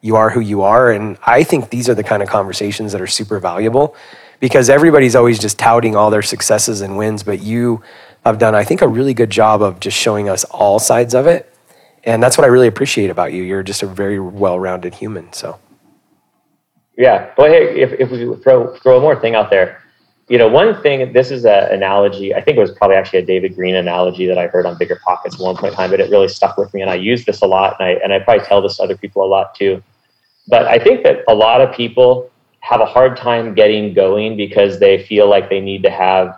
you 0.00 0.16
are 0.16 0.30
who 0.30 0.40
you 0.40 0.62
are. 0.62 0.90
And 0.90 1.18
I 1.26 1.42
think 1.42 1.68
these 1.68 1.90
are 1.90 1.94
the 1.94 2.02
kind 2.02 2.22
of 2.22 2.30
conversations 2.30 2.92
that 2.92 3.02
are 3.02 3.06
super 3.06 3.38
valuable 3.38 3.94
because 4.40 4.68
everybody's 4.68 5.16
always 5.16 5.38
just 5.38 5.58
touting 5.58 5.96
all 5.96 6.10
their 6.10 6.22
successes 6.22 6.80
and 6.80 6.96
wins, 6.96 7.22
but 7.22 7.40
you 7.40 7.82
have 8.24 8.38
done, 8.38 8.54
I 8.54 8.64
think, 8.64 8.82
a 8.82 8.88
really 8.88 9.14
good 9.14 9.30
job 9.30 9.62
of 9.62 9.80
just 9.80 9.96
showing 9.96 10.28
us 10.28 10.44
all 10.44 10.78
sides 10.78 11.14
of 11.14 11.26
it. 11.26 11.52
And 12.04 12.22
that's 12.22 12.38
what 12.38 12.44
I 12.44 12.48
really 12.48 12.68
appreciate 12.68 13.10
about 13.10 13.32
you. 13.32 13.42
You're 13.42 13.62
just 13.62 13.82
a 13.82 13.86
very 13.86 14.20
well 14.20 14.58
rounded 14.58 14.94
human. 14.94 15.32
So, 15.32 15.58
yeah. 16.96 17.30
Well, 17.36 17.48
hey, 17.48 17.80
if, 17.80 17.92
if 17.98 18.10
we 18.10 18.34
throw, 18.42 18.76
throw 18.76 19.00
more 19.00 19.18
thing 19.20 19.34
out 19.34 19.50
there, 19.50 19.82
you 20.28 20.38
know, 20.38 20.48
one 20.48 20.80
thing, 20.82 21.12
this 21.12 21.30
is 21.30 21.44
an 21.44 21.72
analogy, 21.72 22.34
I 22.34 22.40
think 22.40 22.56
it 22.56 22.60
was 22.60 22.72
probably 22.72 22.96
actually 22.96 23.20
a 23.20 23.26
David 23.26 23.54
Greene 23.54 23.76
analogy 23.76 24.26
that 24.26 24.38
I 24.38 24.48
heard 24.48 24.66
on 24.66 24.76
Bigger 24.76 25.00
Pockets 25.04 25.36
at 25.36 25.40
one 25.40 25.56
point 25.56 25.72
in 25.72 25.76
time, 25.76 25.90
but 25.90 26.00
it 26.00 26.10
really 26.10 26.28
stuck 26.28 26.56
with 26.56 26.72
me. 26.74 26.80
And 26.80 26.90
I 26.90 26.96
use 26.96 27.24
this 27.24 27.42
a 27.42 27.46
lot, 27.46 27.76
and 27.78 27.88
I, 27.88 27.92
and 28.02 28.12
I 28.12 28.18
probably 28.18 28.44
tell 28.44 28.60
this 28.60 28.78
to 28.78 28.82
other 28.82 28.96
people 28.96 29.24
a 29.24 29.28
lot 29.28 29.54
too. 29.54 29.80
But 30.48 30.66
I 30.66 30.80
think 30.80 31.04
that 31.04 31.22
a 31.28 31.34
lot 31.34 31.60
of 31.60 31.72
people 31.74 32.30
have 32.68 32.80
a 32.80 32.86
hard 32.86 33.16
time 33.16 33.54
getting 33.54 33.94
going 33.94 34.36
because 34.36 34.80
they 34.80 35.04
feel 35.04 35.28
like 35.28 35.48
they 35.48 35.60
need 35.60 35.82
to 35.84 35.90
have 35.90 36.36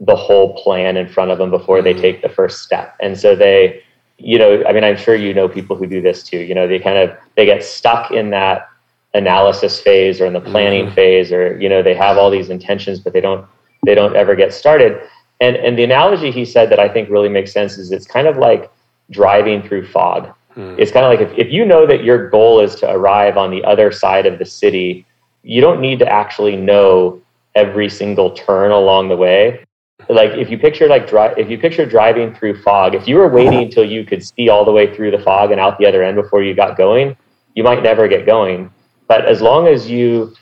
the 0.00 0.14
whole 0.14 0.54
plan 0.62 0.96
in 0.96 1.08
front 1.08 1.30
of 1.30 1.38
them 1.38 1.50
before 1.50 1.80
they 1.80 1.92
mm-hmm. 1.92 2.02
take 2.02 2.22
the 2.22 2.28
first 2.28 2.62
step. 2.62 2.96
And 3.00 3.18
so 3.18 3.34
they, 3.34 3.82
you 4.18 4.38
know, 4.38 4.62
I 4.68 4.72
mean, 4.72 4.84
I'm 4.84 4.96
sure 4.96 5.14
you 5.14 5.32
know 5.32 5.48
people 5.48 5.76
who 5.76 5.86
do 5.86 6.02
this 6.02 6.22
too. 6.22 6.38
You 6.38 6.54
know, 6.54 6.68
they 6.68 6.78
kind 6.78 6.98
of 6.98 7.16
they 7.34 7.46
get 7.46 7.64
stuck 7.64 8.10
in 8.10 8.28
that 8.30 8.68
analysis 9.14 9.80
phase 9.80 10.20
or 10.20 10.26
in 10.26 10.34
the 10.34 10.40
planning 10.40 10.86
mm-hmm. 10.86 10.94
phase 10.94 11.32
or 11.32 11.58
you 11.60 11.68
know 11.68 11.82
they 11.82 11.94
have 11.94 12.16
all 12.16 12.30
these 12.30 12.48
intentions 12.48 13.00
but 13.00 13.12
they 13.12 13.20
don't 13.20 13.44
they 13.84 13.92
don't 13.92 14.14
ever 14.14 14.36
get 14.36 14.54
started 14.54 15.00
and 15.40 15.56
and 15.56 15.76
the 15.76 15.82
analogy 15.82 16.30
he 16.30 16.44
said 16.44 16.70
that 16.70 16.78
i 16.78 16.88
think 16.88 17.10
really 17.10 17.28
makes 17.28 17.52
sense 17.52 17.76
is 17.76 17.90
it's 17.90 18.06
kind 18.06 18.28
of 18.28 18.36
like 18.36 18.70
driving 19.10 19.66
through 19.66 19.84
fog 19.84 20.32
mm. 20.56 20.78
it's 20.78 20.92
kind 20.92 21.04
of 21.04 21.10
like 21.10 21.20
if, 21.20 21.36
if 21.36 21.52
you 21.52 21.64
know 21.64 21.88
that 21.88 22.04
your 22.04 22.30
goal 22.30 22.60
is 22.60 22.76
to 22.76 22.88
arrive 22.88 23.36
on 23.36 23.50
the 23.50 23.64
other 23.64 23.90
side 23.90 24.26
of 24.26 24.38
the 24.38 24.46
city 24.46 25.04
you 25.42 25.60
don't 25.60 25.80
need 25.80 25.98
to 25.98 26.08
actually 26.08 26.56
know 26.56 27.20
every 27.54 27.88
single 27.88 28.30
turn 28.30 28.70
along 28.70 29.08
the 29.08 29.16
way 29.16 29.64
like 30.08 30.30
if 30.30 30.48
you 30.50 30.58
picture 30.58 30.86
like 30.86 31.08
drive 31.08 31.36
if 31.36 31.50
you 31.50 31.58
picture 31.58 31.84
driving 31.84 32.34
through 32.34 32.60
fog 32.62 32.94
if 32.94 33.08
you 33.08 33.16
were 33.16 33.28
waiting 33.28 33.60
until 33.60 33.84
you 33.84 34.04
could 34.04 34.24
see 34.24 34.48
all 34.48 34.64
the 34.64 34.72
way 34.72 34.94
through 34.94 35.10
the 35.10 35.18
fog 35.18 35.50
and 35.50 35.60
out 35.60 35.78
the 35.78 35.86
other 35.86 36.02
end 36.02 36.16
before 36.16 36.42
you 36.42 36.54
got 36.54 36.76
going 36.76 37.16
you 37.54 37.64
might 37.64 37.82
never 37.82 38.06
get 38.06 38.24
going 38.24 38.70
but 39.08 39.26
as 39.26 39.40
long 39.40 39.66
as 39.66 39.90
you 39.90 40.32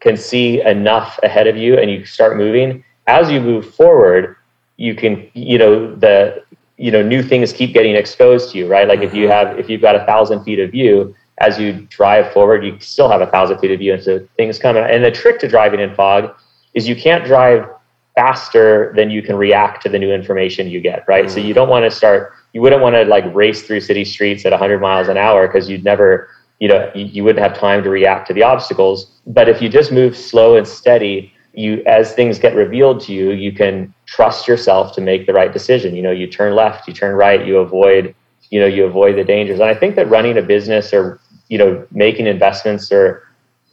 can 0.00 0.16
see 0.16 0.60
enough 0.62 1.18
ahead 1.22 1.46
of 1.46 1.56
you 1.56 1.78
and 1.78 1.90
you 1.90 2.04
start 2.04 2.36
moving, 2.36 2.82
as 3.06 3.30
you 3.30 3.40
move 3.40 3.74
forward, 3.74 4.36
you 4.76 4.94
can, 4.94 5.26
you 5.34 5.58
know, 5.58 5.94
the, 5.94 6.42
you 6.76 6.90
know, 6.90 7.02
new 7.02 7.22
things 7.22 7.52
keep 7.52 7.72
getting 7.72 7.94
exposed 7.94 8.50
to 8.50 8.58
you, 8.58 8.66
right? 8.66 8.88
Like 8.88 9.00
if 9.00 9.14
you 9.14 9.28
mm-hmm. 9.28 9.48
have, 9.48 9.58
if 9.58 9.68
you've 9.68 9.82
got 9.82 9.94
a 9.94 10.04
thousand 10.06 10.44
feet 10.44 10.58
of 10.58 10.70
view, 10.70 11.14
as 11.40 11.58
you 11.58 11.72
drive 11.90 12.32
forward, 12.32 12.64
you 12.64 12.78
still 12.80 13.08
have 13.08 13.22
a 13.22 13.26
thousand 13.26 13.58
feet 13.58 13.70
of 13.70 13.78
view, 13.78 13.94
and 13.94 14.02
so 14.02 14.26
things 14.36 14.58
come. 14.58 14.76
And 14.76 15.04
the 15.04 15.10
trick 15.10 15.40
to 15.40 15.48
driving 15.48 15.80
in 15.80 15.94
fog 15.94 16.34
is 16.74 16.86
you 16.86 16.94
can't 16.94 17.24
drive 17.24 17.66
faster 18.14 18.92
than 18.96 19.10
you 19.10 19.22
can 19.22 19.36
react 19.36 19.82
to 19.82 19.88
the 19.88 19.98
new 19.98 20.12
information 20.12 20.68
you 20.68 20.80
get, 20.80 21.04
right? 21.08 21.26
Mm. 21.26 21.30
So 21.30 21.40
you 21.40 21.54
don't 21.54 21.68
want 21.68 21.84
to 21.84 21.90
start. 21.90 22.32
You 22.52 22.60
wouldn't 22.60 22.82
want 22.82 22.94
to 22.94 23.04
like 23.04 23.24
race 23.34 23.62
through 23.62 23.80
city 23.80 24.04
streets 24.04 24.44
at 24.44 24.52
100 24.52 24.80
miles 24.80 25.08
an 25.08 25.16
hour 25.16 25.46
because 25.46 25.68
you'd 25.68 25.84
never, 25.84 26.28
you 26.58 26.68
know, 26.68 26.90
you, 26.94 27.06
you 27.06 27.24
wouldn't 27.24 27.42
have 27.42 27.58
time 27.58 27.82
to 27.84 27.90
react 27.90 28.26
to 28.28 28.34
the 28.34 28.42
obstacles. 28.42 29.10
But 29.26 29.48
if 29.48 29.62
you 29.62 29.68
just 29.68 29.92
move 29.92 30.16
slow 30.16 30.56
and 30.56 30.66
steady, 30.66 31.32
you 31.54 31.82
as 31.86 32.12
things 32.12 32.38
get 32.38 32.54
revealed 32.54 33.00
to 33.02 33.12
you, 33.12 33.30
you 33.30 33.52
can 33.52 33.94
trust 34.06 34.46
yourself 34.46 34.94
to 34.96 35.00
make 35.00 35.26
the 35.26 35.32
right 35.32 35.52
decision. 35.52 35.94
You 35.94 36.02
know, 36.02 36.10
you 36.10 36.26
turn 36.26 36.54
left, 36.54 36.86
you 36.86 36.94
turn 36.94 37.14
right, 37.14 37.46
you 37.46 37.58
avoid, 37.58 38.14
you 38.50 38.60
know, 38.60 38.66
you 38.66 38.84
avoid 38.84 39.16
the 39.16 39.24
dangers. 39.24 39.60
And 39.60 39.68
I 39.68 39.74
think 39.74 39.96
that 39.96 40.08
running 40.10 40.36
a 40.36 40.42
business 40.42 40.92
or 40.92 41.20
you 41.50 41.58
know 41.58 41.86
making 41.90 42.26
investments 42.26 42.90
or 42.90 43.22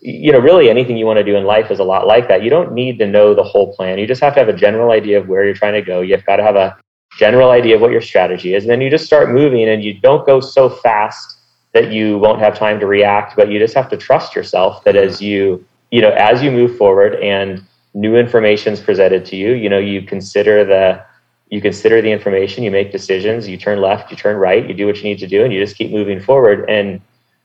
you 0.02 0.32
know 0.32 0.40
really 0.40 0.70
anything 0.70 0.98
you 0.98 1.06
want 1.06 1.18
to 1.18 1.24
do 1.24 1.38
in 1.38 1.46
life 1.46 1.72
is 1.72 1.80
a 1.80 1.84
lot 1.84 2.06
like 2.06 2.28
that. 2.28 2.44
You 2.44 2.50
don't 2.50 2.74
need 2.74 3.00
to 3.00 3.08
know 3.08 3.34
the 3.34 3.44
whole 3.44 3.74
plan. 3.74 3.98
You 3.98 4.06
just 4.06 4.22
have 4.22 4.34
to 4.34 4.40
have 4.42 4.50
a 4.50 4.54
general 4.66 4.92
idea 4.92 5.18
of 5.18 5.30
where 5.30 5.46
you're 5.46 5.54
trying 5.54 5.74
to 5.74 5.82
go. 5.82 6.02
You've 6.02 6.26
got 6.26 6.38
to 6.38 6.44
have 6.44 6.58
a 6.58 6.78
general 7.18 7.52
idea 7.52 7.76
of 7.76 7.82
what 7.82 7.92
your 7.92 8.02
strategy 8.02 8.54
is. 8.54 8.64
And 8.64 8.72
then 8.72 8.82
you 8.82 8.90
just 8.90 9.06
start 9.06 9.32
moving 9.32 9.70
and 9.70 9.82
you 9.82 9.94
don't 9.94 10.26
go 10.26 10.42
so 10.42 10.70
fast 10.70 11.38
that 11.74 11.92
you 11.92 12.18
won't 12.18 12.40
have 12.40 12.58
time 12.58 12.80
to 12.80 12.88
react 12.88 13.36
but 13.36 13.52
you 13.52 13.60
just 13.60 13.76
have 13.76 13.90
to 13.90 13.98
trust 13.98 14.36
yourself 14.36 14.84
that 14.84 14.96
as 14.96 15.22
you 15.22 15.64
you 15.92 16.02
know 16.02 16.12
as 16.12 16.42
you 16.42 16.50
move 16.50 16.76
forward 16.78 17.16
and 17.16 17.62
new 17.94 18.16
information 18.16 18.74
is 18.74 18.80
presented 18.80 19.26
to 19.26 19.36
you 19.36 19.52
you 19.54 19.70
know 19.70 19.78
you 19.78 20.02
consider 20.02 20.66
the 20.66 21.04
you 21.50 21.62
consider 21.62 22.02
the 22.02 22.12
information 22.12 22.64
you 22.64 22.72
make 22.72 22.92
decisions 22.92 23.48
you 23.48 23.58
turn 23.58 23.80
left 23.80 24.10
you 24.10 24.18
turn 24.18 24.38
right 24.38 24.68
you 24.68 24.74
do 24.74 24.88
what 24.88 24.98
you 24.98 25.04
need 25.04 25.20
to 25.20 25.28
do 25.28 25.44
and 25.44 25.54
you 25.54 25.60
just 25.60 25.76
keep 25.76 25.92
moving 25.92 26.20
forward. 26.20 26.68
And 26.70 27.02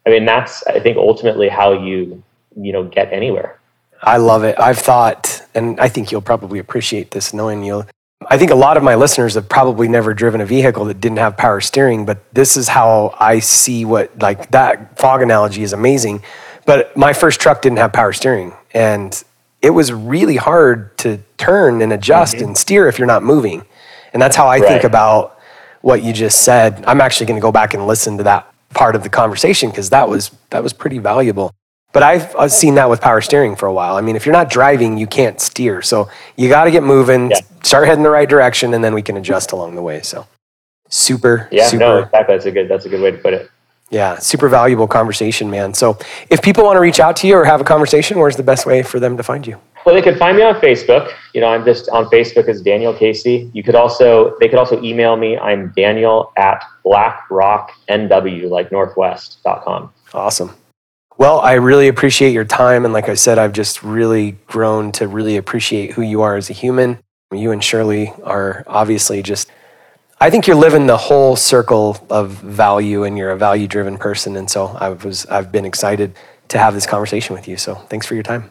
I 0.06 0.10
mean, 0.10 0.24
that's 0.24 0.66
I 0.66 0.80
think 0.80 0.96
ultimately 0.96 1.48
how 1.48 1.72
you 1.72 2.22
you 2.56 2.72
know 2.72 2.84
get 2.84 3.12
anywhere. 3.12 3.58
I 4.02 4.16
love 4.16 4.42
it. 4.42 4.58
I've 4.58 4.78
thought, 4.78 5.42
and 5.54 5.78
I 5.78 5.88
think 5.88 6.10
you'll 6.10 6.22
probably 6.22 6.58
appreciate 6.58 7.12
this, 7.12 7.32
knowing 7.32 7.62
you'll. 7.62 7.86
I 8.28 8.38
think 8.38 8.50
a 8.50 8.56
lot 8.56 8.76
of 8.76 8.82
my 8.82 8.94
listeners 8.94 9.34
have 9.34 9.48
probably 9.48 9.88
never 9.88 10.14
driven 10.14 10.40
a 10.40 10.46
vehicle 10.46 10.84
that 10.86 11.00
didn't 11.00 11.18
have 11.18 11.36
power 11.36 11.60
steering, 11.60 12.04
but 12.06 12.18
this 12.32 12.56
is 12.56 12.68
how 12.68 13.16
I 13.18 13.40
see 13.40 13.84
what 13.84 14.16
like 14.20 14.50
that 14.50 14.98
fog 14.98 15.22
analogy 15.22 15.62
is 15.62 15.72
amazing. 15.72 16.22
But 16.64 16.96
my 16.96 17.12
first 17.12 17.40
truck 17.40 17.62
didn't 17.62 17.78
have 17.78 17.92
power 17.92 18.12
steering, 18.12 18.52
and 18.72 19.22
it 19.60 19.70
was 19.70 19.92
really 19.92 20.36
hard 20.36 20.96
to 20.98 21.20
turn 21.36 21.82
and 21.82 21.92
adjust 21.92 22.36
mm-hmm. 22.36 22.46
and 22.46 22.58
steer 22.58 22.88
if 22.88 22.98
you're 22.98 23.06
not 23.06 23.22
moving. 23.22 23.64
And 24.12 24.20
that's 24.20 24.36
how 24.36 24.46
I 24.46 24.58
right. 24.58 24.68
think 24.68 24.84
about 24.84 25.38
what 25.80 26.02
you 26.02 26.12
just 26.12 26.42
said. 26.42 26.84
I'm 26.86 27.00
actually 27.00 27.26
going 27.26 27.40
to 27.40 27.42
go 27.42 27.52
back 27.52 27.74
and 27.74 27.86
listen 27.86 28.18
to 28.18 28.24
that 28.24 28.51
part 28.74 28.94
of 28.96 29.02
the 29.02 29.08
conversation 29.08 29.70
because 29.70 29.90
that 29.90 30.08
was 30.08 30.30
that 30.50 30.62
was 30.62 30.72
pretty 30.72 30.98
valuable. 30.98 31.54
But 31.92 32.02
I've, 32.02 32.34
I've 32.36 32.52
seen 32.52 32.76
that 32.76 32.88
with 32.88 33.02
power 33.02 33.20
steering 33.20 33.54
for 33.54 33.66
a 33.66 33.72
while. 33.72 33.96
I 33.96 34.00
mean, 34.00 34.16
if 34.16 34.24
you're 34.24 34.32
not 34.32 34.48
driving, 34.48 34.96
you 34.96 35.06
can't 35.06 35.38
steer. 35.38 35.82
So 35.82 36.08
you 36.36 36.48
got 36.48 36.64
to 36.64 36.70
get 36.70 36.82
moving, 36.82 37.30
yeah. 37.30 37.40
start 37.62 37.86
heading 37.86 38.02
the 38.02 38.10
right 38.10 38.28
direction, 38.28 38.72
and 38.72 38.82
then 38.82 38.94
we 38.94 39.02
can 39.02 39.18
adjust 39.18 39.52
along 39.52 39.74
the 39.74 39.82
way. 39.82 40.00
So 40.00 40.26
super, 40.88 41.48
yeah, 41.52 41.66
super, 41.66 41.80
no, 41.80 41.98
exactly. 41.98 42.34
That's 42.34 42.46
a 42.46 42.50
good 42.50 42.68
that's 42.68 42.86
a 42.86 42.88
good 42.88 43.02
way 43.02 43.10
to 43.10 43.18
put 43.18 43.34
it. 43.34 43.50
Yeah, 43.90 44.18
super 44.18 44.48
valuable 44.48 44.88
conversation, 44.88 45.50
man. 45.50 45.74
So 45.74 45.98
if 46.30 46.40
people 46.40 46.64
want 46.64 46.76
to 46.76 46.80
reach 46.80 46.98
out 46.98 47.16
to 47.16 47.26
you 47.26 47.36
or 47.36 47.44
have 47.44 47.60
a 47.60 47.64
conversation, 47.64 48.18
where's 48.18 48.36
the 48.36 48.42
best 48.42 48.64
way 48.64 48.82
for 48.82 48.98
them 48.98 49.18
to 49.18 49.22
find 49.22 49.46
you? 49.46 49.60
Well, 49.84 49.94
they 49.94 50.02
can 50.02 50.16
find 50.16 50.36
me 50.36 50.42
on 50.42 50.54
Facebook. 50.56 51.12
You 51.34 51.40
know, 51.40 51.48
I'm 51.48 51.64
just 51.64 51.88
on 51.88 52.04
Facebook 52.06 52.48
as 52.48 52.62
Daniel 52.62 52.94
Casey. 52.94 53.50
You 53.52 53.62
could 53.62 53.74
also 53.74 54.36
they 54.38 54.48
could 54.48 54.58
also 54.58 54.80
email 54.82 55.16
me. 55.16 55.36
I'm 55.38 55.72
Daniel 55.76 56.32
at 56.36 56.64
BlackRockNW, 56.84 58.48
like 58.48 58.70
Northwest.com. 58.70 59.92
Awesome. 60.14 60.54
Well, 61.18 61.40
I 61.40 61.54
really 61.54 61.88
appreciate 61.88 62.32
your 62.32 62.44
time. 62.44 62.84
And 62.84 62.94
like 62.94 63.08
I 63.08 63.14
said, 63.14 63.38
I've 63.38 63.52
just 63.52 63.82
really 63.82 64.32
grown 64.46 64.92
to 64.92 65.06
really 65.06 65.36
appreciate 65.36 65.92
who 65.92 66.02
you 66.02 66.22
are 66.22 66.36
as 66.36 66.48
a 66.48 66.52
human. 66.52 66.98
You 67.32 67.50
and 67.50 67.62
Shirley 67.62 68.12
are 68.24 68.64
obviously 68.66 69.22
just, 69.22 69.50
I 70.20 70.30
think 70.30 70.46
you're 70.46 70.56
living 70.56 70.86
the 70.86 70.96
whole 70.96 71.36
circle 71.36 72.04
of 72.08 72.30
value 72.30 73.04
and 73.04 73.18
you're 73.18 73.30
a 73.30 73.36
value 73.36 73.66
driven 73.66 73.98
person. 73.98 74.36
And 74.36 74.50
so 74.50 74.68
I 74.68 74.90
was, 74.90 75.26
I've 75.26 75.50
been 75.50 75.64
excited 75.64 76.14
to 76.48 76.58
have 76.58 76.74
this 76.74 76.86
conversation 76.86 77.34
with 77.34 77.48
you. 77.48 77.56
So 77.56 77.74
thanks 77.74 78.06
for 78.06 78.14
your 78.14 78.22
time. 78.22 78.50